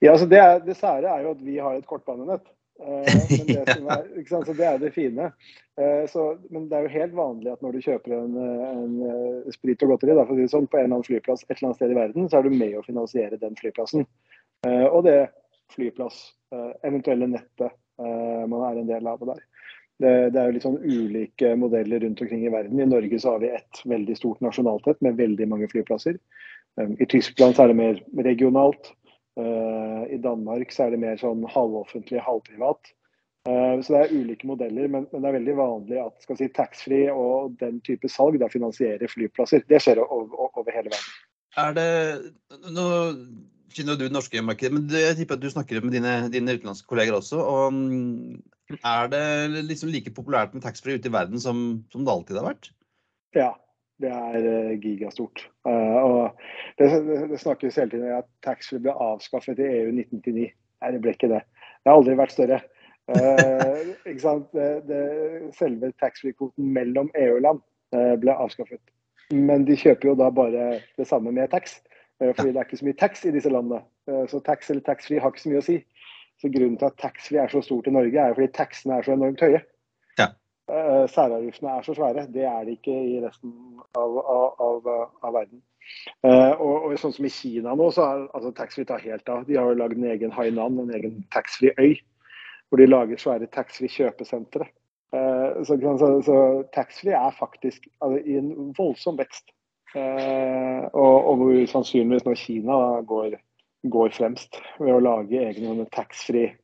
Ja, 0.03 0.13
altså 0.17 0.27
det, 0.27 0.39
er, 0.43 0.59
det 0.67 0.75
sære 0.77 1.07
er 1.07 1.23
jo 1.23 1.33
at 1.37 1.43
vi 1.47 1.61
har 1.63 1.79
et 1.79 1.89
kortbanenett. 1.89 2.45
Uh, 2.83 3.05
det, 3.47 3.63
er? 3.63 4.45
Så 4.45 4.53
det 4.59 4.65
er 4.67 4.79
det 4.81 4.89
fine. 4.91 5.29
Uh, 5.79 6.03
så, 6.11 6.23
men 6.51 6.65
det 6.67 6.75
er 6.75 6.87
jo 6.87 6.95
helt 6.97 7.13
vanlig 7.15 7.53
at 7.53 7.61
når 7.63 7.77
du 7.77 7.85
kjøper 7.85 8.15
en, 8.17 8.33
en 8.41 8.97
uh, 9.05 9.53
sprit 9.55 9.85
og 9.87 9.93
godteri 9.93 10.17
da, 10.17 10.25
for 10.27 10.35
å 10.35 10.41
si 10.41 10.51
sånn, 10.51 10.67
på 10.67 10.81
en 10.81 10.89
eller 10.89 10.97
annen 10.97 11.07
flyplass 11.07 11.45
et 11.45 11.53
eller 11.53 11.69
annet 11.69 11.79
sted 11.79 11.95
i 11.95 11.99
verden, 12.01 12.27
så 12.27 12.41
er 12.41 12.49
du 12.49 12.57
med 12.57 12.75
å 12.81 12.83
finansiere 12.83 13.39
den 13.39 13.55
flyplassen. 13.61 14.09
Og 14.67 14.99
det 15.07 15.17
flyplass, 15.75 16.19
eventuelle 16.87 17.29
nettet 17.31 17.77
man 18.51 18.67
er 18.67 18.81
en 18.81 18.91
del 18.91 19.09
av 19.11 19.23
der. 19.31 19.41
Det, 20.03 20.13
det 20.35 20.41
er 20.41 20.49
jo 20.49 20.55
litt 20.57 20.67
sånn 20.67 20.81
ulike 20.83 21.53
modeller 21.59 22.03
rundt 22.03 22.23
omkring 22.25 22.43
i 22.47 22.51
verden. 22.51 22.81
I 22.81 22.89
Norge 22.91 23.21
så 23.23 23.37
har 23.37 23.43
vi 23.45 23.53
ett 23.55 23.83
veldig 23.87 24.17
stort 24.19 24.43
nasjonalt 24.43 24.87
nett 24.91 25.05
med 25.07 25.21
veldig 25.21 25.47
mange 25.51 25.69
flyplasser. 25.71 26.19
Um, 26.81 26.97
I 26.99 27.07
Tyskland 27.07 27.57
så 27.57 27.65
er 27.65 27.73
det 27.73 27.79
mer 27.79 28.01
regionalt. 28.27 28.93
Eh, 29.41 30.03
I 30.15 30.19
Danmark 30.21 30.73
så 30.75 30.87
er 30.87 30.95
det 30.95 31.01
mer 31.01 31.17
sånn 31.21 31.45
halvoffentlig, 31.49 32.21
halvprivat. 32.21 32.93
Eh, 33.49 33.81
Så 33.83 33.95
det 33.95 34.01
er 34.03 34.15
ulike 34.15 34.47
modeller, 34.47 34.89
men, 34.89 35.07
det 35.11 35.25
er 35.25 35.39
veldig 35.39 35.57
vanlig 35.59 35.99
at 36.03 36.23
skal 36.23 36.39
si, 36.39 36.49
taxfree 36.49 37.11
og 37.11 37.57
den 37.63 37.81
type 37.81 38.09
salg 38.13 38.39
da 38.39 38.51
finansierer 38.53 39.11
flyplasser. 39.11 39.65
Det 39.69 39.81
skjer 39.83 40.03
over, 40.05 40.51
over 40.53 40.71
hele 40.71 40.93
verden. 40.93 41.17
Er 41.57 41.73
det 41.77 41.89
Nå 42.73 42.87
kjenner 43.73 43.97
du 43.97 44.05
det 44.05 44.13
norske 44.13 44.41
markedet, 44.45 44.73
men 44.73 44.87
det- 44.87 45.01
jeg 45.01 45.17
tipper 45.17 45.35
at 45.35 45.41
du 45.41 45.51
snakker 45.51 45.83
med 45.83 45.93
dine, 45.93 46.29
dine 46.31 46.55
utenlandske 46.55 46.87
kolleger 46.87 47.17
også. 47.17 47.41
og 47.41 47.73
mm, 47.73 48.43
Er 48.85 49.09
det 49.09 49.65
liksom 49.69 49.91
like 49.91 50.11
populært 50.15 50.55
med 50.55 50.63
taxfree 50.63 50.97
ute 50.97 51.09
i 51.09 51.13
verden 51.13 51.41
som, 51.41 51.85
som 51.93 52.05
det 52.05 52.13
alltid 52.13 52.37
har 52.37 52.55
vært? 52.55 52.71
Ja, 53.35 53.55
det 54.03 54.11
er 54.13 54.37
eh, 54.51 54.75
gigastort. 54.83 55.45
Eh, 55.69 55.99
og 56.03 56.39
det, 56.79 56.89
det, 57.31 57.41
snakkes 57.41 57.79
hele 57.81 57.91
tiden 57.91 58.09
om 58.11 58.21
at 58.21 58.29
taxfree 58.45 58.83
ble 58.83 58.95
avskaffet 58.95 59.61
i 59.63 59.69
EU 59.69 59.93
1999. 59.95 60.49
Nei, 60.83 60.91
det 60.95 61.03
ble 61.05 61.15
ikke 61.17 61.31
det. 61.33 61.43
Det 61.83 61.91
har 61.91 61.99
aldri 62.01 62.17
vært 62.19 62.35
større. 62.35 62.59
Eh, 63.13 63.93
ikke 64.11 64.25
sant? 64.25 64.49
Det, 64.57 64.69
det, 64.89 65.05
selve 65.59 65.93
taxfree-kvoten 66.03 66.73
mellom 66.75 67.13
EU-land 67.19 67.63
ble 67.93 68.33
avskaffet. 68.33 68.81
Men 69.37 69.67
de 69.69 69.75
kjøper 69.77 70.09
jo 70.09 70.15
da 70.17 70.31
bare 70.33 70.69
det 70.97 71.05
samme 71.09 71.29
med 71.35 71.51
tax, 71.53 71.75
fordi 72.23 72.55
det 72.55 72.61
er 72.61 72.65
ikke 72.65 72.79
så 72.81 72.87
mye 72.87 72.97
tax 73.03 73.27
i 73.29 73.33
disse 73.35 73.51
landene. 73.53 73.83
Så 74.33 74.41
tax 74.47 74.71
eller 74.73 74.85
taxfree 74.87 75.21
har 75.21 75.33
ikke 75.33 75.43
så 75.43 75.53
mye 75.53 75.61
å 75.61 75.67
si. 75.67 75.77
Så 76.41 76.49
Grunnen 76.55 76.79
til 76.81 76.89
at 76.89 76.97
taxfree 77.03 77.43
er 77.43 77.53
så 77.53 77.61
stort 77.65 77.91
i 77.91 77.93
Norge, 77.93 78.17
er 78.17 78.33
jo 78.33 78.39
fordi 78.39 78.49
taxene 78.57 78.97
er 78.97 79.05
så 79.05 79.13
enormt 79.13 79.45
høye. 79.45 79.61
Eh, 80.73 81.09
Særavgiftene 81.09 81.71
er 81.77 81.83
så 81.85 81.95
svære. 81.95 82.27
Det 82.33 82.45
er 82.49 82.65
de 82.65 82.77
ikke 82.79 82.95
i 82.95 83.21
resten 83.21 83.53
av, 83.95 84.19
av, 84.19 84.61
av, 84.67 84.89
av 85.23 85.35
verden. 85.35 85.61
Eh, 86.25 86.53
og, 86.55 86.87
og 86.87 86.95
sånn 87.01 87.13
som 87.13 87.27
i 87.29 87.33
Kina 87.33 87.75
nå, 87.77 87.91
så 87.93 88.07
er 88.07 88.23
altså, 88.33 88.53
taxfree 88.57 88.89
tar 88.89 89.03
helt 89.05 89.29
av. 89.29 89.45
De 89.49 89.59
har 89.59 89.69
jo 89.69 89.81
lagd 89.81 89.99
en 89.99 90.09
egen 90.15 90.33
Hainan, 90.33 90.79
en 90.81 90.95
egen 90.97 91.19
taxfree-øy. 91.35 91.99
Hvor 92.71 92.81
de 92.81 92.89
lager 92.89 93.21
svære 93.21 93.51
taxfree-kjøpesentre. 93.53 94.69
Eh, 95.13 95.61
så, 95.69 95.77
så, 95.77 96.13
så 96.25 96.39
taxfree 96.73 97.19
er 97.19 97.37
faktisk 97.37 97.91
altså, 98.01 98.23
i 98.25 98.39
en 98.41 98.73
voldsom 98.79 99.21
vekst. 99.21 99.53
Uh, 99.93 100.87
og, 100.97 101.35
hvor 101.37 101.51
sannsynligvis 101.69 102.25
nå 102.25 102.33
Kina 102.41 102.77
går, 103.05 103.35
går 103.93 104.15
fremst 104.17 104.57
ved 104.79 104.95
å 104.95 105.03
lage 105.05 105.43
egne 105.51 105.85
taxfree-byer. 105.93 106.57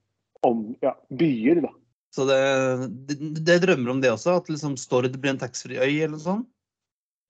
ja, 0.81 0.95
byer. 1.13 1.61
da. 1.67 1.75
Så 2.15 2.25
det, 2.29 2.41
det, 3.09 3.17
det 3.47 3.59
drømmer 3.67 3.95
om 3.95 4.03
det 4.03 4.13
også? 4.15 4.39
At 4.41 4.51
liksom 4.53 4.77
Stord 4.81 5.11
blir 5.17 5.35
en 5.35 5.41
taxfree-øy 5.41 6.01
eller 6.01 6.17
noe 6.17 6.25
sånt? 6.25 6.49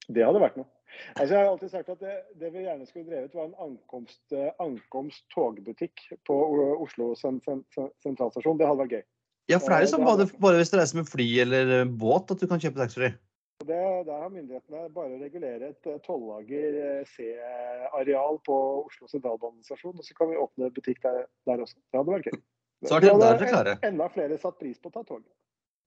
Det 0.09 0.25
hadde 0.25 0.41
vært 0.41 0.57
noe. 0.59 0.69
Altså, 1.15 1.35
jeg 1.35 1.37
har 1.37 1.51
alltid 1.51 1.71
sagt 1.71 1.91
at 1.93 2.01
det, 2.01 2.15
det 2.41 2.49
vi 2.53 2.65
gjerne 2.65 2.87
skulle 2.87 3.07
drevet, 3.07 3.35
var 3.37 3.47
en 3.47 3.59
ankomst, 3.61 4.21
eh, 4.33 4.49
ankomst 4.63 5.23
togbutikk 5.35 6.01
på 6.27 6.37
Oslo 6.81 7.11
sen, 7.19 7.39
sen, 7.45 7.63
sentralstasjon. 8.03 8.57
Det 8.59 8.67
hadde 8.67 8.83
vært 8.83 8.95
gøy. 8.97 9.05
Ja, 9.49 9.57
for 9.57 9.73
det 9.73 9.77
er 9.77 9.85
jo 9.85 9.89
Eh, 9.89 9.93
sånn 9.95 10.05
bare, 10.05 10.27
bare 10.41 10.61
hvis 10.61 10.71
du 10.73 10.77
reiser 10.77 10.99
med 10.99 11.09
fly 11.09 11.27
eller 11.45 11.73
eh, 11.79 11.89
båt 12.03 12.33
at 12.33 12.41
du 12.41 12.47
kan 12.49 12.61
kjøpe 12.61 12.81
taxfree. 12.81 13.15
Det, 13.59 13.79
der 14.07 14.21
har 14.23 14.29
myndighetene 14.31 14.85
bare 14.95 15.17
regulere 15.19 15.71
et 15.73 15.89
eh, 15.89 15.97
tollager 16.05 16.77
eh, 16.83 17.09
C-areal 17.09 18.39
på 18.47 18.59
Oslo 18.85 19.09
sentralbanestasjon, 19.11 19.97
og 19.97 20.05
så 20.05 20.15
kan 20.15 20.31
vi 20.31 20.39
åpne 20.39 20.69
butikk 20.75 21.01
der, 21.03 21.25
der 21.49 21.65
også. 21.65 21.75
Det 21.89 21.99
hadde 21.99 22.13
vært 22.13 22.29
gøy. 22.29 22.39
Så 22.87 22.95
er 22.95 23.09
er 23.11 23.43
klare. 23.43 23.75
Enda 23.83 24.07
flere 24.13 24.37
satt 24.39 24.59
pris 24.59 24.79
på 24.79 24.91
å 24.91 24.95
ta 24.99 25.03
toget. 25.03 25.31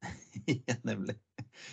Ja, 0.68 0.74
nemlig. 0.82 1.14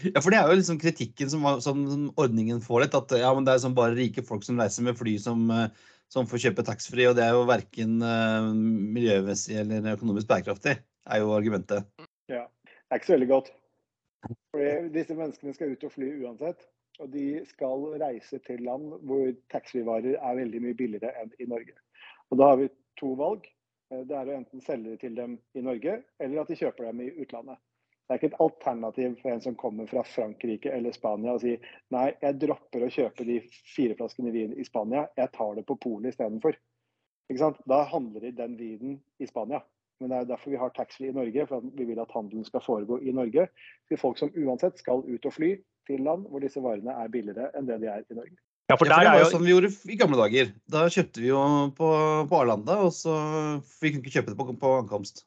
Ja, 0.03 0.19
for 0.21 0.29
det 0.29 0.39
er 0.39 0.49
jo 0.51 0.57
liksom 0.59 0.77
kritikken 0.81 1.29
som, 1.31 1.45
som, 1.63 1.79
som 1.89 2.01
ordningen 2.19 2.59
får 2.61 2.83
litt. 2.83 2.97
At 2.97 3.13
ja, 3.17 3.31
men 3.35 3.47
det 3.47 3.55
er 3.55 3.63
sånn 3.63 3.77
bare 3.77 3.97
rike 3.97 4.23
folk 4.27 4.45
som 4.45 4.59
reiser 4.59 4.85
med 4.85 4.99
fly 4.99 5.15
som, 5.21 5.47
eh, 5.55 5.71
som 6.11 6.27
får 6.29 6.43
kjøpe 6.43 6.65
taxfree, 6.67 7.07
og 7.09 7.17
det 7.17 7.25
er 7.25 7.37
jo 7.37 7.47
verken 7.49 7.99
uh, 8.03 8.49
miljømessig 8.53 9.59
eller 9.61 9.93
økonomisk 9.95 10.29
bærekraftig, 10.29 10.75
er 11.09 11.23
jo 11.23 11.33
argumentet. 11.35 11.87
Ja, 12.29 12.45
det 12.67 12.91
er 12.91 13.01
ikke 13.01 13.11
så 13.11 13.15
veldig 13.17 13.31
godt. 13.31 13.51
Fordi 14.53 14.71
disse 14.93 15.15
menneskene 15.15 15.55
skal 15.55 15.73
ut 15.73 15.87
og 15.87 15.95
fly 15.95 16.11
uansett. 16.23 16.67
Og 16.99 17.11
de 17.13 17.39
skal 17.47 17.85
reise 18.01 18.41
til 18.43 18.65
land 18.67 18.91
hvor 19.07 19.29
taxfree-varer 19.53 20.17
er 20.17 20.39
veldig 20.41 20.59
mye 20.65 20.75
billigere 20.75 21.13
enn 21.21 21.31
i 21.39 21.47
Norge. 21.47 21.77
Og 22.29 22.41
da 22.41 22.49
har 22.51 22.59
vi 22.59 22.67
to 22.99 23.13
valg. 23.19 23.47
Eh, 23.91 24.05
Det 24.05 24.15
er 24.15 24.29
å 24.29 24.37
enten 24.37 24.61
selge 24.61 24.97
til 25.01 25.15
dem 25.17 25.39
i 25.57 25.63
Norge, 25.65 26.03
eller 26.19 26.41
at 26.41 26.51
de 26.51 26.57
kjøper 26.59 26.89
dem 26.89 27.01
i 27.01 27.11
utlandet. 27.23 27.57
Det 28.09 28.15
er 28.15 28.19
ikke 28.19 28.31
et 28.31 28.41
alternativ 28.41 29.15
for 29.21 29.31
en 29.31 29.41
som 29.41 29.55
kommer 29.55 29.85
fra 29.89 30.01
Frankrike 30.01 30.71
eller 30.73 30.95
Spania 30.95 31.35
og 31.35 31.43
sier 31.43 31.61
nei, 31.93 32.07
jeg 32.23 32.39
dropper 32.41 32.87
å 32.87 32.89
kjøpe 32.89 33.25
de 33.27 33.35
fire 33.75 33.97
flaskene 33.99 34.33
vin 34.33 34.55
i 34.57 34.65
Spania, 34.65 35.03
jeg 35.17 35.29
tar 35.35 35.53
det 35.59 35.65
på 35.69 35.77
polet 35.77 36.09
istedenfor. 36.09 36.57
Da 37.69 37.83
handler 37.91 38.25
de 38.25 38.31
den 38.33 38.57
vinen 38.57 38.97
i 39.21 39.29
Spania. 39.29 39.61
Men 39.99 40.09
det 40.09 40.17
er 40.17 40.29
derfor 40.31 40.55
vi 40.55 40.57
har 40.57 40.73
taxfree 40.73 41.11
i 41.11 41.13
Norge, 41.13 41.45
for 41.45 41.61
vi 41.61 41.85
vil 41.85 42.01
at 42.01 42.11
handelen 42.15 42.47
skal 42.47 42.63
foregå 42.65 42.97
i 43.03 43.13
Norge. 43.13 43.45
Til 43.91 44.01
folk 44.01 44.17
som 44.17 44.33
uansett 44.33 44.79
skal 44.81 45.03
ut 45.05 45.29
og 45.29 45.35
fly 45.35 45.51
til 45.85 46.01
land 46.01 46.25
hvor 46.31 46.41
disse 46.41 46.63
varene 46.65 46.95
er 47.03 47.13
billigere 47.13 47.51
enn 47.57 47.69
det 47.69 47.81
de 47.83 47.91
er 47.93 48.07
i 48.07 48.17
Norge. 48.17 48.39
Ja, 48.69 48.75
for 48.77 48.85
Ja, 48.85 48.93
for 48.93 48.93
der 48.93 49.01
det 49.01 49.11
var 49.11 49.23
jo 49.23 49.29
som 49.31 49.39
sånn 49.39 49.47
vi 49.47 49.53
gjorde 49.55 49.69
i 49.89 49.95
gamle 49.97 50.17
dager. 50.19 50.51
Da 50.69 50.83
kjøpte 50.93 51.23
vi 51.23 51.31
jo 51.31 51.39
på, 51.77 51.87
på 52.29 52.37
Arlanda, 52.37 52.75
og 52.85 52.91
så 52.93 53.15
vi 53.81 53.89
kunne 53.89 54.03
ikke 54.03 54.13
kjøpe 54.19 54.29
det 54.29 54.37
på, 54.37 54.45
på 54.61 54.73
ankomst. 54.83 55.23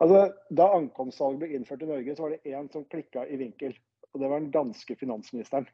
Altså, 0.00 0.22
da 0.56 0.68
ankomstsalg 0.78 1.42
ble 1.42 1.50
innført 1.58 1.84
i 1.84 1.90
Norge, 1.90 2.14
så 2.16 2.24
var 2.24 2.32
det 2.32 2.54
én 2.54 2.70
som 2.72 2.86
klikka 2.88 3.26
i 3.28 3.36
vinkel. 3.40 3.76
Og 4.14 4.22
det 4.22 4.30
var 4.32 4.40
den 4.40 4.52
danske 4.54 4.96
finansministeren. 4.96 5.68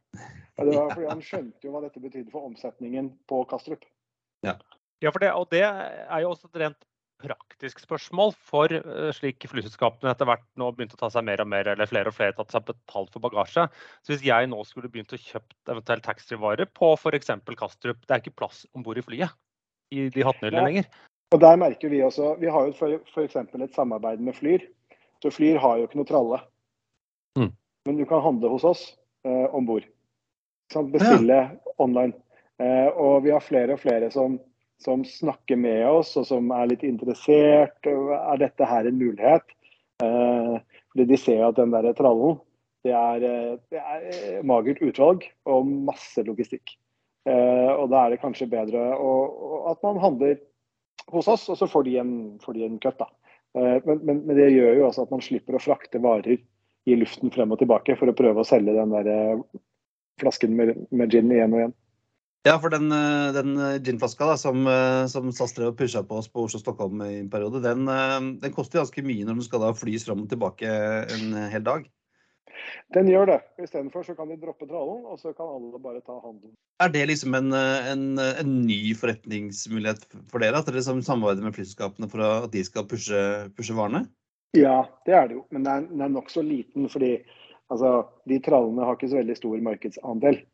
Og 0.59 0.67
det 0.67 0.75
var 0.75 0.91
fordi 0.97 1.11
Han 1.13 1.23
skjønte 1.23 1.69
jo 1.69 1.75
hva 1.77 1.85
dette 1.85 2.03
betydde 2.03 2.33
for 2.35 2.49
omsetningen 2.49 3.13
på 3.31 3.45
Kastrup. 3.51 3.87
Ja, 4.43 5.13
for 5.13 5.23
det, 5.23 5.31
og 5.31 5.47
det 5.55 5.63
er 5.63 6.25
jo 6.25 6.33
også 6.33 6.51
et 6.51 6.61
rent 6.65 6.83
praktisk 7.23 7.81
spørsmål 7.83 8.35
for 8.51 8.73
eh, 8.75 9.11
slik 9.17 9.47
flyselskapene 9.51 10.13
etter 10.13 10.29
hvert 10.29 10.45
nå 10.61 10.71
begynte 10.75 10.99
å 10.99 11.03
ta 11.05 11.11
seg 11.13 11.25
mer 11.27 11.43
og 11.45 11.49
mer, 11.51 11.71
eller 11.73 11.89
flere 11.91 12.11
og 12.11 12.17
flere 12.17 12.37
tatt 12.37 12.53
seg 12.55 12.67
betalt 12.69 13.13
for 13.15 13.25
bagasje. 13.25 13.67
Så 14.03 14.15
hvis 14.15 14.27
jeg 14.27 14.51
nå 14.51 14.61
skulle 14.69 14.91
begynt 14.93 15.15
å 15.15 15.21
kjøpt 15.21 15.73
eventuelt 15.73 16.05
taxfree-varer 16.07 16.71
på 16.75 16.93
f.eks. 16.99 17.33
Kastrup, 17.55 18.05
det 18.05 18.17
er 18.17 18.23
ikke 18.23 18.39
plass 18.43 18.65
om 18.75 18.85
bord 18.87 19.01
i 19.01 19.07
flyet 19.07 19.35
i 19.95 20.09
de 20.13 20.27
hattene 20.27 20.53
Nei. 20.55 20.65
lenger. 20.69 20.89
Og 21.35 21.41
der 21.43 21.57
merker 21.59 21.91
vi 21.91 22.03
også 22.05 22.35
Vi 22.39 22.51
har 22.51 22.69
jo 22.69 23.25
eksempel 23.25 23.65
et 23.65 23.75
samarbeid 23.75 24.21
med 24.23 24.37
Flyr. 24.37 24.67
Så 25.23 25.33
Flyr 25.35 25.59
har 25.59 25.79
jo 25.79 25.89
ikke 25.89 25.99
noe 25.99 26.09
tralle. 26.09 26.41
Mm. 27.39 27.51
Men 27.89 27.99
du 27.99 28.05
kan 28.09 28.23
handle 28.23 28.53
hos 28.53 28.67
oss 28.69 28.85
eh, 29.27 29.47
om 29.55 29.67
bord. 29.67 29.87
Bestille 30.69 30.93
bestille 30.93 31.39
online. 31.79 32.15
Eh, 32.63 32.89
og 32.89 33.25
vi 33.25 33.33
har 33.35 33.43
flere 33.43 33.75
og 33.75 33.83
flere 33.83 34.11
som, 34.15 34.39
som 34.83 35.05
snakker 35.07 35.57
med 35.61 35.87
oss, 35.89 36.17
og 36.21 36.27
som 36.29 36.51
er 36.55 36.71
litt 36.73 36.83
interessert. 36.87 37.87
Er 37.87 38.41
dette 38.41 38.67
her 38.69 38.89
en 38.89 38.99
mulighet? 38.99 39.47
Eh, 40.03 40.57
fordi 40.93 41.07
de 41.11 41.19
ser 41.21 41.45
at 41.47 41.57
den 41.59 41.73
der 41.75 41.93
trallen, 41.97 42.41
det 42.85 42.93
er, 42.93 43.23
eh, 43.25 43.53
det 43.73 43.81
er 43.81 44.09
eh, 44.11 44.41
magert 44.45 44.83
utvalg 44.85 45.25
og 45.49 45.69
masse 45.87 46.25
logistikk. 46.27 46.75
Eh, 47.25 47.71
og 47.73 47.89
da 47.93 48.05
er 48.05 48.15
det 48.15 48.21
kanskje 48.21 48.51
bedre 48.53 48.83
å, 49.01 49.13
at 49.71 49.81
man 49.87 50.01
handler 50.03 50.37
hos 51.15 51.29
oss, 51.31 51.47
og 51.49 51.57
så 51.61 51.69
får 51.71 51.87
de 51.87 51.99
en, 52.03 52.17
får 52.43 52.59
de 52.59 52.67
en 52.67 52.81
cut. 52.83 52.99
da. 53.01 53.09
Eh, 53.57 53.79
Men, 53.87 54.03
men, 54.03 54.25
men 54.27 54.37
det 54.37 54.51
gjør 54.53 54.81
jo 54.81 54.89
også 54.89 55.07
at 55.07 55.15
man 55.15 55.25
slipper 55.25 55.57
å 55.57 55.63
frakte 55.63 56.03
varer 56.03 56.43
i 56.85 56.99
luften 57.01 57.33
frem 57.33 57.55
og 57.55 57.63
tilbake 57.63 57.97
for 57.97 58.11
å 58.11 58.17
prøve 58.17 58.43
å 58.43 58.49
selge 58.49 58.75
den 58.77 58.93
der 58.93 59.09
eh, 59.09 59.41
flasken 60.21 60.53
med, 60.59 60.77
med 60.91 61.11
gin 61.15 61.33
igjen 61.33 61.55
og 61.55 61.63
igjen. 61.63 61.75
Ja, 62.45 62.59
for 62.61 62.69
den, 62.69 62.93
eh, 62.93 63.33
den 63.33 63.57
eh, 63.57 63.79
ginflaska 63.81 64.27
da, 64.29 64.37
som, 64.37 64.67
eh, 64.69 65.07
som 65.09 65.31
SAS 65.33 65.55
drev 65.57 65.71
og 65.71 65.79
pusha 65.79 66.03
på 66.05 66.19
oss 66.21 66.27
på 66.29 66.43
Oslo-Stockholm 66.45 67.01
i 67.07 67.15
en 67.23 67.31
periode, 67.33 67.63
den, 67.65 67.89
den 68.43 68.53
koster 68.53 68.83
ganske 68.83 69.05
mye 69.07 69.25
når 69.25 69.39
den 69.39 69.47
skal 69.47 69.63
da 69.65 69.71
flys 69.73 70.05
fram 70.05 70.27
og 70.27 70.29
tilbake 70.29 70.69
en 70.69 71.33
hel 71.49 71.65
dag. 71.65 71.87
Den 72.93 73.09
gjør 73.09 73.31
det. 73.33 73.39
Istedenfor 73.65 74.05
så 74.05 74.13
kan 74.19 74.29
de 74.29 74.37
droppe 74.41 74.69
trallen, 74.69 75.07
og 75.09 75.17
så 75.23 75.33
kan 75.33 75.49
alle 75.57 75.81
bare 75.81 76.05
ta 76.05 76.19
handelen. 76.21 76.53
Er 76.85 76.93
det 76.93 77.07
liksom 77.09 77.35
en, 77.41 77.49
en, 77.57 78.05
en 78.21 78.53
ny 78.69 78.93
forretningsmulighet 79.01 80.05
for 80.29 80.45
dere? 80.45 80.61
At 80.61 80.69
dere 80.69 80.83
liksom 80.83 81.01
samarbeider 81.05 81.49
med 81.49 81.57
flyselskapene 81.57 82.13
for 82.13 82.25
at 82.29 82.53
de 82.53 82.65
skal 82.69 82.85
pushe, 82.89 83.25
pushe 83.57 83.77
varene? 83.77 84.05
Ja, 84.57 84.83
det 85.09 85.17
er 85.17 85.31
det 85.33 85.41
jo. 85.41 85.47
Men 85.51 85.65
den 85.65 85.73
er, 85.73 85.89
den 85.91 86.05
er 86.05 86.13
nokså 86.21 86.45
liten, 86.45 86.93
fordi 86.93 87.17
altså, 87.73 88.03
de 88.29 88.39
trallene 88.45 88.85
har 88.85 89.01
ikke 89.01 89.11
så 89.15 89.23
veldig 89.23 89.41
stor 89.41 89.65
markedsandel. 89.73 90.45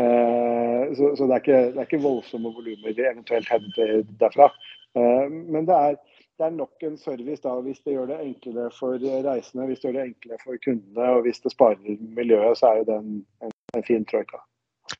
Eh, 0.00 0.94
så, 0.96 1.16
så 1.16 1.26
det, 1.26 1.34
er 1.34 1.42
ikke, 1.42 1.60
det, 1.74 1.78
er 1.78 1.86
ikke, 1.86 2.02
voldsomme 2.02 2.50
volumer 2.54 2.96
de 2.96 3.06
eventuelt 3.06 3.50
henter 3.50 4.00
derfra. 4.20 4.50
Eh, 4.98 5.26
men 5.30 5.68
det 5.68 5.76
er, 5.76 5.98
det 6.38 6.46
er 6.48 6.56
nok 6.56 6.82
en 6.86 6.96
service 6.98 7.42
da, 7.44 7.54
hvis 7.62 7.82
det 7.86 7.94
gjør 7.94 8.10
det 8.10 8.18
enklere 8.24 8.72
for 8.74 8.98
reisende, 8.98 9.68
hvis 9.70 9.82
det 9.82 9.90
gjør 9.90 10.00
det 10.00 10.08
enklere 10.08 10.42
for 10.42 10.64
kundene 10.66 11.12
og 11.14 11.22
hvis 11.26 11.44
det 11.44 11.54
sparer 11.54 12.02
miljøet, 12.18 12.58
så 12.58 12.72
er 12.74 12.88
det 12.88 12.98
en, 12.98 13.22
en, 13.44 13.54
en 13.78 13.86
fin 13.86 14.06
troika. 14.10 14.42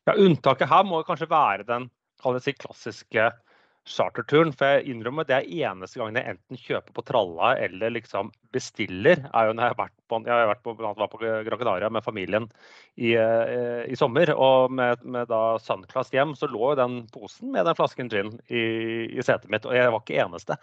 Ja, 0.06 0.14
Unntaket 0.14 0.70
her 0.70 0.86
må 0.86 1.02
kanskje 1.04 1.30
være 1.30 1.66
den 1.68 1.90
si, 2.40 2.54
klassiske 2.56 3.26
charterturen. 3.88 4.52
For 4.56 4.76
jeg 4.76 4.92
innrømmer 4.92 5.26
det 5.28 5.36
er 5.36 5.50
eneste 5.68 6.00
gangen 6.00 6.18
jeg 6.18 6.34
enten 6.34 6.60
kjøper 6.60 6.96
på 6.96 7.04
tralla 7.08 7.54
eller 7.60 7.94
liksom 7.96 8.32
bestiller, 8.54 9.24
er 9.34 9.48
jo 9.48 9.56
når 9.56 9.66
jeg 9.66 9.74
har 9.74 9.80
vært 9.80 9.96
på, 10.08 10.20
jeg 10.24 10.34
har 10.34 10.50
vært 10.52 10.64
på, 10.64 10.76
var 10.78 11.12
på 11.12 11.20
Gran 11.20 11.60
Canaria 11.60 11.90
med 11.92 12.06
familien 12.06 12.48
i, 12.96 13.14
eh, 13.18 13.84
i 13.90 13.98
sommer. 13.98 14.32
Og 14.34 14.72
med, 14.72 15.04
med 15.04 15.28
da 15.32 15.42
Sunclass 15.62 16.12
hjem, 16.14 16.36
så 16.38 16.50
lå 16.50 16.72
jo 16.72 16.80
den 16.80 16.98
posen 17.14 17.52
med 17.54 17.68
den 17.68 17.78
flasken 17.78 18.10
gin 18.12 18.34
i, 18.48 18.64
i 19.10 19.22
setet 19.26 19.50
mitt. 19.52 19.68
Og 19.68 19.76
jeg 19.76 19.92
var 19.92 20.04
ikke 20.04 20.20
eneste. 20.24 20.58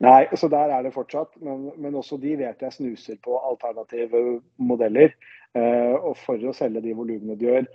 Nei, 0.00 0.24
så 0.36 0.48
der 0.48 0.72
er 0.72 0.86
det 0.86 0.94
fortsatt. 0.94 1.36
Men, 1.44 1.68
men, 1.76 1.98
også 1.98 2.18
de 2.20 2.36
vet 2.40 2.62
jeg 2.64 2.76
snuser 2.76 3.20
på 3.24 3.36
alternative 3.50 4.40
modeller. 4.56 5.14
Eh, 5.58 5.94
og 5.98 6.14
for 6.20 6.38
å 6.46 6.54
selge 6.54 6.82
de 6.84 6.94
volumene 6.96 7.36
de 7.38 7.48
gjør. 7.48 7.66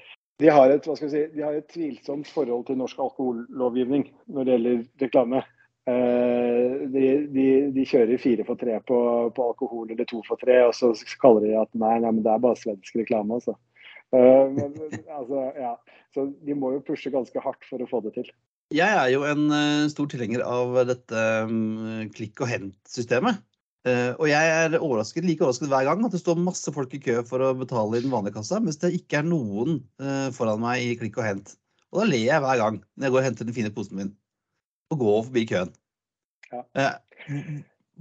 De 0.43 0.49
har, 0.51 0.71
et, 0.71 0.87
si, 0.99 1.19
de 1.31 1.43
har, 1.43 1.55
et, 1.55 1.67
tvilsomt 1.71 2.27
forhold 2.27 2.65
til 2.67 2.79
norsk 2.79 2.97
alkohollovgivning 2.99 4.09
når 4.27 4.47
det 4.47 4.55
gjelder 4.57 4.81
reklame. 5.05 5.43
Eh, 5.85 6.73
de, 6.91 7.03
de, 7.31 7.45
de, 7.75 7.85
kjører 7.85 8.19
fire 8.19 8.43
for 8.47 8.59
tre 8.59 8.79
på, 8.89 8.97
på, 9.37 9.45
alkohol 9.51 9.91
eller 9.93 10.07
to 10.09 10.23
for 10.27 10.41
tre, 10.41 10.57
og 10.65 10.73
så 10.75 10.91
kaller 11.21 11.45
de 11.45 11.53
at 11.61 11.69
nei, 11.77 11.93
nei 12.03 12.11
det 12.17 12.31
er 12.33 12.43
bare 12.43 12.59
svensk 12.59 12.97
reklame. 12.99 13.37
Altså. 13.37 13.55
Eh, 14.11 14.43
men, 14.57 14.75
altså, 15.19 15.45
ja. 15.59 15.75
Så 16.15 16.27
de 16.47 16.57
må 16.57 16.73
jo 16.73 16.83
pushe 16.87 17.13
ganske 17.13 17.41
hardt 17.43 17.67
for 17.69 17.83
å 17.83 17.89
få 17.89 18.01
det 18.03 18.15
til. 18.17 18.33
Jeg 18.73 18.91
er 18.97 19.11
jo 19.13 19.21
en 19.29 19.45
uh, 19.53 19.85
stor 19.91 20.07
tilhenger 20.09 20.41
av 20.41 20.73
dette 20.89 21.25
um, 21.45 22.07
klikk 22.15 22.41
og 22.41 22.49
hent-systemet. 22.49 23.43
Uh, 23.85 24.17
og 24.17 24.25
jeg 24.31 24.49
er 24.49 24.75
overrasket, 24.79 25.25
like 25.27 25.43
overrasket 25.43 25.69
hver 25.69 25.85
gang 25.85 26.05
at 26.07 26.13
det 26.15 26.21
står 26.23 26.39
masse 26.41 26.71
folk 26.73 26.93
i 26.97 26.99
kø 27.03 27.19
for 27.29 27.43
å 27.45 27.51
betale 27.57 27.99
i 27.99 28.01
den 28.01 28.13
vanlige 28.13 28.39
kassa, 28.39 28.57
mens 28.57 28.79
det 28.81 28.95
ikke 28.97 29.19
er 29.19 29.27
noen 29.27 29.77
uh, 30.01 30.31
foran 30.33 30.63
meg 30.63 30.81
i 30.81 30.95
klikk 30.97 31.19
og 31.21 31.27
hent. 31.27 31.53
Og 31.93 32.01
da 32.01 32.07
ler 32.09 32.23
jeg 32.23 32.41
hver 32.41 32.61
gang 32.63 32.79
når 32.81 33.05
jeg 33.05 33.13
går 33.13 33.21
og 33.21 33.27
henter 33.27 33.47
den 33.47 33.57
fine 33.59 33.71
posen 33.75 33.99
min. 33.99 34.09
Og 34.89 35.03
går 35.03 35.21
forbi 35.27 35.45
køen. 35.53 35.75
Ja. 36.49 36.89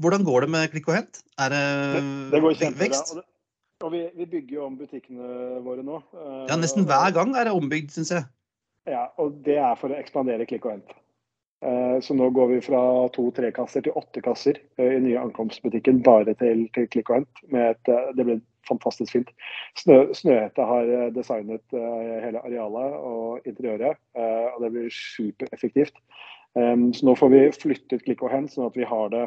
hvordan 0.01 0.25
går 0.25 0.45
det 0.45 0.51
med 0.55 0.67
klikk 0.73 0.89
og 0.89 0.99
hent? 1.03 1.21
Er 1.41 1.53
det, 1.53 1.63
det, 1.99 2.03
det 2.33 2.43
går 2.45 2.59
kjempebra. 2.63 3.05
Og, 3.05 3.23
og 3.85 3.93
vi, 3.93 4.03
vi, 4.17 4.31
bygger 4.39 4.57
jo 4.57 4.67
om 4.71 4.81
butikkene 4.81 5.61
våre 5.67 5.85
nå. 5.85 6.01
ja, 6.49 6.57
nesten 6.61 6.89
hver 6.89 7.13
gang 7.17 7.37
er 7.37 7.51
det 7.51 7.57
ombygd, 7.57 7.93
syns 7.93 8.15
jeg. 8.15 8.25
Ja, 8.89 9.11
og 9.21 9.37
det 9.45 9.61
er 9.61 9.77
for 9.81 9.93
å 9.93 10.01
ekspandere 10.01 10.49
klikk 10.49 10.65
og 10.69 10.79
hent. 10.79 10.97
Eh, 11.65 12.01
så 12.01 12.15
nå 12.15 12.29
går 12.31 12.47
vi 12.47 12.61
fra 12.61 12.81
to-tre 13.15 13.49
kasser 13.57 13.85
til 13.85 13.97
åtte 13.97 14.21
kasser 14.25 14.59
eh, 14.77 14.99
i 14.99 15.05
nye 15.05 15.21
ankomstbutikken 15.21 16.03
bare 16.05 16.35
til, 16.37 16.67
til 16.77 16.89
klikk 16.93 17.13
og 17.13 17.23
hent. 17.23 17.41
Eh, 17.57 17.71
det 18.19 18.27
blir 18.27 18.43
fantastisk 18.69 19.15
fint. 19.17 19.31
Snø, 19.81 20.01
Snøhette 20.17 20.67
har 20.69 20.91
designet 21.13 21.75
hele 22.25 22.41
arealet 22.41 22.95
og 22.97 23.49
interiøret, 23.49 23.99
og 24.17 24.63
det 24.63 24.71
blir 24.73 24.87
supereffektivt. 24.89 25.99
Så 26.57 27.05
nå 27.05 27.13
får 27.21 27.33
vi 27.35 27.43
flyttet 27.53 28.07
klikk 28.07 28.25
og 28.25 28.33
hent, 28.33 28.55
sånn 28.55 28.71
at 28.71 28.79
vi 28.81 28.89
har 28.89 29.13
det 29.13 29.27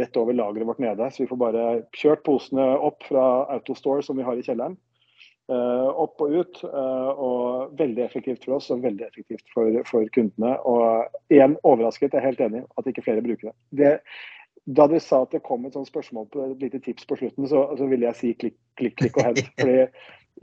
rett 0.00 0.16
over 0.16 0.32
lageret 0.32 0.70
vårt 0.70 0.80
nede. 0.80 1.10
Så 1.12 1.26
vi 1.26 1.28
får 1.28 1.42
bare 1.42 1.66
kjørt 2.00 2.24
posene 2.24 2.64
opp 2.88 3.04
fra 3.10 3.26
Autostore 3.58 4.06
som 4.06 4.16
vi 4.16 4.24
har 4.24 4.40
i 4.40 4.46
kjelleren. 4.46 4.78
Eh, 5.48 5.90
opp 6.04 6.20
og 6.20 6.34
ut. 6.36 6.58
Eh, 6.64 7.10
og 7.24 7.76
veldig 7.78 8.02
effektivt 8.04 8.42
for 8.44 8.58
oss 8.58 8.68
og 8.74 8.82
veldig 8.84 9.06
effektivt 9.06 9.46
for, 9.54 9.78
for 9.88 10.08
kundene. 10.12 10.56
Og 10.68 11.32
igjen 11.32 11.56
overrasket, 11.62 12.12
jeg 12.12 12.20
er 12.20 12.26
helt 12.26 12.42
enig 12.44 12.66
at 12.76 12.90
ikke 12.90 13.06
flere 13.06 13.24
bruker 13.24 13.48
det. 13.48 13.56
det 13.80 13.94
da 14.76 14.84
du 14.84 14.98
sa 15.00 15.22
at 15.24 15.32
det 15.32 15.40
kom 15.46 15.64
et 15.64 15.72
sånt 15.72 15.88
spørsmål 15.88 16.26
på 16.28 16.42
et 16.44 16.60
lite 16.66 16.82
tips 16.84 17.06
på 17.08 17.16
slutten, 17.16 17.46
så, 17.48 17.62
så 17.78 17.86
ville 17.88 18.04
jeg 18.10 18.18
si 18.18 18.34
klikk, 18.36 18.58
klikk, 18.76 18.98
klikk 19.00 19.16
og 19.16 19.30
hent. 19.30 19.40
Fordi 19.56 19.78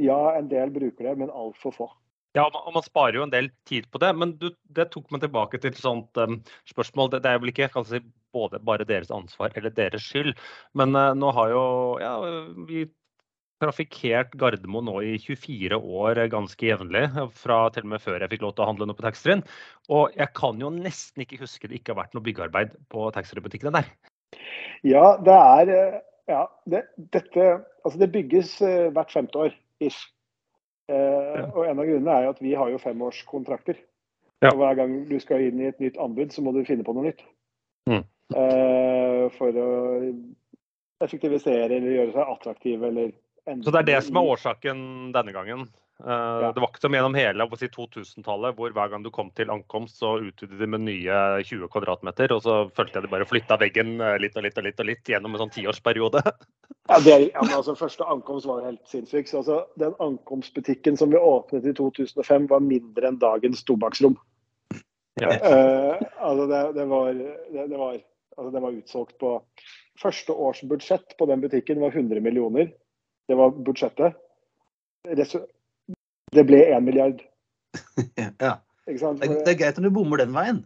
ja, 0.01 0.17
en 0.39 0.49
del 0.49 0.73
bruker 0.73 1.11
det, 1.11 1.13
men 1.21 1.29
altfor 1.29 1.75
få. 1.75 1.89
Ja, 2.35 2.47
og 2.49 2.73
man 2.73 2.83
sparer 2.83 3.19
jo 3.19 3.27
en 3.27 3.31
del 3.31 3.51
tid 3.69 3.85
på 3.93 4.01
det, 4.01 4.09
men 4.17 4.33
du, 4.41 4.49
det 4.75 4.89
tok 4.91 5.13
meg 5.13 5.21
tilbake 5.21 5.61
til 5.61 5.69
et 5.69 5.77
sånt 5.79 6.17
um, 6.17 6.39
spørsmål. 6.67 7.13
Det, 7.13 7.21
det, 7.23 7.31
er 7.31 7.43
vel 7.43 7.53
ikke 7.53 7.69
si, 7.85 8.01
både 8.33 8.59
bare 8.65 8.87
deres 8.89 9.13
ansvar 9.13 9.53
eller 9.55 9.71
deres 9.77 10.09
skyld, 10.09 10.33
men 10.73 10.97
uh, 10.97 11.13
nå 11.15 11.29
har 11.37 11.53
jo 11.53 11.63
ja, 12.01 12.17
vi 12.65 12.87
trafikkert 13.63 14.33
Gardermoen 14.39 14.87
nå 14.89 14.95
i 15.05 15.13
24 15.21 15.77
år 15.79 16.21
ganske 16.31 16.67
jevnlig. 16.67 17.05
Fra 17.37 17.59
til 17.73 17.85
og 17.87 17.93
med 17.93 18.03
før 18.03 18.19
jeg 18.23 18.33
fikk 18.33 18.45
lov 18.45 18.55
til 18.55 18.65
å 18.65 18.69
handle 18.71 18.89
noe 18.89 18.97
på 18.97 19.05
taxfree-en. 19.05 19.45
Og 19.95 20.15
jeg 20.17 20.31
kan 20.37 20.59
jo 20.61 20.71
nesten 20.73 21.25
ikke 21.25 21.39
huske 21.43 21.69
det 21.69 21.79
ikke 21.79 21.93
har 21.93 22.03
vært 22.03 22.17
noe 22.17 22.25
byggearbeid 22.25 22.75
på 22.91 23.07
taxfree-butikkene 23.15 23.75
der. 23.77 23.89
Ja, 24.85 25.15
det 25.23 25.39
er 25.39 25.73
eh, 25.77 26.03
Ja, 26.25 26.47
det, 26.65 26.87
dette 27.13 27.43
Altså, 27.85 27.99
det 28.01 28.11
bygges 28.15 28.57
eh, 28.65 28.89
hvert 28.93 29.11
femte 29.13 29.37
år, 29.37 29.57
ish. 29.79 30.07
Eh, 30.89 31.43
og 31.53 31.67
en 31.67 31.81
av 31.81 31.85
grunnene 31.85 32.15
er 32.15 32.23
jo 32.25 32.31
at 32.33 32.41
vi 32.41 32.55
har 32.57 32.71
jo 32.73 32.81
femårskontrakter. 32.81 33.77
Ja. 34.41 34.49
Og 34.51 34.57
hver 34.57 34.79
gang 34.79 34.95
du 35.09 35.19
skal 35.21 35.45
inn 35.45 35.61
i 35.61 35.69
et 35.69 35.77
nytt 35.81 35.99
anbud, 36.01 36.33
så 36.33 36.41
må 36.41 36.53
du 36.53 36.63
finne 36.65 36.85
på 36.85 36.95
noe 36.97 37.05
nytt. 37.07 37.21
Mm. 37.89 38.01
Eh, 38.41 39.21
for 39.37 39.61
å 39.61 39.69
effektivisere 41.05 41.69
eller 41.69 41.93
gjøre 41.93 42.15
seg 42.15 42.33
attraktiv 42.33 42.83
eller 42.89 43.13
så 43.45 43.71
det 43.71 43.81
er 43.83 43.89
det 43.89 43.97
som 44.07 44.17
er 44.17 44.29
årsaken 44.33 44.79
denne 45.13 45.33
gangen. 45.35 45.67
Uh, 46.03 46.11
ja. 46.43 46.51
Det 46.51 46.59
var 46.59 46.71
ikke 46.73 46.81
som 46.83 46.95
gjennom 46.97 47.13
hele 47.15 47.45
si, 47.55 47.67
2000-tallet, 47.71 48.55
hvor 48.57 48.73
hver 48.75 48.89
gang 48.91 49.03
du 49.05 49.11
kom 49.15 49.29
til 49.37 49.51
ankomst, 49.53 50.01
så 50.01 50.17
utvidet 50.19 50.59
de 50.59 50.67
med 50.67 50.83
nye 50.83 51.19
20 51.47 51.69
kvm. 51.71 52.09
og 52.35 52.41
så 52.43 52.55
følte 52.75 52.99
jeg 52.99 53.05
de 53.05 53.11
bare 53.13 53.27
flytta 53.29 53.57
veggen 53.61 54.01
eh, 54.03 54.17
litt 54.19 54.35
og 54.35 54.43
litt 54.43 54.57
og 54.59 54.67
litt 54.67 54.81
og 54.83 54.89
litt 54.89 55.11
gjennom 55.13 55.37
en 55.37 55.45
sånn 55.45 55.53
tiårsperiode. 55.55 56.19
ja, 56.91 56.99
det, 56.99 57.15
ja, 57.31 57.45
men 57.45 57.55
altså, 57.59 57.77
Første 57.79 58.03
ankomst 58.11 58.49
var 58.49 58.65
helt 58.67 58.83
sinnssyk. 58.91 59.31
Altså, 59.31 59.61
den 59.79 59.95
ankomstbutikken 60.03 60.99
som 60.99 61.15
vi 61.15 61.21
åpnet 61.21 61.69
i 61.69 61.75
2005, 61.77 62.49
var 62.51 62.65
mindre 62.65 63.07
enn 63.13 63.21
dagens 63.21 63.63
tobakksrom. 63.63 64.19
Ja. 65.21 65.31
Uh, 65.31 66.03
altså, 66.19 66.49
det, 66.51 66.61
det, 66.75 66.89
var, 66.91 67.13
det, 67.15 67.69
det 67.71 67.79
var, 67.79 67.99
altså, 68.35 68.51
det 68.51 68.67
var 68.67 68.79
utsolgt 68.83 69.19
på 69.23 69.37
Første 69.95 70.33
års 70.35 70.59
budsjett 70.67 71.13
på 71.15 71.23
den 71.29 71.39
butikken 71.39 71.79
var 71.79 71.93
100 71.95 72.19
millioner. 72.19 72.73
Det 73.27 73.37
var 73.39 73.55
budsjettet. 73.65 74.21
Det 76.35 76.45
ble 76.45 76.61
én 76.73 76.85
milliard. 76.85 77.21
ja. 78.41 78.57
Det, 78.85 78.95
det, 79.17 79.49
er 79.49 79.57
greit 79.57 79.77
om 79.81 79.85
du 79.85 79.93
bommer 79.93 80.21
den 80.21 80.33
veien. 80.35 80.59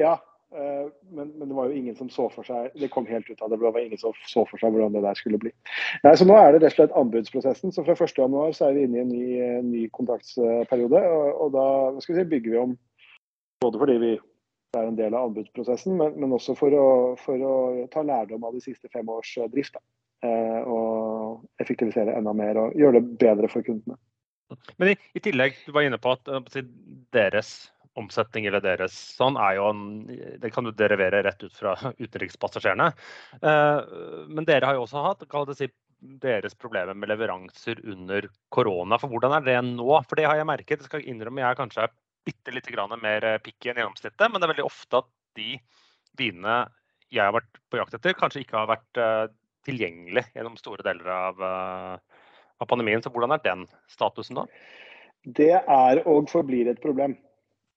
Ja, 0.00 0.16
eh, 0.50 0.88
men, 1.14 1.28
men, 1.38 1.46
det 1.46 1.54
var 1.54 1.68
jo 1.70 1.76
ingen 1.78 1.94
som 1.94 2.08
så 2.10 2.26
for 2.32 2.46
seg 2.48 2.72
Det 2.80 2.88
kom 2.90 3.06
helt 3.06 3.28
ut 3.30 3.42
av 3.44 3.52
det 3.52 3.58
blå. 3.60 3.70
Det 3.70 3.76
var 3.76 3.86
ingen 3.86 4.00
som 4.00 4.16
så 4.26 4.42
for 4.50 4.58
seg 4.58 4.74
hvordan 4.74 4.96
det 4.96 5.04
der 5.04 5.18
skulle 5.18 5.38
bli. 5.42 5.52
Nei, 6.02 6.14
så 6.18 6.26
Nå 6.26 6.34
er 6.38 6.50
det 6.50 6.64
rett 6.64 6.74
og 6.74 6.80
slett 6.80 6.98
anbudsprosessen. 6.98 7.74
så 7.74 7.86
Fra 7.86 7.94
1.1 7.94 8.58
så 8.58 8.66
er 8.66 8.76
vi 8.78 8.88
inne 8.88 8.98
i 8.98 9.04
en 9.04 9.14
ny, 9.14 9.28
ny 9.68 9.84
kontraktsperiode. 9.94 11.04
Og, 11.14 11.30
og 11.46 11.54
da 11.54 11.66
si, 12.02 12.18
bygger 12.18 12.56
vi 12.56 12.62
om 12.64 12.76
både 13.62 13.78
fordi 13.78 13.98
vi 14.02 14.12
er 14.74 14.88
en 14.88 14.98
del 14.98 15.14
av 15.14 15.28
anbudsprosessen, 15.28 15.96
men, 16.00 16.14
men 16.18 16.32
også 16.34 16.54
for 16.58 16.74
å, 16.74 16.86
for 17.20 17.42
å, 17.46 17.56
ta 17.92 18.02
lærdom 18.06 18.46
av 18.48 18.56
de 18.56 18.62
siste 18.64 18.88
fem 18.92 19.08
års 19.12 19.34
drift. 19.52 19.76
Da. 19.76 19.82
Eh, 20.26 20.60
og 20.70 21.01
effektivisere 21.62 22.14
enda 22.16 22.34
mer 22.36 22.58
og 22.60 22.78
gjøre 22.78 23.00
det 23.00 23.20
bedre 23.22 23.50
for 23.52 23.66
kundene. 23.66 23.98
Men 24.76 24.92
i, 24.92 24.96
i 25.16 25.22
tillegg, 25.24 25.56
du 25.66 25.72
var 25.72 25.86
inne 25.86 26.00
på 26.00 26.12
at 26.12 26.28
deres 27.14 27.54
omsetning 27.98 28.46
eller 28.48 28.62
deres 28.64 28.94
sånn 29.18 29.36
er 29.40 29.58
jo 29.58 29.68
en, 29.68 29.80
Det 30.40 30.50
kan 30.52 30.64
du 30.64 30.72
derivere 30.72 31.22
rett 31.26 31.42
ut 31.44 31.54
fra 31.56 31.74
utenrikspassasjerene. 32.04 32.90
Uh, 33.44 34.28
men 34.32 34.48
dere 34.48 34.68
har 34.68 34.78
jo 34.78 34.86
også 34.86 35.04
hatt 35.04 35.24
det 35.24 35.58
si, 35.58 35.68
deres 36.22 36.56
problemer 36.58 36.96
med 36.98 37.12
leveranser 37.12 37.82
under 37.84 38.26
korona. 38.54 38.98
For 38.98 39.12
hvordan 39.12 39.36
er 39.38 39.46
det 39.46 39.58
nå? 39.68 39.90
For 40.08 40.18
det 40.18 40.26
har 40.28 40.40
jeg 40.40 40.48
merket. 40.48 40.80
Jeg 40.80 40.90
skal 40.90 41.06
innrømme 41.06 41.44
jeg 41.44 41.50
er 41.50 41.60
kanskje 41.60 41.90
bitte 42.26 42.54
litt 42.54 42.68
mer 43.02 43.26
picky 43.42 43.70
enn 43.70 43.80
gjennomsnittet, 43.82 44.28
men 44.30 44.38
det 44.38 44.46
er 44.46 44.52
veldig 44.54 44.68
ofte 44.68 45.02
at 45.02 45.08
de 45.38 45.56
vinene 46.18 46.64
jeg 47.12 47.26
har 47.26 47.34
vært 47.34 47.58
på 47.68 47.76
jakt 47.80 47.96
etter, 47.98 48.14
kanskje 48.16 48.44
ikke 48.44 48.56
har 48.56 48.68
vært 48.70 49.00
tilgjengelig 49.66 50.24
gjennom 50.34 50.56
store 50.60 50.84
deler 50.86 51.10
av, 51.14 51.42
eh, 51.42 52.22
av 52.60 52.70
pandemien. 52.70 53.02
Så 53.02 53.10
hvordan 53.10 53.34
er 53.34 53.44
den 53.44 53.66
statusen 53.90 54.40
da? 54.40 54.46
Det 55.22 55.52
er 55.54 56.02
og 56.06 56.30
forblir 56.30 56.70
et 56.70 56.82
problem. 56.82 57.16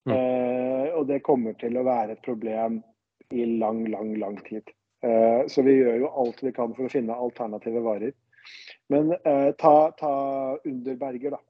Mm. 0.05 0.13
Uh, 0.13 0.99
og 0.99 1.07
det 1.09 1.23
kommer 1.25 1.55
til 1.57 1.77
å 1.77 1.85
være 1.85 2.13
et 2.13 2.25
problem 2.25 2.81
i 3.33 3.45
lang, 3.57 3.85
lang, 3.89 4.13
lang 4.21 4.37
tid. 4.45 4.69
Uh, 5.05 5.45
så 5.49 5.63
vi 5.65 5.79
gjør 5.79 6.03
jo 6.03 6.11
alt 6.21 6.43
vi 6.45 6.53
kan 6.53 6.75
for 6.77 6.85
å 6.85 6.93
finne 6.93 7.13
alternative 7.13 7.81
varer. 7.85 8.13
Men 8.93 9.15
uh, 9.25 9.49
ta, 9.57 9.91
ta 9.97 10.13
Underberger, 10.61 11.37
da. 11.37 11.41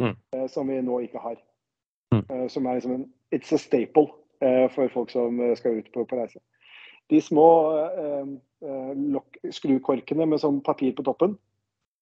Mm. 0.00 0.16
Som 0.48 0.72
vi 0.72 0.78
nå 0.80 1.02
ikke 1.04 1.20
har. 1.20 1.36
Mm. 2.14 2.48
Som 2.48 2.66
er 2.66 2.78
liksom 2.78 2.94
en 2.94 3.08
It's 3.30 3.52
a 3.52 3.58
staple 3.60 4.08
for 4.72 4.88
folk 4.90 5.10
som 5.12 5.36
skal 5.54 5.76
ut 5.78 5.90
på, 5.92 6.06
på 6.08 6.16
reise. 6.16 6.40
De 7.12 7.20
små 7.20 7.44
skrukorkene 9.56 10.26
med 10.28 10.42
sånn 10.42 10.58
papir 10.64 10.92
på 10.96 11.04
toppen 11.06 11.38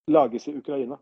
lages 0.09 0.49
i 0.49 0.57
Ukraina. 0.57 0.99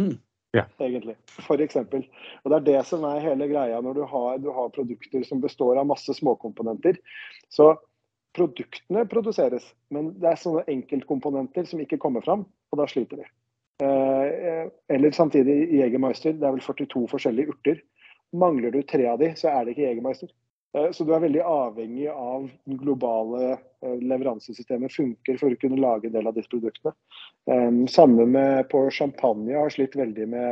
Mm. 0.00 0.16
Yeah. 0.56 0.68
Egentlig. 0.80 1.16
For 1.28 1.60
eksempel. 1.60 2.06
Og 2.44 2.52
det 2.52 2.56
er 2.56 2.66
det 2.68 2.84
som 2.88 3.04
er 3.04 3.24
hele 3.24 3.48
greia 3.50 3.80
når 3.84 3.98
du 3.98 4.04
har, 4.08 4.38
du 4.40 4.48
har 4.56 4.72
produkter 4.72 5.24
som 5.28 5.42
består 5.42 5.76
av 5.76 5.88
masse 5.90 6.14
småkomponenter. 6.16 6.96
Så 7.52 7.74
produktene 8.36 9.06
produseres, 9.08 9.66
men 9.92 10.14
det 10.20 10.30
er 10.30 10.40
sånne 10.40 10.64
enkeltkomponenter 10.70 11.68
som 11.68 11.80
ikke 11.80 12.00
kommer 12.00 12.24
fram, 12.24 12.44
og 12.72 12.80
da 12.80 12.88
sliter 12.88 13.22
de. 13.22 13.28
Eh, 13.84 14.64
eller 14.92 15.12
samtidig 15.16 15.56
i 15.66 15.80
Jegermeister, 15.82 16.36
det 16.36 16.44
er 16.44 16.56
vel 16.56 16.64
42 16.64 17.04
forskjellige 17.12 17.52
urter. 17.52 17.80
Mangler 18.36 18.74
du 18.74 18.82
tre 18.84 19.06
av 19.08 19.20
de, 19.20 19.32
så 19.40 19.52
er 19.52 19.64
det 19.64 19.76
ikke 19.76 19.86
Jegermeister. 19.88 20.32
Eh, 20.76 20.90
så 20.92 21.04
du 21.04 21.12
er 21.14 21.22
veldig 21.24 21.42
avhengig 21.42 22.08
av 22.12 22.48
den 22.68 22.80
globale 22.80 23.56
eh, 23.56 23.96
leveransesystemet 24.02 24.92
funker 24.92 25.38
for 25.40 25.52
å 25.52 25.60
kunne 25.60 25.80
lage 25.80 26.10
en 26.10 26.16
del 26.16 26.28
av 26.28 26.36
disse 26.36 26.52
produktene. 26.52 26.92
Eh, 27.50 27.70
Samme 27.92 28.26
med 28.28 28.68
på 28.72 28.86
champagne 28.94 29.56
har 29.56 29.72
slitt 29.72 29.96
veldig 29.96 30.28
med 30.32 30.50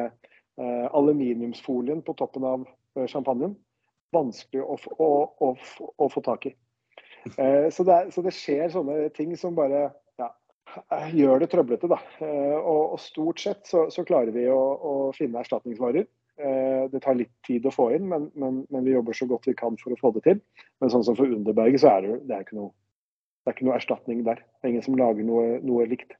eh, 0.61 0.87
aluminiumsfolien 0.93 2.03
på 2.07 2.17
toppen 2.19 2.49
av 2.49 2.69
champagnen. 3.11 3.57
Vanskelig 4.15 4.63
å, 4.63 4.79
å, 5.03 5.11
å, 5.43 5.55
å 5.99 6.07
få 6.13 6.21
tak 6.23 6.47
i. 6.47 6.55
Så 7.27 7.83
det, 7.89 7.95
er, 7.95 8.11
så 8.13 8.23
det 8.23 8.35
skjer 8.37 8.69
sånne 8.71 9.09
ting 9.17 9.33
som 9.41 9.57
bare 9.57 9.89
ja, 10.21 10.29
gjør 11.11 11.41
det 11.43 11.49
trøblete. 11.51 11.89
Da. 11.91 11.97
Og, 12.21 12.93
og 12.95 13.01
stort 13.03 13.41
sett 13.43 13.65
så, 13.67 13.87
så 13.91 14.05
klarer 14.07 14.31
vi 14.37 14.45
å 14.53 15.09
finne 15.17 15.41
erstatningsvarer. 15.43 16.07
Eh, 16.41 16.91
Det 16.91 17.01
tar 17.01 17.15
litt 17.15 17.31
tid 17.47 17.67
å 17.67 17.73
få 17.75 17.93
inn, 17.95 18.09
men, 18.11 18.27
men, 18.35 18.65
men 18.71 18.87
vi 18.87 18.95
jobber 18.95 19.15
så 19.17 19.27
godt 19.31 19.47
vi 19.47 19.55
kan 19.59 19.77
for 19.81 19.95
å 19.95 19.99
få 20.01 20.11
det 20.17 20.25
til. 20.27 20.41
Men 20.83 20.91
sånn 20.91 21.05
som 21.07 21.17
for 21.19 21.31
Underberget, 21.31 21.83
så 21.83 21.93
er 21.95 22.07
det, 22.07 22.17
det 22.29 22.35
er 22.37 22.43
ikke 22.47 22.59
noe, 22.59 22.75
det 23.45 23.51
er 23.53 23.57
ikke 23.57 23.69
noe 23.69 23.79
erstatning 23.79 24.25
der. 24.27 24.43
Det 24.43 24.67
er 24.67 24.75
ingen 24.75 24.87
som 24.87 24.99
lager 24.99 25.27
noe, 25.27 25.59
noe 25.65 25.87
likt. 25.91 26.17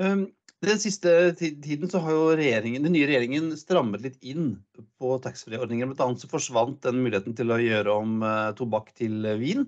Um, 0.00 0.30
Den 0.60 0.80
siste 0.80 1.32
tiden 1.36 1.88
så 1.88 2.02
har 2.04 2.12
jo 2.12 2.24
regjeringen, 2.36 2.84
den 2.84 2.92
nye 2.92 3.06
regjeringen 3.08 3.50
strammet 3.56 4.02
litt 4.04 4.18
inn 4.20 4.58
på 5.00 5.14
taxfree-ordninger. 5.24 5.88
Blant 5.88 6.02
annet 6.04 6.24
så 6.24 6.28
forsvant 6.28 6.82
den 6.84 7.00
muligheten 7.00 7.36
til 7.36 7.52
å 7.52 7.56
gjøre 7.60 7.94
om 8.02 8.18
eh, 8.20 8.50
tobakk 8.58 8.90
til 9.00 9.24
eh, 9.24 9.38
vin. 9.40 9.64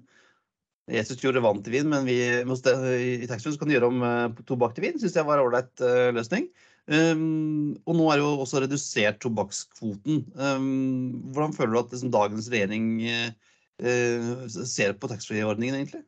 Jesus 0.92 1.20
gjorde 1.22 1.40
vann 1.44 1.62
til 1.64 1.78
vin, 1.78 1.88
men 1.88 2.04
vi, 2.04 2.18
i 2.20 3.28
taxfree 3.30 3.54
så 3.54 3.60
kan 3.60 3.72
du 3.72 3.76
gjøre 3.78 3.88
om 3.88 4.04
tobakk 4.44 4.76
til 4.76 4.84
vin. 4.84 5.00
Syns 5.00 5.16
jeg 5.16 5.24
var 5.24 5.40
en 5.40 5.46
ålreit 5.48 5.84
eh, 5.84 6.10
løsning. 6.12 6.50
Um, 6.90 7.76
og 7.86 7.94
nå 7.94 8.08
er 8.10 8.22
jo 8.22 8.30
også 8.42 8.64
redusert 8.64 9.20
tobakkskvoten. 9.22 10.24
Um, 10.34 11.32
hvordan 11.34 11.54
føler 11.54 11.76
du 11.76 11.80
at 11.84 11.92
liksom, 11.94 12.10
dagens 12.14 12.48
regjering 12.50 12.88
eh, 13.06 14.48
ser 14.66 14.96
på 14.98 15.10
taxfree-ordningen, 15.12 15.78
egentlig? 15.78 16.02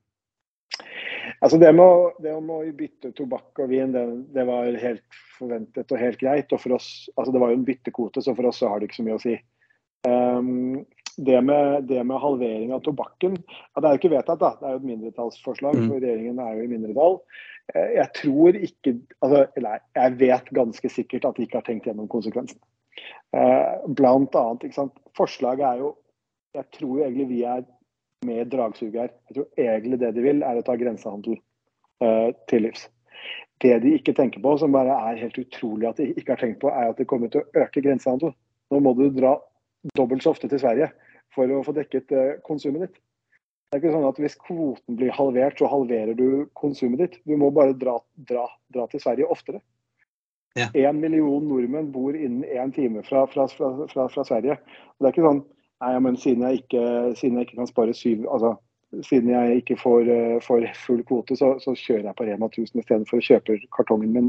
Altså 1.45 1.59
det 1.61 1.71
med, 1.77 1.85
å, 1.85 2.11
det 2.25 2.33
om 2.35 2.51
å 2.55 2.61
bytte 2.77 3.13
tobakk 3.19 3.61
og 3.63 3.71
vin, 3.71 3.93
det, 3.95 4.03
det 4.35 4.47
var 4.49 4.71
helt 4.81 5.19
forventet 5.37 5.93
og 5.93 6.01
helt 6.01 6.21
greit. 6.21 6.53
Og 6.55 6.63
for 6.63 6.77
oss, 6.79 6.89
altså 7.15 7.35
det 7.35 7.43
var 7.43 7.53
jo 7.53 7.61
en 7.61 7.67
byttekvote, 7.69 8.23
så 8.25 8.35
for 8.37 8.51
oss 8.51 8.63
så 8.63 8.71
har 8.73 8.81
det 8.81 8.89
ikke 8.89 9.01
så 9.03 9.07
mye 9.07 9.19
å 9.19 9.23
si. 9.23 9.35
Um, 10.09 10.85
det, 11.17 11.41
med, 11.45 11.85
det 11.89 12.03
med 12.07 12.19
halvering 12.21 12.73
av 12.75 12.81
tobakken 12.87 13.37
ja, 13.39 13.81
Det 13.81 13.85
er 13.89 13.93
jo 13.95 14.01
ikke 14.03 14.13
vedtatt, 14.17 14.41
da. 14.41 14.51
Det 14.61 14.67
er 14.69 14.73
jo 14.77 14.81
et 14.83 14.89
mindretallsforslag, 14.91 15.75
Mm. 15.79 15.89
for 15.89 16.01
regjeringen 16.03 16.39
er 16.43 16.55
jo 16.57 16.65
i 16.65 16.71
mindretall. 16.73 17.19
Eh, 17.75 17.91
Jeg 17.97 18.09
tror 18.21 18.57
ikke 18.59 18.95
altså, 19.23 19.47
Eller 19.57 19.79
jeg 19.95 20.19
vet 20.19 20.51
ganske 20.55 20.91
sikkert 20.91 21.25
at 21.25 21.37
de 21.37 21.43
ikke 21.47 21.61
har 21.61 21.67
tenkt 21.69 21.87
gjennom 21.87 22.09
konsekvensene. 22.09 22.61
Eh, 23.35 23.87
Blant 23.89 24.35
annet, 24.35 24.65
ikke 24.65 24.75
sant. 24.81 24.99
Forslaget 25.17 25.65
er 25.69 25.79
jo 25.85 25.95
Jeg 26.55 26.65
tror 26.73 26.99
egentlig 27.03 27.29
vi 27.29 27.43
er 27.43 27.65
med 28.25 28.51
dragsuget 28.51 28.95
her. 29.01 29.11
Jeg 29.29 29.35
tror 29.37 29.47
egentlig 29.59 29.99
det 30.01 30.15
de 30.15 30.23
vil, 30.23 30.43
er 30.43 30.57
å 30.57 30.63
ta 30.65 30.77
grensehandel 30.77 31.39
eh, 32.01 32.33
til 32.49 32.63
livs. 32.63 32.89
Det 33.61 33.83
de 33.83 33.95
ikke 33.99 34.15
tenker 34.15 34.41
på, 34.41 34.59
som 34.59 34.73
bare 34.73 34.95
er 35.11 35.21
helt 35.21 35.39
utrolig 35.39 35.89
at 35.89 35.97
de 35.97 36.13
ikke 36.15 36.33
har 36.33 36.41
tenkt 36.41 36.61
på, 36.61 36.69
er 36.69 36.91
at 36.91 36.97
det 36.97 37.07
kommer 37.07 37.29
til 37.29 37.43
å 37.43 37.65
øke 37.65 37.83
grensehandel. 37.85 38.33
Nå 38.71 38.81
må 38.81 38.95
du 38.97 39.11
dra 39.11 39.37
dobbelt 39.97 40.25
så 40.25 40.33
ofte 40.35 40.49
til 40.51 40.63
Sverige 40.63 40.91
for 41.35 41.51
å 41.51 41.63
få 41.67 41.75
dekket 41.77 42.15
eh, 42.15 42.33
konsumet 42.47 42.87
ditt. 42.87 43.01
Det 43.75 43.79
er 43.79 43.83
ikke 43.83 43.95
sånn 43.97 44.07
at 44.07 44.19
Hvis 44.23 44.37
kvoten 44.39 44.99
blir 44.99 45.15
halvert, 45.17 45.59
så 45.59 45.67
halverer 45.67 46.15
du 46.15 46.47
konsumet 46.55 47.01
ditt. 47.01 47.17
Du 47.27 47.35
må 47.41 47.51
bare 47.55 47.75
dra, 47.75 47.97
dra, 48.29 48.45
dra 48.71 48.85
til 48.91 49.03
Sverige 49.03 49.31
oftere. 49.35 49.61
Ja. 50.55 50.93
Million 50.95 51.49
nordmenn 51.51 51.91
bor 51.91 52.15
innen 52.15 52.45
én 52.47 52.71
time 52.71 53.03
fra, 53.03 53.25
fra, 53.27 53.49
fra, 53.51 53.73
fra, 53.91 54.07
fra 54.13 54.25
Sverige. 54.25 54.61
Og 54.95 55.03
det 55.03 55.11
er 55.11 55.17
ikke 55.17 55.27
sånn 55.27 55.43
Nei, 55.83 55.97
men 56.01 56.17
siden 56.17 56.45
jeg 56.47 56.63
ikke, 56.63 56.83
siden 57.19 57.37
jeg 57.37 57.49
ikke 57.49 57.59
kan 57.59 57.69
spare 57.69 57.95
syv 57.99 58.29
altså, 58.31 58.55
Siden 59.03 59.33
jeg 59.33 59.57
ikke 59.59 59.77
får, 59.81 60.07
eh, 60.15 60.37
får 60.41 60.69
full 60.79 61.01
kvote, 61.03 61.35
så, 61.37 61.57
så 61.59 61.73
kjører 61.75 62.07
jeg 62.07 62.15
på 62.15 62.27
Rema 62.29 62.47
1000 62.47 62.79
istedenfor 62.79 63.19
å 63.19 63.25
kjøpe 63.27 63.57
kartongen 63.75 64.13
min, 64.15 64.29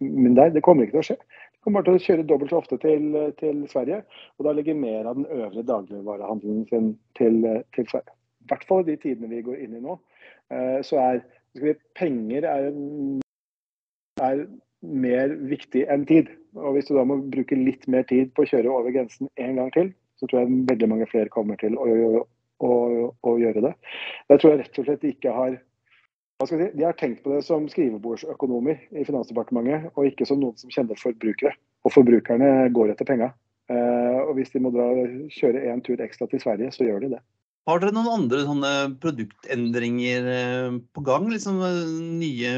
min 0.00 0.38
der. 0.38 0.54
Det 0.54 0.62
kommer 0.64 0.86
ikke 0.86 0.96
til 0.96 1.02
å 1.02 1.08
skje. 1.10 1.16
Kommer 1.66 1.82
til 1.82 1.96
å 1.98 2.02
kjøre 2.02 2.24
dobbelt 2.30 2.52
så 2.52 2.60
ofte 2.60 2.76
til, 2.78 3.08
til 3.40 3.64
Sverige. 3.72 4.04
Og 4.38 4.46
da 4.46 4.52
ligger 4.54 4.78
mer 4.78 5.08
av 5.10 5.16
den 5.18 5.26
øvrige 5.26 5.66
dagligvarehandelen 5.66 6.60
sin 6.70 6.92
til, 7.18 7.40
til 7.74 7.88
Sverige. 7.90 8.14
I 8.46 8.50
hvert 8.52 8.66
fall 8.68 8.84
i 8.84 8.92
de 8.92 9.00
tidene 9.02 9.32
vi 9.32 9.42
går 9.42 9.64
inn 9.64 9.74
i 9.74 9.82
nå. 9.82 9.96
eh, 10.54 10.78
Så 10.86 11.00
er 11.02 11.24
vi, 11.58 11.74
penger 11.98 12.46
er, 12.46 12.70
er 14.22 14.44
mer 14.86 15.34
viktig 15.50 15.82
enn 15.90 16.06
tid. 16.06 16.30
Og 16.54 16.76
hvis 16.76 16.86
du 16.86 16.94
da 16.94 17.02
må 17.08 17.18
bruke 17.34 17.58
litt 17.58 17.88
mer 17.90 18.06
tid 18.06 18.30
på 18.36 18.44
å 18.44 18.50
kjøre 18.52 18.70
over 18.70 18.94
grensen 18.94 19.26
en 19.34 19.58
gang 19.58 19.72
til, 19.74 19.90
så 20.20 20.28
tror 20.30 20.44
jeg 20.44 20.66
veldig 20.70 20.88
mange 20.92 21.08
flere 21.10 21.32
kommer 21.32 21.58
til 21.60 21.74
å, 21.76 21.86
å, 21.90 22.20
å, 22.62 22.74
å 23.26 23.38
gjøre 23.42 23.66
det. 23.66 23.74
Jeg 24.30 24.40
tror 24.40 24.54
jeg 24.54 24.62
rett 24.62 24.78
og 24.80 24.86
slett 24.86 25.10
ikke 25.10 25.34
har 25.34 25.58
si, 26.44 26.58
De 26.74 26.84
har 26.84 26.96
tenkt 26.98 27.22
på 27.24 27.32
det 27.32 27.42
som 27.46 27.64
skrivebordsøkonomer 27.70 28.82
i 28.92 29.06
Finansdepartementet, 29.08 29.90
og 29.94 30.10
ikke 30.10 30.28
som 30.28 30.42
noen 30.42 30.58
som 30.60 30.72
kjenner 30.72 30.98
forbrukere. 31.00 31.54
Og 31.86 31.94
forbrukerne 31.94 32.68
går 32.76 32.92
etter 32.92 33.08
penga. 33.08 33.32
Eh, 33.72 34.18
og 34.22 34.36
hvis 34.36 34.52
de 34.52 34.62
må 34.62 34.70
dra, 34.74 34.90
kjøre 35.32 35.64
en 35.72 35.82
tur 35.86 36.02
ekstra 36.04 36.28
til 36.30 36.42
Sverige, 36.42 36.74
så 36.74 36.86
gjør 36.86 37.06
de 37.06 37.16
det. 37.16 37.22
Har 37.66 37.80
dere 37.82 37.96
noen 37.96 38.12
andre 38.12 38.44
sånne 38.46 38.72
produktendringer 39.02 40.28
eh, 40.30 40.76
på 40.94 41.02
gang? 41.06 41.26
Liksom 41.32 41.58
eh, 41.66 41.80
nye 42.20 42.52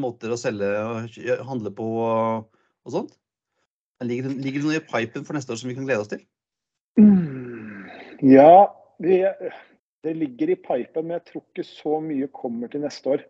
måter 0.00 0.32
å 0.32 0.38
selge 0.40 0.70
og 0.80 1.18
handle 1.44 1.74
på 1.76 1.88
og, 2.00 2.48
sånt? 2.94 3.18
Ligger, 4.04 4.32
ligger 4.32 4.62
det 4.62 4.68
noe 4.68 4.78
i 4.80 4.84
pipen 4.84 5.26
for 5.28 5.36
neste 5.36 5.52
år 5.52 5.60
som 5.60 5.70
vi 5.70 5.76
kan 5.76 5.84
glede 5.88 6.04
oss 6.04 6.12
til? 6.12 6.24
Mm. 7.00 7.84
Ja, 8.24 8.72
vi, 9.02 9.20
det 10.04 10.16
ligger 10.18 10.52
i 10.52 10.58
pipen, 10.60 11.06
men 11.06 11.18
jeg 11.18 11.24
tror 11.30 11.44
ikke 11.44 11.64
så 11.66 12.00
mye 12.04 12.28
kommer 12.34 12.70
til 12.72 12.84
neste 12.84 13.16
år. 13.16 13.24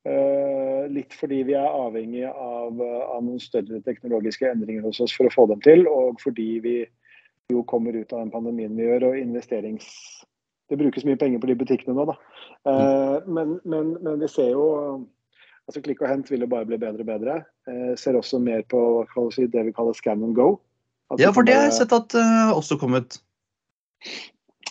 Uh, 0.00 0.86
litt 0.88 1.12
fordi 1.12 1.42
vi 1.44 1.52
er 1.60 1.66
avhengig 1.68 2.24
av, 2.30 2.78
av 2.80 3.20
noen 3.20 3.42
større 3.42 3.82
teknologiske 3.84 4.48
endringer 4.48 4.86
hos 4.86 5.02
oss 5.04 5.12
for 5.12 5.28
å 5.28 5.34
få 5.34 5.44
dem 5.50 5.60
til, 5.64 5.84
og 5.90 6.22
fordi 6.22 6.48
vi 6.64 6.74
jo 7.52 7.66
kommer 7.68 7.98
ut 7.98 8.14
av 8.14 8.22
den 8.22 8.32
pandemien 8.32 8.76
vi 8.78 8.88
gjør, 8.88 9.10
og 9.10 9.20
investerings... 9.20 9.92
Det 10.70 10.78
brukes 10.78 11.02
mye 11.02 11.18
penger 11.18 11.40
på 11.42 11.48
de 11.50 11.54
butikkene 11.58 11.96
nå, 11.98 12.04
da. 12.06 12.14
Uh, 12.62 13.16
men, 13.26 13.56
men, 13.66 13.96
men 14.06 14.20
vi 14.22 14.28
ser 14.30 14.52
jo 14.52 14.66
altså 15.66 15.82
Klikk 15.82 16.04
og 16.04 16.12
hent 16.12 16.30
vil 16.30 16.44
jo 16.44 16.48
bare 16.50 16.68
bli 16.68 16.78
bedre 16.78 17.02
og 17.02 17.08
bedre. 17.08 17.40
Uh, 17.66 17.92
ser 17.98 18.14
også 18.14 18.38
mer 18.38 18.62
på 18.70 18.80
si, 19.34 19.48
det 19.50 19.66
vi 19.66 19.74
kaller 19.74 19.98
scan 19.98 20.22
and 20.22 20.38
go. 20.38 20.54
Altså, 21.10 21.24
Ja, 21.26 21.32
for 21.34 21.42
det 21.42 21.58
har 21.58 21.66
jeg 21.66 21.80
sett 21.80 21.96
at 21.96 22.14
også 22.54 22.78
kommet. 22.78 23.18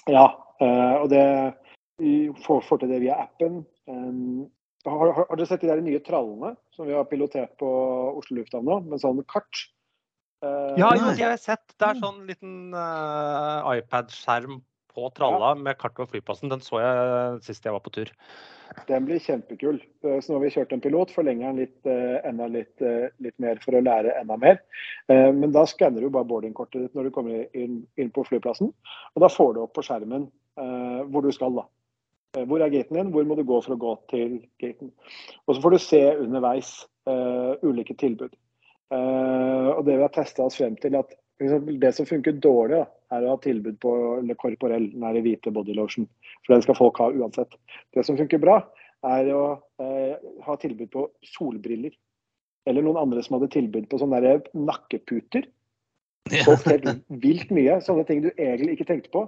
Ja, 0.07 0.23
eh, 0.23 0.48
og 0.59 1.09
det 1.11 1.25
vi 1.99 2.13
får, 2.45 2.63
får 2.67 2.81
til 2.83 2.93
det 2.93 3.01
via 3.03 3.17
appen. 3.25 3.63
Um, 3.89 4.47
har, 4.87 5.11
har, 5.11 5.25
har 5.27 5.39
dere 5.39 5.49
sett 5.49 5.65
de 5.65 5.71
der 5.71 5.83
nye 5.83 5.99
trallene 6.03 6.53
som 6.75 6.87
vi 6.87 6.95
har 6.95 7.07
pilotert 7.09 7.57
på 7.59 7.69
Oslo 8.15 8.39
lufthavn 8.39 8.67
nå, 8.67 8.79
med 8.87 9.03
sånn 9.03 9.19
kart? 9.27 9.65
Eh, 10.43 10.79
Ja, 10.79 10.93
jeg 10.95 11.19
jo, 11.19 11.27
har 11.27 11.41
sett. 11.41 11.65
Det 11.75 11.89
er 11.89 11.99
sånn 11.99 12.23
liten 12.29 12.71
uh, 12.71 13.67
iPad-skjerm 13.75 14.61
på 14.89 15.09
tralla 15.15 15.51
med 15.59 15.77
kart 15.79 15.99
over 15.99 16.09
flyplassen. 16.13 16.51
Den 16.51 16.63
så 16.63 16.79
jeg 16.81 17.43
sist 17.45 17.67
jeg 17.67 17.75
var 17.75 17.83
på 17.83 17.93
tur. 17.93 18.09
Den 18.87 19.05
blir 19.05 19.19
kjempekul. 19.21 19.79
Eh, 20.05 20.19
Så 20.21 20.31
nå 20.31 20.39
har 20.39 20.45
vi 20.45 20.53
kjørt 20.55 20.73
en 20.73 20.81
pilot, 20.81 21.11
forlenger 21.13 21.49
den 21.49 21.61
litt, 21.65 21.77
eh, 21.85 22.17
enda 22.29 22.47
litt, 22.47 22.81
eh, 22.81 23.09
litt 23.19 23.37
mer 23.39 23.59
for 23.63 23.75
å 23.75 23.83
lære 23.83 24.15
enda 24.19 24.37
mer. 24.37 24.61
Eh, 25.09 25.31
Men 25.31 25.51
da 25.51 25.65
skanner 25.65 26.01
du 26.01 26.09
bare 26.09 26.25
boardingkortet 26.29 26.81
ditt 26.81 26.95
når 26.95 27.03
du 27.03 27.11
kommer 27.11 27.47
inn, 27.53 27.87
inn 27.97 28.11
på 28.11 28.25
flyplassen. 28.25 28.71
Og 29.15 29.19
da 29.19 29.27
får 29.27 29.55
du 29.55 29.61
opp 29.61 29.73
på 29.73 29.83
skjermen 29.83 30.29
eh, 30.29 30.38
hvor 31.09 31.23
du 31.25 31.31
skal, 31.35 31.55
da. 31.55 31.65
Eh, 32.37 32.45
Hvor 32.45 32.61
er 32.61 32.69
gaten 32.69 32.97
din, 32.97 33.11
hvor 33.11 33.25
må 33.25 33.35
du 33.35 33.43
gå 33.43 33.61
for 33.65 33.73
å 33.73 33.79
gå 33.79 33.95
til 34.11 34.37
gaten. 34.61 34.91
Og 35.47 35.55
så 35.55 35.63
får 35.63 35.73
du 35.73 35.79
se 35.81 36.01
underveis 36.19 36.73
uh, 37.09 37.55
ulike 37.65 37.95
tilbud. 37.97 38.35
Uh, 38.93 39.77
og 39.77 39.85
det 39.85 39.97
vi 39.97 40.05
har 40.05 40.13
testa 40.13 40.45
oss 40.45 40.57
frem 40.57 40.75
til, 40.81 40.97
at 40.97 41.13
liksom, 41.41 41.71
det 41.81 41.93
som 41.97 42.09
funker 42.09 42.37
dårlig, 42.37 42.83
da, 42.83 43.17
er 43.17 43.25
å 43.25 43.33
ha 43.33 43.39
tilbud 43.41 43.79
på 43.81 43.93
Le 44.25 44.37
Corporel, 44.37 44.91
den 44.93 45.17
i 45.17 45.23
hvite 45.25 45.53
bodylotion. 45.53 46.05
For 46.43 46.53
den 46.53 46.65
skal 46.65 46.77
folk 46.77 47.01
ha 47.01 47.09
uansett. 47.09 47.57
Det 47.97 48.05
som 48.05 48.17
funker 48.19 48.41
bra, 48.41 48.61
er 49.09 49.33
å 49.33 49.43
uh, 49.81 50.29
ha 50.45 50.59
tilbud 50.61 50.93
på 50.93 51.07
solbriller. 51.33 51.95
Eller 52.69 52.85
noen 52.85 52.99
andre 53.01 53.23
som 53.25 53.39
hadde 53.39 53.49
tilbud 53.55 53.89
på 53.89 53.97
sånne 53.97 54.21
der 54.21 54.43
nakkeputer. 54.53 55.47
Ja. 56.29 56.43
Solgt 56.45 56.67
helt 56.69 57.07
vilt 57.23 57.49
mye. 57.55 57.79
Sånne 57.81 58.05
ting 58.05 58.21
du 58.21 58.29
egentlig 58.35 58.75
ikke 58.75 58.91
tenkte 58.91 59.13
på. 59.15 59.23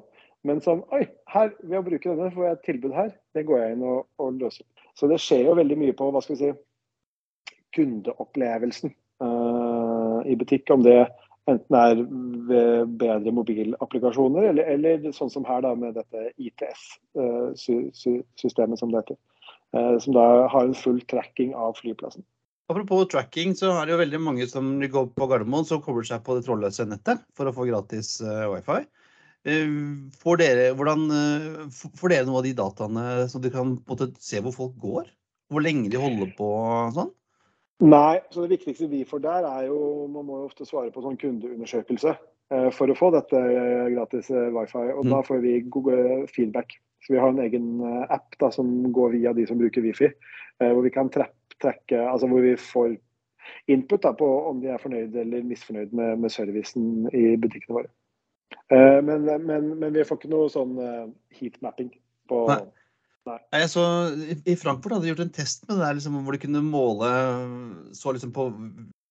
Men 0.48 0.62
sånn 0.66 0.82
Oi, 0.96 1.04
her, 1.30 1.48
ved 1.62 1.80
å 1.80 1.86
bruke 1.86 2.10
denne 2.10 2.34
får 2.34 2.44
jeg 2.46 2.54
et 2.58 2.68
tilbud 2.68 2.94
her. 2.98 3.12
Det 3.36 3.44
går 3.48 3.58
jeg 3.62 3.70
inn 3.76 3.84
og, 3.88 4.00
og 4.22 4.28
løser. 4.42 4.66
Så 4.98 5.04
det 5.12 5.20
skjer 5.22 5.42
jo 5.48 5.60
veldig 5.60 5.78
mye 5.80 5.98
på 5.98 6.06
hva 6.12 6.22
skal 6.24 6.36
vi 6.36 6.42
si, 6.42 6.52
kundeopplevelsen 7.78 8.90
uh, 9.24 10.20
i 10.28 10.34
butikk. 10.40 10.66
Om 10.74 10.82
det 10.88 11.02
enten 11.50 11.74
er 11.78 11.96
ved 12.50 12.72
bedre 13.02 13.32
mobilapplikasjoner, 13.34 14.44
eller, 14.52 14.66
eller 14.76 14.96
sånn 15.16 15.34
som 15.34 15.48
her 15.48 15.60
da 15.66 15.72
med 15.78 15.92
dette 15.98 16.20
ITS-systemet, 16.42 18.78
som 18.82 18.90
det 18.92 19.00
heter. 19.04 19.18
Uh, 19.78 19.96
som 20.04 20.12
da 20.18 20.26
har 20.52 20.64
en 20.66 20.78
full 20.78 21.02
tracking 21.12 21.52
av 21.56 21.72
flyplassen. 21.80 22.24
Apropos 22.72 23.06
tracking, 23.12 23.52
så 23.58 23.68
er 23.76 23.86
det 23.86 23.92
jo 23.92 24.00
veldig 24.00 24.20
mange 24.24 24.46
som 24.48 24.80
går 24.80 25.10
på 25.12 25.26
Gardermoen 25.28 25.66
som 25.68 25.82
kobler 25.84 26.06
seg 26.08 26.22
på 26.24 26.38
det 26.38 26.46
trådløse 26.46 26.86
nettet 26.88 27.20
for 27.36 27.50
å 27.50 27.54
få 27.56 27.66
gratis 27.68 28.22
eh, 28.24 28.46
wifi. 28.48 28.86
Eh, 29.46 29.72
Får 30.22 30.38
dere, 30.38 30.68
hvordan, 30.78 31.08
eh, 31.10 31.70
får 31.98 32.14
dere 32.14 32.28
noe 32.28 32.42
av 32.42 32.46
de 32.46 32.54
dataene 32.54 33.06
så 33.32 33.42
dere 33.42 33.56
kan 33.56 33.78
måte 33.90 34.12
se 34.22 34.42
hvor 34.42 34.54
folk 34.54 34.76
går? 34.78 35.10
Hvor 35.52 35.64
lenge 35.66 35.90
de 35.90 35.98
holder 35.98 36.30
på 36.38 36.50
sånn? 36.94 37.10
Nei, 37.82 38.20
så 38.30 38.46
det 38.46 38.60
viktigste 38.60 38.90
vi 38.92 39.02
får 39.10 39.24
der 39.24 39.48
er 39.50 39.66
jo 39.66 40.08
Man 40.08 40.28
må 40.28 40.44
jo 40.44 40.50
ofte 40.52 40.68
svare 40.70 40.94
på 40.94 41.02
sånn 41.02 41.18
kundeundersøkelse 41.18 42.14
eh, 42.14 42.70
for 42.70 42.88
å 42.88 42.98
få 42.98 43.10
dette 43.16 43.42
gratis 43.96 44.30
wifi. 44.30 44.86
Og 44.94 45.06
Mm. 45.06 45.10
da 45.10 45.22
får 45.26 45.42
vi 45.42 45.62
god 45.62 46.30
feedback. 46.30 46.78
Så 47.02 47.16
vi 47.16 47.20
har 47.20 47.30
en 47.30 47.40
egen 47.42 47.82
app 48.10 48.38
da, 48.38 48.52
som 48.52 48.94
går 48.94 49.14
via 49.18 49.34
de 49.34 49.48
som 49.48 49.58
bruker 49.58 49.82
wifi. 49.82 50.12
Hvor 50.60 50.84
vi 50.84 50.92
kan 50.92 51.10
trekke, 51.10 51.98
altså 51.98 52.28
hvor 52.30 52.42
vi 52.42 52.54
får 52.56 52.98
input 53.68 54.02
da, 54.04 54.14
på 54.14 54.50
om 54.50 54.62
de 54.62 54.68
er 54.68 54.78
fornøyd 54.78 55.16
eller 55.16 55.42
misfornøyd 55.42 55.92
med, 55.94 56.20
med 56.20 56.30
servicen 56.30 57.08
i 57.12 57.36
butikkene 57.42 57.80
våre. 57.80 57.90
Eh, 58.72 59.00
Men, 59.04 59.26
men, 59.46 59.72
men 59.80 59.94
vi 59.94 60.04
får 60.08 60.20
ikke 60.20 60.32
noe 60.32 60.50
sånn 60.52 60.78
eh, 60.82 61.08
heatmapping 61.40 61.92
på 62.32 62.46
Nei. 63.28 63.38
Nei, 63.54 63.60
så, 63.70 63.82
i- 64.50 64.56
Frankfurt 64.58 64.96
hadde 64.96 65.06
de 65.06 65.12
gjort 65.12 65.20
en 65.28 65.30
test 65.36 65.68
med 65.68 65.76
det 65.78 65.84
der, 65.86 65.94
liksom, 66.00 66.16
hvor 66.26 66.34
de 66.34 66.40
kunne 66.42 66.64
måle 66.66 67.10
så 67.94 68.16
liksom 68.16 68.32
på 68.34 68.48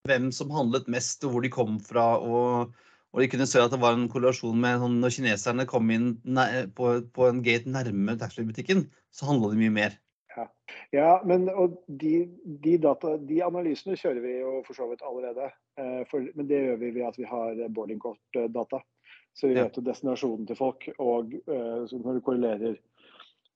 hvem 0.09 0.32
som 0.34 0.51
handlet 0.51 0.88
mest, 0.91 1.22
og 1.22 1.30
hvor 1.36 1.45
de 1.45 1.51
kom 1.55 1.76
fra. 1.78 2.18
Og, 2.18 2.72
og 3.14 3.22
de 3.22 3.28
kunne 3.30 3.47
se 3.47 3.62
at 3.62 3.70
det 3.70 3.78
var 3.78 3.95
en 3.95 4.09
korrelasjon 4.11 4.59
med 4.59 4.80
sånn, 4.82 4.99
når 4.99 5.14
kineserne 5.14 5.66
kom 5.70 5.93
inn 5.95 6.09
på, 6.74 6.91
på 7.14 7.28
en 7.28 7.38
gate 7.47 7.70
nærme 7.70 8.16
taxfree-butikken, 8.18 8.88
så 9.14 9.28
handla 9.30 9.53
de 9.53 9.62
mye 9.62 9.76
mer. 9.78 9.95
Ja, 10.95 11.20
men 11.26 11.49
og 11.51 11.78
de, 11.86 12.24
de, 12.62 12.76
data, 12.82 13.16
de 13.18 13.41
analysene 13.47 13.95
kjører 13.99 14.20
vi 14.24 14.36
jo 14.41 14.57
for 14.66 14.74
så 14.78 14.86
vidt 14.91 15.03
allerede. 15.07 15.51
Eh, 15.78 16.03
for, 16.11 16.22
men 16.34 16.47
det 16.51 16.61
gjør 16.64 16.78
vi 16.82 16.91
ved 16.97 17.07
at 17.07 17.18
vi 17.18 17.26
har 17.30 17.59
boardingkort-data. 17.76 18.80
Så 19.37 19.49
vi 19.49 19.57
vet 19.57 19.76
jo 19.76 19.85
destinasjonen 19.85 20.47
til 20.49 20.59
folk. 20.59 20.89
Og 20.99 21.35
eh, 21.41 21.93
når 21.93 22.18
du 22.18 22.24
korrelerer 22.24 22.81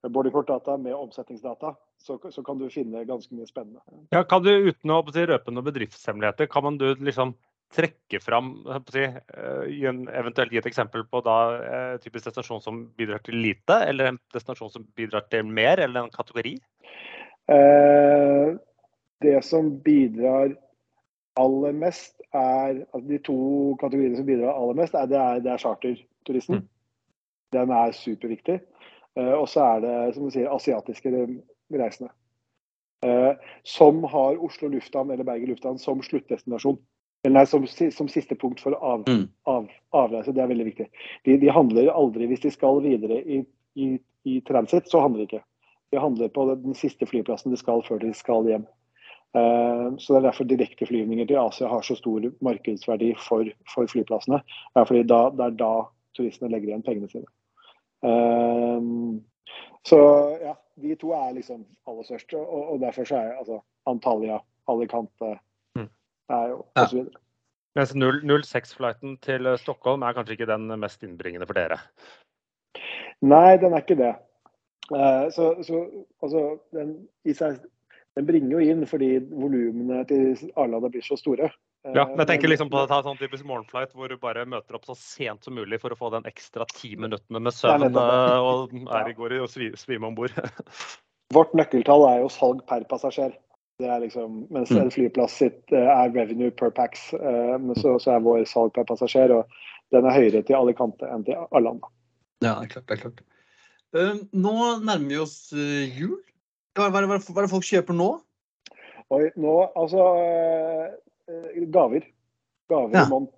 boardingkortdata 0.05 0.77
med 0.77 0.95
omsetningsdata, 0.95 1.75
så, 1.99 2.19
så 2.31 2.43
kan 2.45 2.61
du 2.61 2.69
finne 2.73 3.05
ganske 3.09 3.35
mye 3.37 3.49
spennende. 3.49 3.81
Ja, 4.13 4.25
kan 4.29 4.45
du 4.45 4.53
uten 4.53 4.93
å 4.93 5.01
si, 5.09 5.25
røpe 5.29 5.53
noen 5.53 5.69
bedriftshemmeligheter, 5.71 6.49
kan 6.53 6.67
man 6.67 6.79
du 6.81 6.91
liksom 7.01 7.35
trekke 7.75 8.21
fram 8.23 8.53
si, 8.93 9.03
eh, 9.03 9.87
eventuelt 10.21 10.53
gi 10.53 10.61
et 10.61 10.69
eksempel 10.69 11.07
på 11.11 11.23
da 11.27 11.39
eh, 11.57 11.95
typisk 12.03 12.29
destinasjon 12.29 12.63
som 12.63 12.83
bidrar 12.99 13.25
til 13.25 13.41
lite, 13.41 13.81
eller 13.89 14.13
en 14.13 14.21
destinasjon 14.35 14.71
som 14.77 14.85
bidrar 14.97 15.27
til 15.33 15.49
mer, 15.49 15.83
eller 15.83 16.05
en 16.05 16.15
kategori? 16.15 16.55
Eh, 17.55 18.53
det 19.25 19.41
som 19.45 19.73
bidrar 19.85 20.55
aller 21.37 21.73
mest, 21.73 22.21
er 22.35 22.85
altså 22.95 23.09
De 23.09 23.19
to 23.19 23.37
kategoriene 23.81 24.17
som 24.17 24.27
bidrar 24.27 24.55
aller 24.55 24.75
mest, 24.79 24.95
er, 24.95 25.07
det 25.07 25.19
er, 25.19 25.41
det 25.43 25.53
er 25.53 25.63
charterturisten. 25.63 26.55
Mm. 26.55 26.69
Den 27.53 27.71
er 27.71 27.93
superviktig. 27.93 28.61
Uh, 29.19 29.35
og 29.39 29.49
så 29.49 29.63
er 29.63 29.85
det 29.85 30.15
som 30.15 30.25
du 30.27 30.31
sier, 30.35 30.51
asiatiske 30.51 31.13
reisende. 31.71 32.11
Uh, 33.05 33.37
som 33.65 34.03
har 34.11 34.41
Oslo 34.43 34.69
lufthavn 34.73 35.11
eller 35.11 35.25
Bergen 35.25 35.53
lufthavn 35.53 35.79
som 35.79 36.03
sluttdestinasjon. 36.03 36.79
Eller 37.25 37.39
nei, 37.39 37.47
som, 37.49 37.65
som 37.67 38.09
siste 38.11 38.37
punkt 38.37 38.61
for 38.61 38.77
av, 38.77 39.05
Mm. 39.09 39.29
av, 39.47 39.69
avreise. 39.93 40.33
Det 40.33 40.43
er 40.43 40.51
veldig 40.51 40.65
viktig. 40.65 40.89
De, 41.25 41.39
de 41.41 41.51
handler 41.51 41.93
aldri 41.93 42.27
hvis 42.27 42.43
de 42.43 42.51
skal 42.51 42.83
videre 42.85 43.23
i, 43.23 43.45
i, 43.75 43.99
i 44.25 44.41
transit, 44.41 44.91
så 44.91 45.01
handler 45.01 45.25
de 45.25 45.29
ikke. 45.31 45.45
De 45.93 46.01
handler 46.01 46.29
på 46.29 46.45
den 46.51 46.75
siste 46.75 47.07
flyplassen 47.07 47.55
de 47.55 47.57
skal 47.57 47.85
før 47.87 48.03
de 48.03 48.13
skal 48.15 48.49
hjem. 48.51 48.67
Eh, 49.35 49.87
Så 49.99 50.15
Det 50.15 50.17
er 50.21 50.27
derfor 50.31 50.45
direkteflyvninger 50.45 51.27
til 51.27 51.37
Asia 51.37 51.69
har 51.69 51.83
så 51.83 51.97
stor 51.97 52.21
markedsverdi 52.41 53.15
for, 53.19 53.45
for 53.75 53.87
flyplassene. 53.91 54.41
Det 54.75 54.81
er 54.81 54.85
fordi 54.85 55.03
da, 55.03 55.31
det 55.31 55.45
er 55.47 55.57
da 55.59 55.73
turistene 56.17 56.51
legger 56.51 56.69
igjen 56.73 56.83
pengene 56.87 57.11
sine. 57.11 57.27
Eh, 58.05 59.21
Så 59.85 59.99
ja, 60.41 60.55
de 60.81 60.95
to 60.97 61.11
er 61.13 61.35
liksom 61.37 61.67
aller 61.87 62.03
størst. 62.07 62.33
Og, 62.35 62.73
og 62.73 62.81
derfor 62.81 63.05
så 63.05 63.17
er 63.17 63.37
altså 63.39 63.61
Antalya, 63.87 64.39
Alicante 64.69 65.39
Mm. 65.77 65.89
er 66.31 66.49
jo 66.49 66.65
Ja. 66.77 66.83
og 66.83 66.89
så 66.89 66.97
videre. 66.97 67.21
Mens 67.75 67.93
06-flighten 67.93 69.17
til 69.21 69.59
Stockholm 69.59 70.03
er 70.03 70.13
kanskje 70.15 70.33
ikke 70.37 70.47
den 70.47 70.81
mest 70.81 71.03
innbringende 71.03 71.47
for 71.47 71.55
dere. 71.55 71.79
Nei, 73.23 73.57
den 73.57 73.73
er 73.73 73.83
ikke 73.83 73.97
det. 73.99 74.15
Eh, 74.95 75.31
så, 75.35 75.63
så 75.63 75.81
altså, 76.23 76.59
den, 76.73 77.09
i 77.25 77.33
seg, 77.33 77.59
den 78.15 78.27
bringer 78.29 78.57
jo 78.59 78.73
inn 78.73 78.85
fordi 78.87 79.13
volumene 79.31 80.03
til 80.09 80.35
Arlanda 80.55 80.91
blir 80.93 81.03
så 81.07 81.17
store. 81.19 81.51
Eh, 81.85 81.93
Ja, 81.97 82.07
men 82.09 82.23
jeg 82.23 82.31
tenker 82.31 82.49
liksom 82.53 82.71
på 82.73 82.81
å 82.81 82.89
ta 82.89 83.01
sånn 83.05 83.19
typisk 83.21 83.45
morgenflight 83.49 83.93
hvor 83.93 84.09
du 84.09 84.17
bare 84.21 84.47
møter 84.49 84.79
opp 84.79 84.87
så 84.89 84.95
sent 84.99 85.45
som 85.45 85.57
mulig 85.59 85.81
for 85.83 85.93
å 85.93 85.99
få 85.99 86.13
den 86.15 86.29
ekstra 86.31 86.67
ti 86.73 86.95
minuttene 86.97 87.43
med 87.43 87.53
søvn 87.53 87.89
eh, 87.91 88.39
og 88.41 88.73
er 88.87 89.11
i 89.11 89.17
går 89.19 89.37
i 89.37 89.43
og 89.45 89.51
svime 89.51 90.07
om 90.09 90.15
bord. 90.15 90.33
Vårt 91.35 91.53
nøkkeltall 91.57 92.07
er 92.13 92.23
jo 92.23 92.31
salg 92.31 92.63
per 92.69 92.87
passasjer. 92.89 93.35
Det 93.83 93.89
er 93.91 94.05
liksom, 94.05 94.45
mens 94.55 94.71
Mm. 94.71 94.85
en 94.85 94.91
flyplass 94.95 95.33
sitt 95.43 95.73
eh, 95.75 95.91
er 95.91 96.13
revenue 96.15 96.53
per 96.55 96.71
pax, 96.71 97.09
eh, 97.15 97.57
men 97.59 97.75
så, 97.75 97.97
så 97.99 98.15
er 98.15 98.21
vår 98.23 98.45
salg 98.47 98.71
per 98.77 98.87
passasjer 98.87 99.33
og 99.35 99.51
den 99.91 100.07
er 100.07 100.15
høyere 100.15 100.43
til 100.47 100.57
Alicante 100.57 101.09
enn 101.11 101.25
til 101.27 101.35
Arlanda. 101.51 101.91
Ja, 102.45 102.55
det 102.61 102.69
er 102.69 102.71
klart. 102.77 102.87
det 102.87 102.95
er 102.95 103.03
klart. 103.03 103.25
Eh, 103.95 104.15
nå 104.33 104.55
nærmer 104.79 105.09
vi 105.11 105.19
oss 105.19 105.37
eh, 105.53 105.91
jul. 105.99 106.21
Hva, 106.75 106.89
hva, 106.91 106.99
er 106.99 107.07
det- 107.07 107.11
hva, 107.11 107.19
hva 107.35 107.39
er 107.43 107.47
det 107.47 107.53
folk 107.53 107.67
kjøper 107.69 107.95
nå? 107.95 108.09
Oi, 109.15 109.31
nå, 109.37 109.55
altså 109.79 110.05
eh, 110.19 110.95
eh, 111.31 111.67
Gaver. 111.71 112.07
Gaver 112.71 112.95
Ja. 112.97 113.05
i 113.05 113.11
monn. 113.11 113.29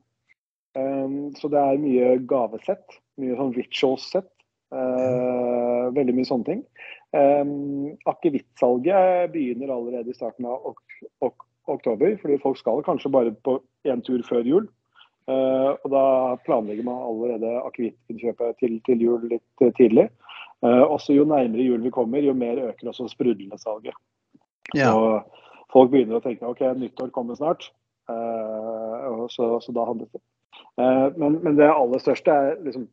Um, 0.76 1.34
så 1.34 1.48
det 1.48 1.58
er 1.58 1.78
mye 1.80 2.18
gavesett. 2.28 2.98
Mye 3.18 3.36
sånn 3.36 3.54
rituals-sett. 3.56 4.28
Uh, 4.74 5.88
veldig 5.94 6.14
mye 6.16 6.26
sånne 6.28 6.44
ting. 6.44 6.62
Um, 7.16 7.96
Akevittsalget 8.10 9.30
begynner 9.32 9.70
allerede 9.72 10.10
i 10.10 10.16
starten 10.16 10.44
av 10.48 10.64
ok 10.72 10.82
ok 11.22 11.44
oktober, 11.68 12.16
fordi 12.22 12.36
folk 12.42 12.58
skal 12.60 12.82
kanskje 12.86 13.10
bare 13.10 13.32
på 13.42 13.56
én 13.88 14.02
tur 14.04 14.22
før 14.22 14.44
jul. 14.46 14.68
Uh, 15.26 15.74
og 15.82 15.88
da 15.90 16.02
planlegger 16.46 16.84
man 16.86 17.00
allerede 17.02 17.56
akevittkjøpet 17.66 18.60
til, 18.60 18.76
til 18.86 19.00
jul 19.02 19.24
litt 19.32 19.64
eh, 19.64 19.72
tidlig. 19.74 20.04
Eh, 20.64 20.84
også 20.84 21.12
jo 21.16 21.26
nærmere 21.28 21.64
jul 21.66 21.82
vi 21.84 21.92
kommer, 21.92 22.24
jo 22.24 22.32
mer 22.32 22.60
øker 22.70 22.88
også 22.88 23.08
sprudlesalget. 23.12 23.96
Ja. 24.74 24.92
Og 24.92 25.42
folk 25.72 25.92
begynner 25.92 26.18
å 26.18 26.24
tenke 26.24 26.48
ok, 26.48 26.62
nyttår 26.80 27.12
kommer 27.14 27.36
snart. 27.36 27.68
Eh, 28.08 29.08
og 29.12 29.26
så, 29.34 29.56
så 29.60 29.74
da 29.76 29.84
handles 29.88 30.12
det. 30.14 30.22
Eh, 30.80 31.08
men, 31.20 31.40
men 31.44 31.58
det 31.58 31.68
aller 31.68 32.02
største 32.02 32.32
er 32.32 32.62
liksom 32.64 32.88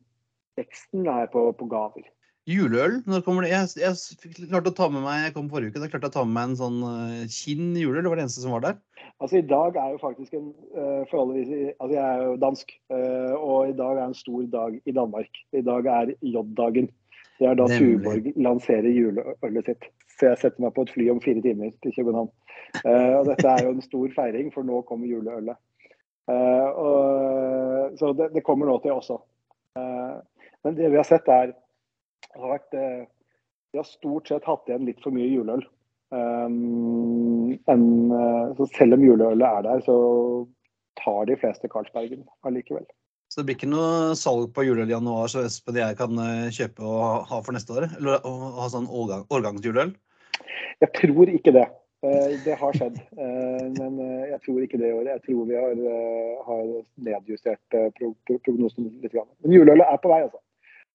Veksten 0.54 1.08
er 1.10 1.24
på, 1.32 1.48
på 1.58 1.66
gaver. 1.66 2.04
Juleøl, 2.46 3.00
når 3.10 3.24
kommer 3.26 3.42
det? 3.42 3.48
Jeg, 3.50 3.72
jeg 3.80 4.50
klarte 4.52 4.70
å 4.70 4.76
ta 4.76 4.86
med 4.92 5.02
meg, 5.02 5.24
jeg 5.24 5.32
kom 5.34 5.48
forrige 5.50 5.72
uke, 5.72 5.80
da 5.82 5.88
klarte 5.90 6.06
jeg 6.06 6.12
å 6.12 6.14
ta 6.14 6.22
med 6.28 6.36
meg 6.36 6.52
en 6.52 6.58
sånn 6.60 6.76
Kinn 7.32 7.72
juleøl. 7.80 8.04
Det 8.04 8.12
var 8.12 8.20
det 8.20 8.26
eneste 8.28 8.44
som 8.44 8.54
var 8.54 8.62
der. 8.62 8.76
Altså 9.18 9.40
I 9.40 9.48
dag 9.50 9.80
er 9.80 9.96
jo 9.96 9.98
faktisk 9.98 10.36
en 10.38 10.52
forholdsvis 11.10 11.72
Altså 11.72 11.90
jeg 11.96 12.04
er 12.04 12.22
jo 12.22 12.36
dansk, 12.44 12.76
og 13.40 13.72
i 13.72 13.74
dag 13.80 13.98
er 13.98 14.04
en 14.04 14.14
stor 14.20 14.46
dag 14.52 14.78
i 14.78 14.94
Danmark. 14.94 15.42
I 15.58 15.64
dag 15.66 15.90
er 15.96 16.14
J-dagen. 16.20 16.92
Det 17.38 17.48
er 17.50 17.56
da. 17.58 17.66
Tuborg 17.66 18.30
lanserer 18.38 18.90
juleølet 18.94 19.70
sitt. 19.70 19.86
Så 20.14 20.30
jeg 20.30 20.40
setter 20.40 20.62
meg 20.62 20.74
på 20.76 20.84
et 20.86 20.92
fly 20.94 21.08
om 21.10 21.20
fire 21.22 21.42
timer 21.42 21.72
til 21.82 21.94
København. 21.96 22.30
Uh, 22.84 23.14
og 23.18 23.30
dette 23.30 23.50
er 23.50 23.64
jo 23.66 23.72
en 23.74 23.82
stor 23.82 24.12
feiring, 24.14 24.52
for 24.54 24.66
nå 24.66 24.82
kommer 24.88 25.10
juleølet. 25.10 25.58
Uh, 26.30 26.68
og, 26.80 27.98
så 27.98 28.12
det, 28.16 28.30
det 28.36 28.44
kommer 28.46 28.70
nå 28.70 28.78
til 28.82 28.94
også. 28.94 29.18
Uh, 29.78 30.22
men 30.64 30.78
det 30.78 30.92
vi 30.92 31.00
har 31.00 31.08
sett 31.08 31.28
er 31.28 31.52
har 32.34 32.50
vært, 32.50 32.72
Vi 33.70 33.78
har 33.78 33.86
stort 33.86 34.30
sett 34.30 34.46
hatt 34.46 34.70
igjen 34.70 34.86
litt 34.88 35.02
for 35.02 35.14
mye 35.14 35.28
juleøl. 35.28 35.62
Um, 36.14 37.52
en, 37.70 37.84
så 38.58 38.66
selv 38.74 38.96
om 38.96 39.04
juleølet 39.04 39.44
er 39.46 39.66
der, 39.66 39.82
så 39.86 39.96
tar 40.98 41.28
de 41.30 41.36
fleste 41.38 41.70
Carlsbergen 41.70 42.24
allikevel. 42.46 42.86
Så 43.34 43.40
det 43.42 43.48
blir 43.48 43.56
ikke 43.58 43.66
noe 43.66 44.12
salg 44.14 44.52
på 44.54 44.62
juleøl 44.62 44.86
i 44.86 44.94
januar 44.94 45.26
så 45.26 45.40
Espen 45.42 45.74
og 45.74 45.80
jeg 45.80 45.96
kan 45.98 46.18
eh, 46.22 46.52
kjøpe 46.54 46.84
og 46.86 47.24
ha 47.26 47.40
for 47.42 47.56
neste 47.56 47.74
år? 47.74 47.88
Eller 47.96 48.22
å 48.22 48.30
ha 48.60 48.68
sånn 48.70 48.86
årgang, 48.86 49.24
årgangsjuleøl? 49.26 49.90
Jeg 50.84 50.90
tror 51.00 51.32
ikke 51.32 51.54
det. 51.56 51.64
Eh, 52.06 52.36
Det 52.44 52.54
har 52.60 52.78
skjedd, 52.78 53.00
eh, 53.18 53.64
men 53.74 53.98
jeg 54.30 54.38
tror 54.44 54.62
ikke 54.62 54.78
det 54.78 54.92
i 54.92 54.94
året. 55.00 55.10
Jeg 55.16 55.24
tror 55.26 55.50
vi 55.50 55.58
har, 55.58 55.82
har 56.46 56.70
nedjustert 57.10 57.78
pro 57.98 58.12
pro 58.22 58.38
prognosen 58.46 58.86
litt. 59.02 59.10
grann. 59.10 59.26
Men 59.42 59.58
juleølet 59.58 59.90
er 59.90 59.98
på 59.98 60.14
vei, 60.14 60.22
altså. 60.28 60.42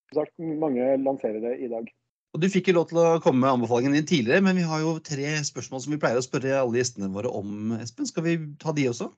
Som 0.08 0.22
sagt, 0.22 0.34
mange 0.64 0.88
lanserer 1.04 1.44
det 1.44 1.54
i 1.60 1.68
dag. 1.68 1.92
Og 2.32 2.40
Du 2.40 2.48
fikk 2.48 2.72
jo 2.72 2.78
lov 2.80 2.88
til 2.88 3.04
å 3.04 3.20
komme 3.20 3.44
med 3.44 3.52
anbefalingen 3.52 4.00
din 4.00 4.08
tidligere, 4.08 4.40
men 4.48 4.56
vi 4.56 4.64
har 4.64 4.80
jo 4.80 4.96
tre 5.04 5.36
spørsmål 5.44 5.84
som 5.84 5.92
vi 5.92 6.00
pleier 6.00 6.16
å 6.16 6.24
spørre 6.24 6.56
alle 6.56 6.80
gjestene 6.80 7.12
våre 7.12 7.28
om. 7.28 7.76
Espen, 7.82 8.08
Skal 8.08 8.24
vi 8.24 8.36
ta 8.56 8.72
de 8.72 8.88
også? 8.88 9.12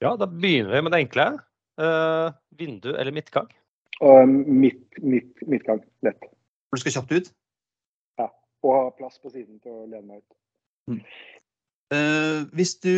Ja, 0.00 0.16
da 0.16 0.24
begynner 0.24 0.78
vi 0.78 0.86
med 0.88 0.96
det 0.96 1.04
enkle. 1.04 1.32
Eh, 1.80 2.32
vindu 2.58 2.90
eller 2.92 3.14
midtgang? 3.14 3.48
Og 4.02 4.28
midt, 4.28 4.98
midt, 5.00 5.44
midtgang, 5.48 5.80
lett. 6.04 6.20
For 6.68 6.76
du 6.76 6.82
skal 6.82 6.96
kjapt 6.98 7.14
ut. 7.16 7.30
Ja. 8.20 8.28
Og 8.66 8.74
ha 8.76 8.90
plass 8.98 9.20
på 9.22 9.32
siden 9.32 9.60
til 9.62 9.72
å 9.72 9.86
lene 9.86 10.08
meg 10.08 10.22
ut. 10.22 11.06
Eh, 11.92 12.40
hvis 12.56 12.74
du 12.82 12.96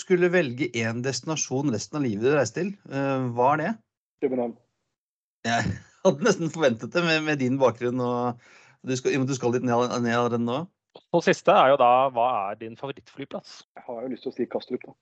skulle 0.00 0.32
velge 0.32 0.70
én 0.76 1.04
destinasjon 1.04 1.72
resten 1.74 2.00
av 2.00 2.04
livet 2.06 2.24
du 2.24 2.32
reiser 2.34 2.56
til, 2.56 2.72
uh, 2.88 3.28
hva 3.36 3.52
er 3.54 3.62
det? 3.62 3.72
København. 4.24 4.56
Jeg 5.48 5.74
hadde 6.04 6.26
nesten 6.26 6.52
forventet 6.52 6.92
det 6.94 7.04
med, 7.04 7.22
med 7.26 7.40
din 7.40 7.60
bakgrunn. 7.60 8.00
og 8.00 8.40
du 8.86 8.96
skal, 8.96 9.16
du 9.28 9.34
skal 9.36 9.54
litt 9.56 9.66
ned, 9.68 9.92
ned 10.00 10.16
allerede 10.16 10.40
nå. 10.42 10.62
Og 11.14 11.22
siste 11.22 11.52
er 11.54 11.72
jo 11.72 11.80
da 11.80 12.08
hva 12.12 12.28
er 12.50 12.60
din 12.60 12.76
favorittflyplass? 12.80 13.60
Jeg 13.76 13.86
har 13.86 14.02
jo 14.02 14.12
lyst 14.12 14.26
til 14.26 14.32
å 14.32 14.38
si 14.38 14.48
Kastrup, 14.50 14.88
da. 14.88 14.96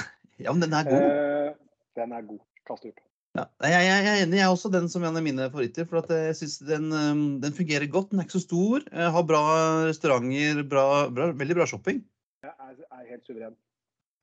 Ja, 0.44 0.50
men 0.50 0.64
den 0.64 0.74
er 0.76 0.88
god. 0.88 1.04
Uh, 1.08 1.80
den 1.96 2.12
er 2.12 2.26
god. 2.26 2.42
Kastrup. 2.68 3.00
Ja. 3.34 3.44
Jeg, 3.66 3.72
jeg, 3.74 4.02
jeg 4.06 4.10
er 4.14 4.22
enig. 4.24 4.38
Jeg 4.38 4.46
er 4.46 4.52
også 4.54 4.70
den 4.70 4.88
som 4.88 5.02
er 5.02 5.10
en 5.10 5.18
av 5.18 5.24
mine 5.26 5.46
favoritter. 5.50 5.86
For 5.90 6.00
at 6.04 6.10
jeg 6.14 6.36
synes 6.38 6.58
den, 6.68 6.90
um, 6.94 7.22
den 7.42 7.54
fungerer 7.56 7.86
godt. 7.90 8.12
Den 8.12 8.22
er 8.22 8.28
ikke 8.28 8.38
så 8.38 8.44
stor. 8.44 8.84
eh, 8.92 9.08
Har 9.16 9.24
bra 9.26 9.40
restauranter, 9.88 10.62
bra, 10.70 10.84
bra, 11.10 11.32
veldig 11.34 11.56
bra 11.58 11.66
shopping. 11.66 12.04
Jeg 12.46 12.52
er, 12.54 12.76
er 12.94 13.08
helt 13.10 13.26
suveren. 13.26 13.56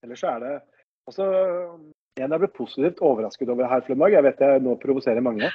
Ellers 0.05 0.23
er 0.23 0.39
det 0.41 0.53
også 1.09 1.25
En 2.19 2.33
jeg 2.33 2.41
ble 2.41 2.47
positivt 2.53 2.99
overrasket 3.07 3.49
over 3.49 3.69
her 3.71 3.83
forleden 3.85 4.01
dag, 4.03 4.13
jeg 4.17 4.23
vet 4.25 4.41
jeg 4.43 4.63
nå 4.65 4.73
provoserer 4.81 5.23
mange, 5.23 5.47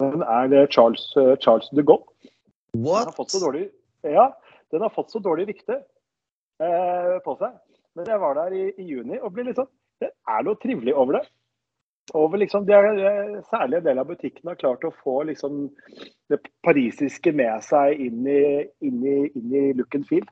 men 0.00 0.22
er 0.24 0.46
det 0.48 0.62
Charles, 0.72 1.02
eh, 1.20 1.34
Charles 1.44 1.68
de 1.76 1.84
Gaulle. 1.84 2.08
Den 2.72 2.88
har 2.88 3.12
fått 3.14 3.34
så 3.34 3.40
dårlig, 3.42 3.66
ja, 4.02 4.30
den 4.72 4.82
har 4.82 4.92
fått 4.94 5.12
så 5.12 5.20
dårlig 5.22 5.44
rykte 5.50 5.76
eh, 5.76 7.18
på 7.26 7.36
seg. 7.42 7.52
Men 7.94 8.08
jeg 8.10 8.22
var 8.24 8.40
der 8.40 8.56
i, 8.56 8.64
i 8.80 8.86
juni 8.88 9.20
og 9.20 9.34
ble 9.36 9.44
litt 9.50 9.60
sånn 9.60 9.68
Det 10.00 10.08
er 10.10 10.48
noe 10.48 10.58
trivelig 10.64 10.96
over 10.96 11.20
det. 11.20 11.22
Over 12.12 12.38
liksom, 12.38 12.66
de 12.66 12.72
er, 12.76 12.86
eh, 13.00 13.42
særlig 13.48 13.78
en 13.78 13.84
del 13.86 13.98
av 13.98 14.08
butikkene 14.10 14.52
har 14.52 14.60
klart 14.60 14.84
å 14.84 14.92
få 14.92 15.22
liksom, 15.30 15.70
det 16.28 16.40
parisiske 16.66 17.32
med 17.32 17.62
seg 17.64 18.00
inn 18.06 18.26
i, 18.28 18.40
inn 18.84 18.98
i, 19.08 19.18
inn 19.32 19.54
i 19.54 19.62
look 19.78 19.94
and 19.96 20.06
feel. 20.08 20.26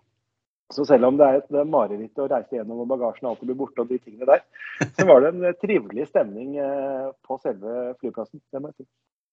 Så 0.72 0.84
selv 0.88 1.08
om 1.08 1.16
det 1.20 1.28
er 1.28 1.38
et 1.40 1.56
er 1.56 1.68
mareritt 1.68 2.20
å 2.20 2.28
reise 2.28 2.56
gjennom 2.56 2.84
og 2.84 2.90
bagasjen 2.92 3.28
alltid 3.28 3.50
blir 3.50 3.58
borte 3.60 3.84
og 3.84 3.88
de 3.88 3.98
tingene 4.00 4.28
der, 4.28 4.44
så 4.98 5.06
var 5.08 5.24
det 5.24 5.32
en 5.32 5.48
eh, 5.48 5.56
trivelig 5.64 6.10
stemning 6.10 6.58
eh, 6.60 7.08
på 7.24 7.40
selve 7.40 7.94
flyplassen. 8.02 8.42
Det 8.52 8.60
må 8.60 8.72
jeg 8.72 8.82
si. 8.82 8.88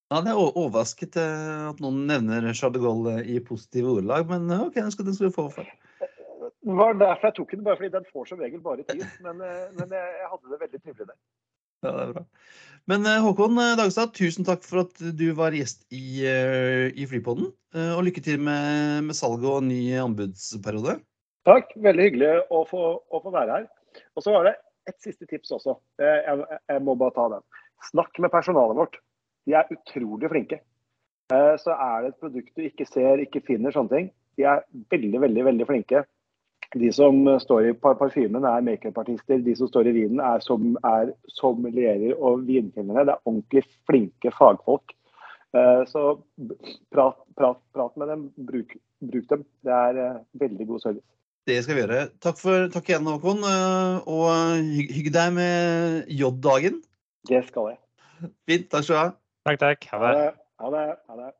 Ja, 0.10 0.24
det 0.26 0.32
er 0.32 0.40
overrasket 0.40 1.20
at 1.22 1.82
noen 1.84 2.08
nevner 2.10 2.48
Charles 2.58 2.80
de 2.80 2.82
Gaulle 2.82 3.20
i 3.30 3.36
positive 3.46 3.92
ordelag, 4.00 4.26
men 4.32 4.50
OK, 4.56 4.80
den 4.80 4.90
skal, 4.96 5.06
den 5.06 5.14
skal 5.14 5.30
du 5.30 5.36
få 5.36 5.46
for. 5.54 5.68
Det 6.00 6.78
var 6.80 6.98
derfor 6.98 7.30
jeg 7.30 7.36
tok 7.38 7.54
den, 7.54 7.62
bare 7.68 7.78
fordi 7.78 7.92
den 7.94 8.08
får 8.10 8.32
som 8.32 8.42
regel 8.42 8.64
bare 8.64 8.88
tid. 8.90 9.04
Men, 9.22 9.38
men 9.78 9.94
jeg, 9.94 10.16
jeg 10.18 10.32
hadde 10.32 10.50
det 10.50 10.60
veldig 10.64 10.82
trivelig 10.82 11.12
der. 11.12 11.20
Ja, 11.86 11.94
det 11.96 12.04
er 12.04 12.14
bra. 12.18 12.26
Men 12.90 13.06
eh, 13.06 13.22
Håkon 13.22 13.60
eh, 13.62 13.76
Dagstad, 13.78 14.16
tusen 14.18 14.48
takk 14.48 14.64
for 14.66 14.84
at 14.84 15.04
du 15.16 15.28
var 15.38 15.56
gjest 15.56 15.86
i, 15.94 16.26
eh, 16.28 16.88
i 16.92 17.06
Flypodden. 17.10 17.52
Og 17.94 18.02
lykke 18.02 18.24
til 18.26 18.40
med, 18.42 19.06
med 19.06 19.14
salget 19.14 19.46
og 19.46 19.62
ny 19.68 19.78
anbudsperiode. 20.02 20.96
Takk, 21.46 21.76
veldig 21.78 22.08
hyggelig 22.08 22.32
å 22.50 22.64
få, 22.66 22.82
å 22.98 23.22
få 23.22 23.34
være 23.36 23.60
her. 23.60 23.68
Og 24.18 24.26
så 24.26 24.34
var 24.34 24.48
det 24.50 24.56
et 24.90 24.98
siste 25.06 25.28
tips 25.30 25.54
også. 25.54 25.76
Jeg, 26.02 26.42
jeg 26.50 26.82
må 26.82 26.96
bare 26.98 27.14
ta 27.14 27.28
den. 27.36 27.46
Snakk 27.92 28.18
med 28.18 28.34
personalet 28.34 28.80
vårt. 28.80 28.98
De 29.46 29.54
er 29.54 29.70
utrolig 29.76 30.32
flinke. 30.34 30.58
Så 31.30 31.76
er 31.76 32.02
det 32.02 32.10
et 32.10 32.24
produkt 32.26 32.58
du 32.58 32.66
ikke 32.66 32.90
ser, 32.90 33.22
ikke 33.22 33.44
finner, 33.46 33.74
sånne 33.76 33.94
ting. 33.94 34.10
De 34.42 34.48
er 34.50 34.66
veldig, 34.90 35.22
veldig, 35.28 35.46
veldig 35.52 35.70
flinke. 35.70 36.02
De 36.78 36.92
som 36.94 37.24
står 37.42 37.70
i 37.70 37.74
parfymen 37.82 38.44
er 38.46 38.62
makeupartister. 38.62 39.40
De 39.42 39.56
som 39.58 39.68
står 39.72 39.88
i 39.90 39.94
vinen 39.96 40.20
er, 40.22 40.40
som, 40.46 40.76
er 40.86 41.14
sommelierer 41.34 42.14
og 42.20 42.44
vinkjennere. 42.46 43.08
Det 43.10 43.16
er 43.16 43.24
ordentlig 43.26 43.64
flinke 43.90 44.30
fagfolk. 44.36 44.94
Eh, 45.58 45.82
Så 45.90 46.04
prat, 46.94 47.18
prat, 47.36 47.58
prat 47.74 47.98
med 47.98 48.08
dem. 48.14 48.28
Bruk, 48.38 48.76
bruk 49.02 49.26
dem. 49.32 49.46
Det 49.66 49.74
er 49.74 49.98
eh, 50.04 50.20
veldig 50.44 50.68
god 50.70 50.80
service. 50.86 51.08
Det 51.50 51.58
skal 51.66 51.76
vi 51.80 51.82
gjøre. 51.82 52.04
Takk, 52.22 52.38
for, 52.38 52.68
takk 52.70 52.90
igjen, 52.92 53.08
Håkon. 53.10 53.42
eh, 53.50 54.06
Og 54.06 54.30
hygg, 54.94 55.10
deg 55.16 55.34
med 55.34 56.06
J-dagen. 56.14 56.84
Det 57.30 57.42
skal 57.50 57.72
jeg. 57.74 57.80
Fint. 58.46 58.70
Takk 58.70 58.84
skal 58.86 58.94
du 58.96 59.00
ha. 59.02 59.10
Takk, 59.50 59.60
takk. 59.66 59.90
Ha 59.96 60.14
det. 60.14 60.34
Ha 60.62 60.70
det. 60.76 60.88
Ha 61.10 61.18
det. 61.24 61.32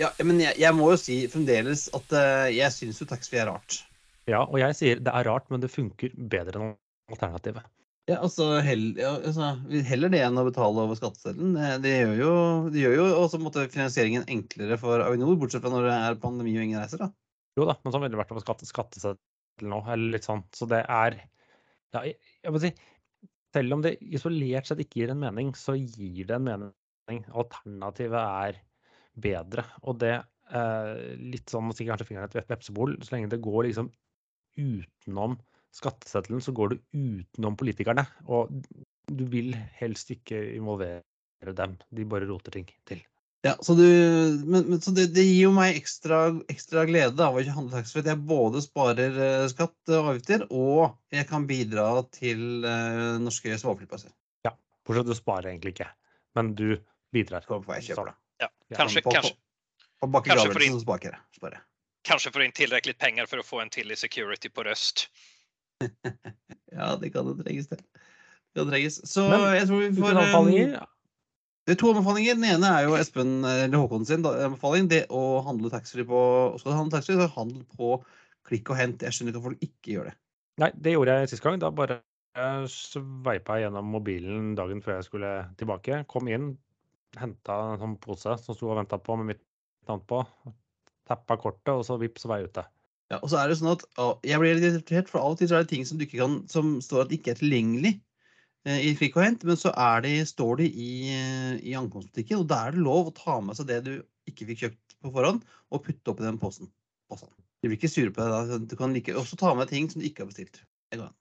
Ja, 0.00 0.08
men 0.24 0.40
jeg, 0.40 0.56
jeg 0.60 0.76
må 0.76 0.92
jo 0.94 1.00
si 1.00 1.18
fremdeles 1.28 1.88
at 1.96 2.14
eh, 2.16 2.46
jeg 2.56 2.72
syns 2.72 3.02
jo 3.02 3.08
taxfree 3.10 3.42
er 3.42 3.50
rart. 3.50 3.82
Ja, 4.30 4.44
og 4.46 4.56
jeg 4.60 4.76
sier 4.78 5.02
det 5.02 5.12
er 5.12 5.26
rart, 5.28 5.48
men 5.52 5.60
det 5.62 5.72
funker 5.72 6.14
bedre 6.32 6.56
enn 6.60 6.72
alternativet. 7.12 7.66
Ja, 8.08 8.16
altså, 8.24 8.46
hell, 8.64 8.88
ja, 8.98 9.12
altså 9.20 9.52
Heller 9.86 10.10
det 10.10 10.22
enn 10.24 10.38
å 10.40 10.46
betale 10.46 10.82
over 10.82 10.98
skatteseddelen. 10.98 11.52
Det, 11.54 11.72
det 11.84 11.92
gjør 11.92 12.14
jo, 12.18 12.32
det 12.72 12.84
gjør 12.84 12.96
jo 12.96 13.08
også 13.20 13.40
måte, 13.42 13.66
finansieringen 13.70 14.24
enklere 14.32 14.78
for 14.80 15.04
Avinor, 15.04 15.36
bortsett 15.38 15.62
fra 15.62 15.72
når 15.74 15.86
det 15.86 15.98
er 16.08 16.22
pandemi 16.22 16.56
og 16.56 16.64
ingen 16.64 16.80
reiser. 16.80 17.04
da. 17.04 17.10
Jo 17.58 17.68
da, 17.68 17.76
men 17.82 17.94
sånn 17.94 18.02
ville 18.04 18.14
det 18.16 18.22
vært 18.22 18.32
over 18.34 18.44
skatte, 18.44 18.66
skatteseddelen 18.66 19.76
òg, 19.76 19.92
eller 19.94 20.16
litt 20.16 20.26
sånn. 20.26 20.42
Så 20.56 20.66
det 20.70 20.80
er 20.86 21.20
ja, 21.20 22.02
jeg, 22.06 22.16
jeg 22.46 22.54
må 22.54 22.62
si, 22.62 22.72
Selv 23.50 23.74
om 23.74 23.80
det 23.82 23.96
isolert 24.00 24.68
sett 24.68 24.80
ikke 24.82 25.02
gir 25.02 25.12
en 25.12 25.22
mening, 25.22 25.52
så 25.58 25.74
gir 25.76 26.28
det 26.28 26.36
en 26.38 26.46
mening. 26.46 27.22
Alternativet 27.34 28.20
er 28.20 28.60
bedre. 29.18 29.64
Og 29.84 29.98
det 30.02 30.14
eh, 30.16 30.94
litt 31.18 31.50
sånn 31.50 31.70
å 31.70 31.76
si 31.76 31.86
kanskje 31.88 32.08
fingeren 32.08 32.32
i 32.34 32.40
et 32.42 32.50
vepsebol, 32.52 32.96
så 33.04 33.16
lenge 33.16 33.30
det 33.32 33.42
går 33.44 33.68
liksom 33.68 33.90
utenom 34.60 35.38
skatteseddelen, 35.74 36.42
så 36.42 36.54
går 36.56 36.74
det 36.74 36.80
utenom 36.96 37.58
politikerne. 37.58 38.06
Og 38.28 38.50
du 39.10 39.24
vil 39.30 39.54
helst 39.78 40.10
ikke 40.14 40.40
involvere 40.56 41.54
dem. 41.56 41.78
De 41.90 42.06
bare 42.08 42.28
roter 42.30 42.58
ting 42.58 42.68
til. 42.88 43.02
Ja, 43.40 43.54
så 43.64 43.72
du, 43.72 43.86
men, 44.44 44.66
men, 44.66 44.80
så 44.84 44.92
det, 44.92 45.06
det 45.16 45.22
gir 45.24 45.46
jo 45.46 45.52
meg 45.56 45.78
ekstra, 45.78 46.26
ekstra 46.52 46.82
glede 46.84 47.24
av 47.24 47.38
å 47.38 47.40
ikke 47.40 47.54
handle 47.56 47.78
taxfree. 47.78 48.04
Jeg 48.04 48.20
både 48.28 48.60
sparer 48.60 49.16
eh, 49.16 49.44
skatt 49.48 49.94
og 49.94 50.10
avgifter, 50.12 50.44
og 50.52 50.98
jeg 51.14 51.24
kan 51.30 51.46
bidra 51.48 51.86
til 52.12 52.66
eh, 52.68 53.16
norske 53.22 53.56
småflyplasser. 53.62 54.12
Bortsett 54.90 55.06
fra 55.06 55.06
at 55.06 55.08
du 55.08 55.16
sparer 55.16 55.50
egentlig 55.52 55.74
ikke, 55.76 55.88
men 56.36 56.52
du 56.58 56.68
bidrar. 57.14 57.44
På 57.48 57.60
hva 57.64 57.78
jeg 57.78 57.90
kjøper, 57.90 58.10
da. 58.10 58.16
Ja, 58.40 58.48
kanske, 58.76 59.02
på- 59.02 59.10
kanske, 59.10 59.34
På 60.00 60.06
bak 60.06 60.26
i 60.26 60.30
Kanskje 60.30 60.52
for 60.52 60.64
inn 60.64 60.78
så 60.78 60.80
sparer 60.84 61.12
jeg. 61.12 61.20
Sparer 61.36 61.58
jeg. 61.58 61.62
kanske 62.02 62.30
får 62.32 62.42
in 62.42 62.52
tillräckligt 62.52 62.98
pengar 62.98 63.26
för 63.26 63.38
att 63.38 63.46
få 63.46 63.60
en 63.60 63.70
till 63.70 63.92
i 63.92 63.96
security 63.96 64.48
på 64.48 64.62
röst. 64.64 65.08
Ja, 66.72 66.96
det 66.96 67.10
kan 67.10 67.26
det 67.36 67.44
trenges, 67.44 67.68
det. 67.68 67.76
Det 68.54 68.60
kan 68.60 68.70
trenges. 68.70 69.00
Så 69.12 69.28
Men, 69.28 69.54
jeg 69.54 69.66
tror 69.66 69.78
vi 69.78 70.00
får 70.00 70.76
eh. 70.76 70.84
Det 71.66 71.72
er 71.76 71.78
to 71.78 71.90
anbefalinger. 71.92 72.34
Den 72.34 72.44
ene 72.44 72.70
er 72.78 72.86
jo 72.88 72.96
Espen 72.98 73.44
eller 73.44 73.78
Håkon 73.78 74.06
sin 74.06 74.24
anbefaling. 74.26 74.88
Det 74.90 75.04
å 75.12 75.40
handle 75.44 75.70
taxfree 75.70 76.06
på 76.08 76.20
Skal 76.58 76.72
du 76.72 76.76
handle 76.76 76.96
taxfree, 76.96 77.18
så 77.20 77.28
handel 77.34 77.64
på 77.76 77.90
klikk 78.48 78.70
og 78.72 78.78
hent. 78.80 79.02
Jeg 79.04 79.12
skjønner 79.14 79.34
ikke 79.34 79.42
at 79.42 79.48
folk 79.50 79.66
ikke 79.66 79.92
gjør 79.94 80.08
det. 80.10 80.14
Nei, 80.62 80.70
det 80.74 80.94
gjorde 80.96 81.18
jeg 81.20 81.30
sist 81.30 81.44
gang. 81.44 81.60
Da 81.62 81.70
bare 81.70 82.00
eh, 82.34 82.64
sveipa 82.70 83.58
jeg 83.58 83.68
gjennom 83.68 83.92
mobilen 83.92 84.54
dagen 84.58 84.82
før 84.82 84.96
jeg 84.98 85.08
skulle 85.10 85.32
tilbake. 85.60 86.00
Kom 86.10 86.30
inn, 86.32 86.54
henta 87.18 87.56
en 87.72 87.80
sånn 87.82 87.96
pose 88.02 88.36
som 88.42 88.56
sto 88.56 88.70
og 88.70 88.78
venta 88.78 88.98
på 89.02 89.16
med 89.18 89.32
mitt 89.32 89.42
navn 89.88 90.04
på. 90.06 90.20
Tappa 91.10 91.36
kortet, 91.40 91.72
og 91.74 91.82
så 91.86 91.96
vips, 92.00 92.22
så 92.22 92.30
var 92.30 92.40
jeg 92.40 92.52
ute. 92.52 92.66
Ja, 93.10 93.18
og 93.18 93.32
så 93.32 93.40
er 93.40 93.50
det 93.50 93.56
sånn 93.58 93.72
at 93.72 93.82
å, 93.98 94.12
Jeg 94.22 94.38
blir 94.38 94.54
litt 94.54 94.68
irritert, 94.68 95.10
for 95.10 95.22
av 95.24 95.34
og 95.34 95.40
til 95.40 95.50
så 95.50 95.58
er 95.58 95.64
det 95.64 95.72
ting 95.72 95.86
som 95.88 95.98
du 95.98 96.06
ikke 96.06 96.20
kan, 96.20 96.36
som 96.50 96.76
står 96.84 97.08
at 97.08 97.14
ikke 97.16 97.32
er 97.32 97.40
tilgjengelig 97.40 97.96
eh, 98.68 98.84
i 98.86 98.92
Frikk 98.98 99.18
og 99.18 99.24
hent, 99.26 99.46
men 99.48 99.58
så 99.58 99.72
er 99.74 100.04
de, 100.06 100.14
står 100.28 100.62
de 100.62 100.68
i, 100.70 100.92
eh, 101.16 101.56
i 101.72 101.74
ankomstbutikken, 101.78 102.44
og 102.44 102.50
da 102.52 102.62
er 102.66 102.76
det 102.76 102.84
lov 102.86 103.10
å 103.10 103.16
ta 103.16 103.40
med 103.42 103.58
seg 103.58 103.70
det 103.72 103.80
du 103.88 103.94
ikke 104.30 104.46
fikk 104.52 104.62
kjøpt 104.64 104.98
på 105.00 105.14
forhånd, 105.16 105.42
og 105.74 105.82
putte 105.86 106.14
oppi 106.14 106.28
den 106.28 106.38
posen. 106.38 106.70
posen. 107.10 107.32
De 107.60 107.68
blir 107.68 107.80
ikke 107.80 107.90
sure 107.92 108.14
på 108.14 108.22
det. 108.22 108.30
da. 108.30 108.60
Du 108.70 108.76
kan 108.78 108.94
like, 108.94 109.16
også 109.18 109.36
ta 109.40 109.50
med 109.58 109.68
ting 109.72 109.90
som 109.90 110.00
du 110.00 110.06
ikke 110.06 110.24
har 110.24 110.30
bestilt. 110.30 110.62
Det 110.92 111.00
går 111.00 111.10
an. 111.10 111.19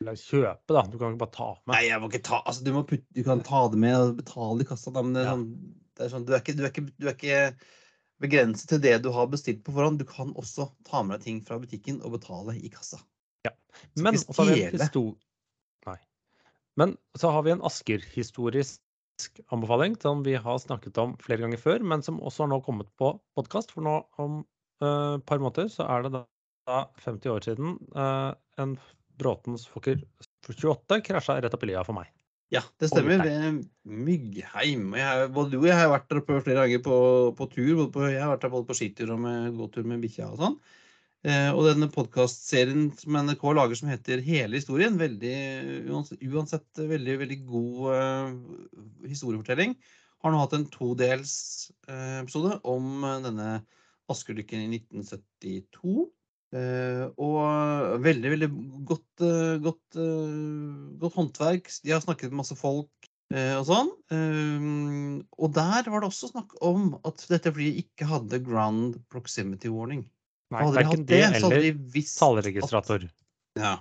Eller 0.00 0.14
kjøpe, 0.20 0.70
da. 0.76 0.82
Du 0.86 0.94
kan 1.00 1.10
ikke 1.14 1.22
bare 1.24 1.34
ta 1.34 1.48
med. 1.66 1.72
Nei, 1.74 1.80
jeg 1.88 2.00
må 2.02 2.08
ikke 2.12 2.22
ta 2.28 2.38
altså, 2.46 2.62
du, 2.66 2.70
må 2.76 2.84
putte, 2.86 3.06
du 3.16 3.24
kan 3.26 3.40
ta 3.46 3.64
det 3.72 3.80
med 3.82 3.96
og 3.98 4.16
betale 4.20 4.62
i 4.62 4.68
kassa, 4.68 4.92
da, 4.94 5.02
men 5.02 5.16
det 5.16 5.24
er 5.24 5.28
Ja. 5.28 5.34
sånn, 5.34 5.46
det 5.98 6.04
er 6.06 6.12
sånn 6.12 6.26
du, 6.28 6.32
er 6.36 6.42
ikke, 6.44 6.54
du, 6.58 6.62
er 6.62 6.70
ikke, 6.70 6.84
du 6.94 7.06
er 7.08 7.16
ikke 7.16 7.40
begrenset 8.22 8.68
til 8.70 8.82
det 8.84 8.92
du 9.02 9.10
har 9.14 9.26
bestilt 9.30 9.64
på 9.66 9.74
forhånd. 9.74 9.98
Du 9.98 10.06
kan 10.06 10.30
også 10.38 10.68
ta 10.86 11.02
med 11.02 11.18
deg 11.18 11.24
ting 11.26 11.40
fra 11.46 11.58
butikken 11.62 11.98
og 12.06 12.14
betale 12.14 12.54
i 12.58 12.70
kassa. 12.70 13.00
Ja. 13.46 13.52
Men 13.98 14.18
så 14.18 14.34
har 14.38 14.46
vi 14.52 14.54
en 14.62 14.70
stjele. 14.70 14.84
histo- 14.84 15.88
Nei. 15.88 15.98
Men 16.78 16.96
så 17.18 17.30
har 17.34 17.42
vi 17.46 17.50
en 17.56 17.62
Asker-historisk 17.66 18.78
anbefaling 19.50 19.96
som 20.02 20.22
vi 20.22 20.36
har 20.38 20.58
snakket 20.62 20.98
om 21.02 21.16
flere 21.18 21.42
ganger 21.42 21.58
før, 21.58 21.82
men 21.82 22.02
som 22.06 22.20
også 22.22 22.44
har 22.46 22.52
nå 22.54 22.60
kommet 22.62 22.86
på 22.98 23.16
podkast. 23.38 23.72
For 23.74 23.82
nå 23.82 23.98
om 24.22 24.40
et 24.42 24.86
et 25.18 25.24
par 25.26 25.40
måneder 25.42 25.66
så 25.74 25.82
er 25.90 26.04
det 26.06 26.12
da 26.14 26.84
50 27.02 27.26
år 27.34 27.42
siden 27.42 27.72
uh, 27.98 28.30
en 28.62 28.76
Bråtens 29.18 29.66
Fokker 29.70 30.00
28 30.48 31.02
krasja 31.06 31.38
rett 31.42 31.54
opp 31.54 31.66
i 31.66 31.72
lia 31.72 31.84
for 31.86 31.98
meg. 31.98 32.10
Ja, 32.52 32.62
det 32.80 32.88
stemmer. 32.88 33.20
Ved 33.20 33.60
Myggheim. 33.84 34.92
Jeg, 34.96 35.28
både 35.36 35.52
du 35.52 35.58
og 35.58 35.68
jeg 35.68 35.76
har 35.76 35.90
vært 35.92 36.08
der 36.08 36.22
på 36.24 36.38
flere 36.40 36.64
ganger 36.64 36.80
på, 36.84 36.98
på 37.36 37.48
tur. 37.52 37.82
På, 37.92 38.06
jeg 38.08 38.22
har 38.22 38.32
vært 38.32 38.46
der 38.46 38.52
både 38.54 38.68
på 38.70 38.76
skitur 38.78 39.12
og 39.12 39.20
med 39.20 39.58
gåtur 39.58 39.84
med 39.88 40.00
bikkja 40.04 40.30
og 40.32 40.40
sånn. 40.40 40.56
Eh, 41.26 41.50
og 41.50 41.66
denne 41.66 41.90
podkastserien 41.90 42.88
som 42.96 43.16
NRK 43.26 43.42
lager 43.58 43.78
som 43.80 43.90
heter 43.90 44.22
Hele 44.22 44.60
historien, 44.60 44.96
veldig, 45.00 45.38
uansett, 45.90 46.68
veldig, 46.78 47.16
veldig 47.24 47.38
god 47.48 47.88
eh, 47.96 48.36
historiefortelling, 49.10 49.74
har 50.22 50.32
nå 50.32 50.40
hatt 50.40 50.54
en 50.56 50.68
todels 50.70 51.34
eh, 51.90 52.20
episode 52.22 52.60
om 52.70 53.04
denne 53.26 53.58
Asker-ulykken 54.08 54.62
i 54.64 54.78
1972. 54.78 56.06
Eh, 56.56 57.04
og 57.20 58.00
veldig, 58.00 58.30
veldig 58.32 58.48
godt, 58.88 59.20
uh, 59.20 59.56
godt, 59.60 59.98
uh, 60.00 60.96
godt 61.02 61.18
håndverk. 61.18 61.68
De 61.84 61.92
har 61.92 62.04
snakket 62.04 62.32
med 62.32 62.40
masse 62.42 62.56
folk 62.58 63.10
og 63.28 63.66
sånn. 63.68 63.90
Eh, 64.08 64.62
og 65.36 65.50
der 65.52 65.90
var 65.92 66.00
det 66.00 66.08
også 66.08 66.30
snakk 66.30 66.54
om 66.64 66.94
at 67.04 67.26
dette 67.28 67.52
flyet 67.52 67.82
ikke 67.82 68.06
hadde 68.08 68.38
ground 68.40 68.96
proximity 69.12 69.68
warning. 69.68 70.06
Nei, 70.48 70.62
Hadde 70.62 70.80
de 70.80 70.86
hatt 70.88 71.04
det 71.10 71.20
så 71.34 71.50
hadde 71.50 71.60
de 71.66 71.74
visst 71.92 72.16
at- 72.16 72.22
taleregistrator. 72.22 73.04
Ja. 73.60 73.74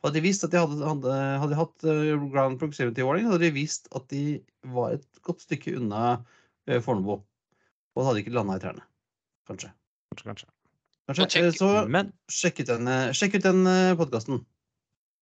Hadde 0.00 0.16
de 0.16 0.24
visst 0.24 0.48
at 0.48 0.54
de 0.54 0.62
hadde, 0.64 0.80
hadde, 0.80 1.12
hadde 1.42 1.52
de 1.52 1.60
hatt 1.60 1.86
ground 2.32 2.56
proximity 2.62 3.04
warning, 3.04 3.28
hadde 3.28 3.44
de 3.44 3.52
visst 3.58 3.92
at 3.92 4.08
de 4.08 4.24
var 4.64 4.96
et 4.96 5.06
godt 5.28 5.44
stykke 5.44 5.76
unna 5.76 6.24
uh, 6.24 6.80
Fornebu. 6.80 7.20
Og 8.00 8.08
hadde 8.08 8.24
ikke 8.24 8.32
landa 8.32 8.56
i 8.56 8.64
trærne. 8.64 8.88
Kanskje. 9.44 9.76
Kanskje, 10.08 10.30
kanskje. 10.32 10.55
Kanskje. 11.06 11.22
Og 11.24 11.30
check- 11.30 11.44
Eh, 11.46 11.52
Så 11.52 11.88
Men 11.88 12.12
sjekk 12.32 12.60
ut 12.60 12.66
den, 12.66 12.88
eh, 12.88 13.12
sjekk 13.12 13.34
ut 13.34 13.42
den 13.42 13.96
podkasten. 13.96 14.44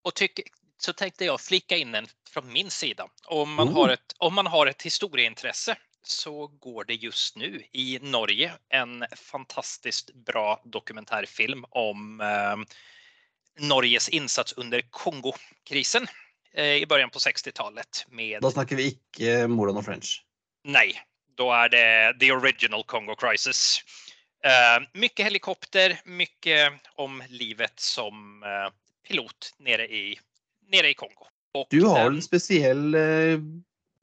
Och 0.05 0.14
tyck, 0.14 0.41
så 0.78 0.93
tänkte 0.93 1.24
jag 1.24 1.41
flika 1.41 1.76
in 1.76 1.95
en 1.95 2.07
från 2.30 2.53
min 2.53 2.70
sida. 2.70 3.09
Om 3.26 3.55
man, 3.55 3.68
Oh. 3.68 3.74
har 3.74 3.89
ett, 3.89 4.14
om 4.18 4.35
man 4.35 4.47
har 4.47 4.66
ett 4.66 4.82
historieintresse 4.82 5.76
så 6.03 6.47
går 6.47 6.85
det 6.85 6.95
just 6.95 7.37
nu 7.37 7.62
i 7.72 7.99
Norge 8.03 8.53
en 8.68 9.05
fantastiskt 9.16 10.11
bra 10.14 10.61
dokumentärfilm 10.64 11.64
om 11.70 12.20
eh, 12.20 12.57
Norges 13.59 14.09
insats 14.09 14.53
under 14.53 14.82
Kongokrisen 14.91 16.07
eh, 16.55 16.64
i 16.82 16.87
början 16.87 17.11
på 17.11 17.18
60-talet 17.18 18.05
med 18.09 18.43
Da 18.43 18.51
snakker 18.51 18.76
vi 18.76 18.82
ikke 18.93 19.47
Moland 19.49 19.78
og 19.78 19.85
French. 19.85 20.22
Nej, 20.64 20.93
da 21.39 21.64
er 21.64 21.68
det 21.68 22.20
the 22.20 22.32
original 22.32 22.85
Congo 22.85 23.14
Crisis. 23.14 23.80
Eh, 24.45 24.82
mycket 24.92 25.26
helikopter, 25.26 26.01
mycket 26.05 26.72
om 26.95 27.22
livet 27.28 27.80
som 27.80 28.42
eh, 28.42 28.72
pilot 29.09 29.55
nere 29.59 29.86
i, 29.88 30.18
nere 30.68 30.88
i 30.90 30.95
Kongo. 30.95 31.26
Och 31.55 31.66
Du 31.70 31.84
har 31.84 31.99
den- 32.05 32.14
en 32.14 32.22
spesiell 32.22 32.95
eh, 32.95 33.38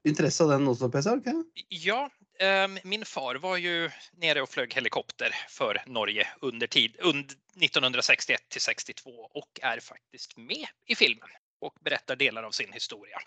interesse 0.04 0.42
av 0.44 0.50
den 0.50 0.68
også, 0.68 0.88
PC? 0.88 1.10
Okay? 1.10 1.34
Ja, 1.68 2.10
eh, 2.38 2.68
min 2.84 3.04
far 3.04 3.34
var 3.34 3.56
ju 3.56 3.90
nere 4.12 4.42
och 4.42 4.48
flög 4.50 4.74
helikopter 4.74 5.34
för 5.48 5.82
Norge 5.86 6.28
under 6.40 6.66
tid 6.66 6.96
under 7.00 7.34
1961 7.60 8.48
till 8.48 8.60
62 8.60 9.10
och 9.10 9.60
är 9.62 9.80
faktiskt 9.80 10.36
med 10.36 10.66
i 10.86 10.94
filmen 10.94 11.28
och 11.60 11.74
berättar 11.80 12.16
delar 12.16 12.42
av 12.42 12.50
sin 12.50 12.72
historia. 12.72 13.18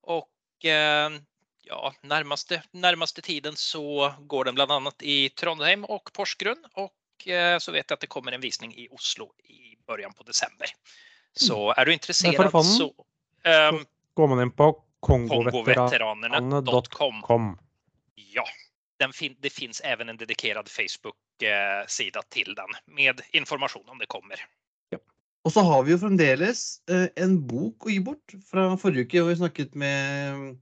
Och 0.00 0.30
ehm, 0.64 1.20
ja, 1.62 1.94
närmaste, 2.02 2.62
närmaste 2.70 3.22
tiden 3.22 3.56
så 3.56 4.14
går 4.20 4.44
den 4.44 4.54
bland 4.54 4.72
annat 4.72 5.02
i 5.02 5.28
Trondheim 5.28 5.84
och 5.84 6.10
Porsgrunn 6.12 6.64
och 6.72 7.28
eh, 7.28 7.58
så 7.58 7.72
vet 7.72 7.90
jag 7.90 7.94
att 7.94 8.00
det 8.00 8.06
kommer 8.06 8.32
en 8.32 8.40
visning 8.40 8.74
i 8.74 8.88
Oslo 8.90 9.32
i 9.38 9.76
början 9.86 10.12
på 10.12 10.22
december. 10.22 10.66
Så 11.32 11.72
är 11.72 11.86
du 11.86 11.92
intresserad 11.92 12.50
så, 12.50 12.58
den? 12.58 12.64
så 12.64 12.94
ehm, 13.44 13.84
går 14.14 14.28
man 14.28 14.42
inn 14.42 14.50
på 14.50 14.84
kongoveteraner.com. 15.00 17.22
Kongo 17.22 17.58
Ja, 18.14 18.44
den 18.98 19.12
fin 19.12 19.36
det 19.40 19.50
finns 19.50 19.80
även 19.80 20.08
en 20.08 20.16
dedikerad 20.16 20.68
Facebook-sida 20.68 22.22
till 22.28 22.54
den 22.54 22.68
med 22.86 23.20
information 23.32 23.88
om 23.88 23.98
det 23.98 24.06
kommer. 24.06 24.46
Og 25.42 25.52
så 25.52 25.62
har 25.66 25.82
vi 25.82 25.94
jo 25.94 25.98
fremdeles 25.98 26.60
eh, 26.90 27.08
en 27.24 27.34
bok 27.50 27.86
å 27.86 27.90
gi 27.90 27.98
bort 28.04 28.34
fra 28.46 28.68
forrige 28.78 29.08
uke. 29.08 29.22
hvor 29.22 29.32
vi 29.32 29.40
snakket 29.40 29.74
med, 29.74 30.58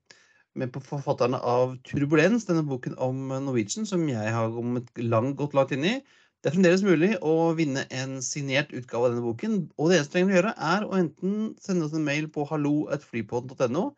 med 0.59 0.73
på 0.75 0.83
forfatterne 0.83 1.39
av 1.47 1.77
Turbulens, 1.87 2.47
denne 2.49 2.65
boken 2.67 2.97
om 2.99 3.29
Norwegian, 3.31 3.87
som 3.87 4.03
jeg 4.11 4.33
har 4.35 4.51
kommet 4.55 4.91
langt, 4.99 5.37
gått 5.39 5.55
langt 5.55 5.75
inn 5.77 5.87
i. 5.87 5.95
Det 6.41 6.51
er 6.51 6.55
fremdeles 6.57 6.83
mulig 6.85 7.11
å 7.21 7.53
vinne 7.57 7.85
en 7.93 8.19
signert 8.25 8.73
utgave 8.73 9.07
av 9.07 9.15
denne 9.15 9.25
boken. 9.27 9.57
Og 9.77 9.91
det 9.91 9.99
eneste 9.99 10.11
du 10.11 10.17
trenger 10.17 10.33
å 10.33 10.39
gjøre, 10.39 10.53
er 10.73 10.87
å 10.87 10.95
enten 10.99 11.35
sende 11.61 11.87
oss 11.87 11.97
en 11.97 12.07
mail 12.07 12.31
på 12.33 12.47
hallo.flypodden.no, 12.49 13.91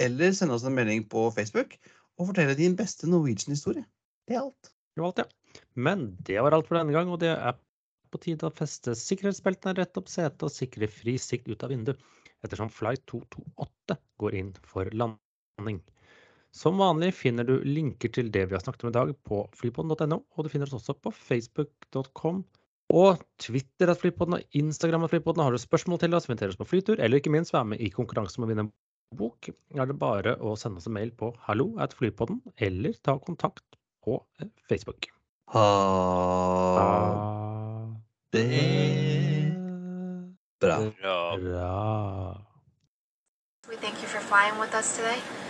eller 0.00 0.36
sende 0.36 0.56
oss 0.56 0.64
en 0.64 0.76
melding 0.76 1.04
på 1.12 1.26
Facebook 1.36 1.76
og 2.20 2.30
fortelle 2.30 2.56
din 2.56 2.76
beste 2.76 3.08
Norwegian-historie. 3.08 3.84
Det 4.28 4.36
er 4.36 4.42
alt. 4.46 4.72
Det 4.96 5.02
var 5.02 5.12
alt, 5.12 5.22
ja. 5.22 5.60
Men 5.76 6.06
det 6.26 6.40
var 6.40 6.56
alt 6.56 6.68
for 6.68 6.80
denne 6.80 6.94
gang, 6.96 7.12
og 7.12 7.20
det 7.22 7.34
er 7.34 7.58
på 8.10 8.20
tide 8.24 8.48
å 8.48 8.54
feste 8.54 8.96
sikkerhetsbeltene 8.98 9.76
rett 9.78 10.00
opp 10.00 10.08
setet 10.10 10.42
og 10.46 10.52
sikre 10.52 10.88
fri 10.90 11.14
sikt 11.20 11.48
ut 11.52 11.62
av 11.64 11.72
vinduet, 11.72 12.00
ettersom 12.44 12.72
flight 12.72 13.04
228 13.12 13.96
går 14.24 14.36
inn 14.40 14.52
for 14.66 14.88
landing. 14.96 15.80
Som 16.56 16.80
vanlig 16.82 17.12
finner 17.14 17.46
du 17.46 17.60
linker 17.62 18.10
til 18.12 18.30
det 18.34 18.48
vi 18.50 18.56
har 18.56 18.62
snakket 18.64 18.86
om 18.86 18.90
i 18.90 18.96
dag 18.96 19.12
på 19.26 19.44
flypodden.no, 19.58 20.18
og 20.18 20.44
du 20.44 20.50
finner 20.50 20.66
oss 20.66 20.80
også 20.80 20.96
på 20.98 21.12
facebook.com 21.14 22.42
og 22.90 23.20
Twitter 23.38 23.92
at 23.92 24.00
Flypodden 24.00 24.40
og 24.40 24.56
Instagram 24.58 25.04
at 25.06 25.12
Flypodden. 25.12 25.44
Har 25.44 25.54
du 25.54 25.62
spørsmål 25.62 26.00
til 26.02 26.14
oss, 26.14 26.26
inviter 26.26 26.50
oss 26.50 26.58
på 26.58 26.66
flytur, 26.66 26.98
eller 26.98 27.20
ikke 27.20 27.30
minst 27.30 27.54
være 27.54 27.72
med 27.72 27.82
i 27.82 27.90
konkurranse 27.94 28.40
om 28.40 28.48
å 28.48 28.50
vinne 28.50 28.66
en 28.66 28.72
bok, 29.16 29.50
er 29.74 29.90
det 29.90 29.98
bare 29.98 30.36
å 30.38 30.56
sende 30.58 30.82
oss 30.82 30.88
en 30.90 30.94
mail 30.94 31.12
på 31.14 31.32
hallo 31.46 31.72
at 31.82 31.94
flypodden, 31.98 32.42
eller 32.58 32.98
ta 33.02 33.16
kontakt 33.22 33.78
på 34.04 34.20
eh, 34.40 34.50
Facebook. 34.70 35.10
Ha 35.54 35.66
det 38.30 38.46
bra. 40.60 40.76
Bra. 41.00 41.18
Bra. 41.38 42.46
We 43.68 43.76
thank 43.76 44.02
you 44.02 44.08
for 44.08 44.20
flying 44.20 44.58
with 44.58 44.74
us 44.74 44.96
today. 44.96 45.49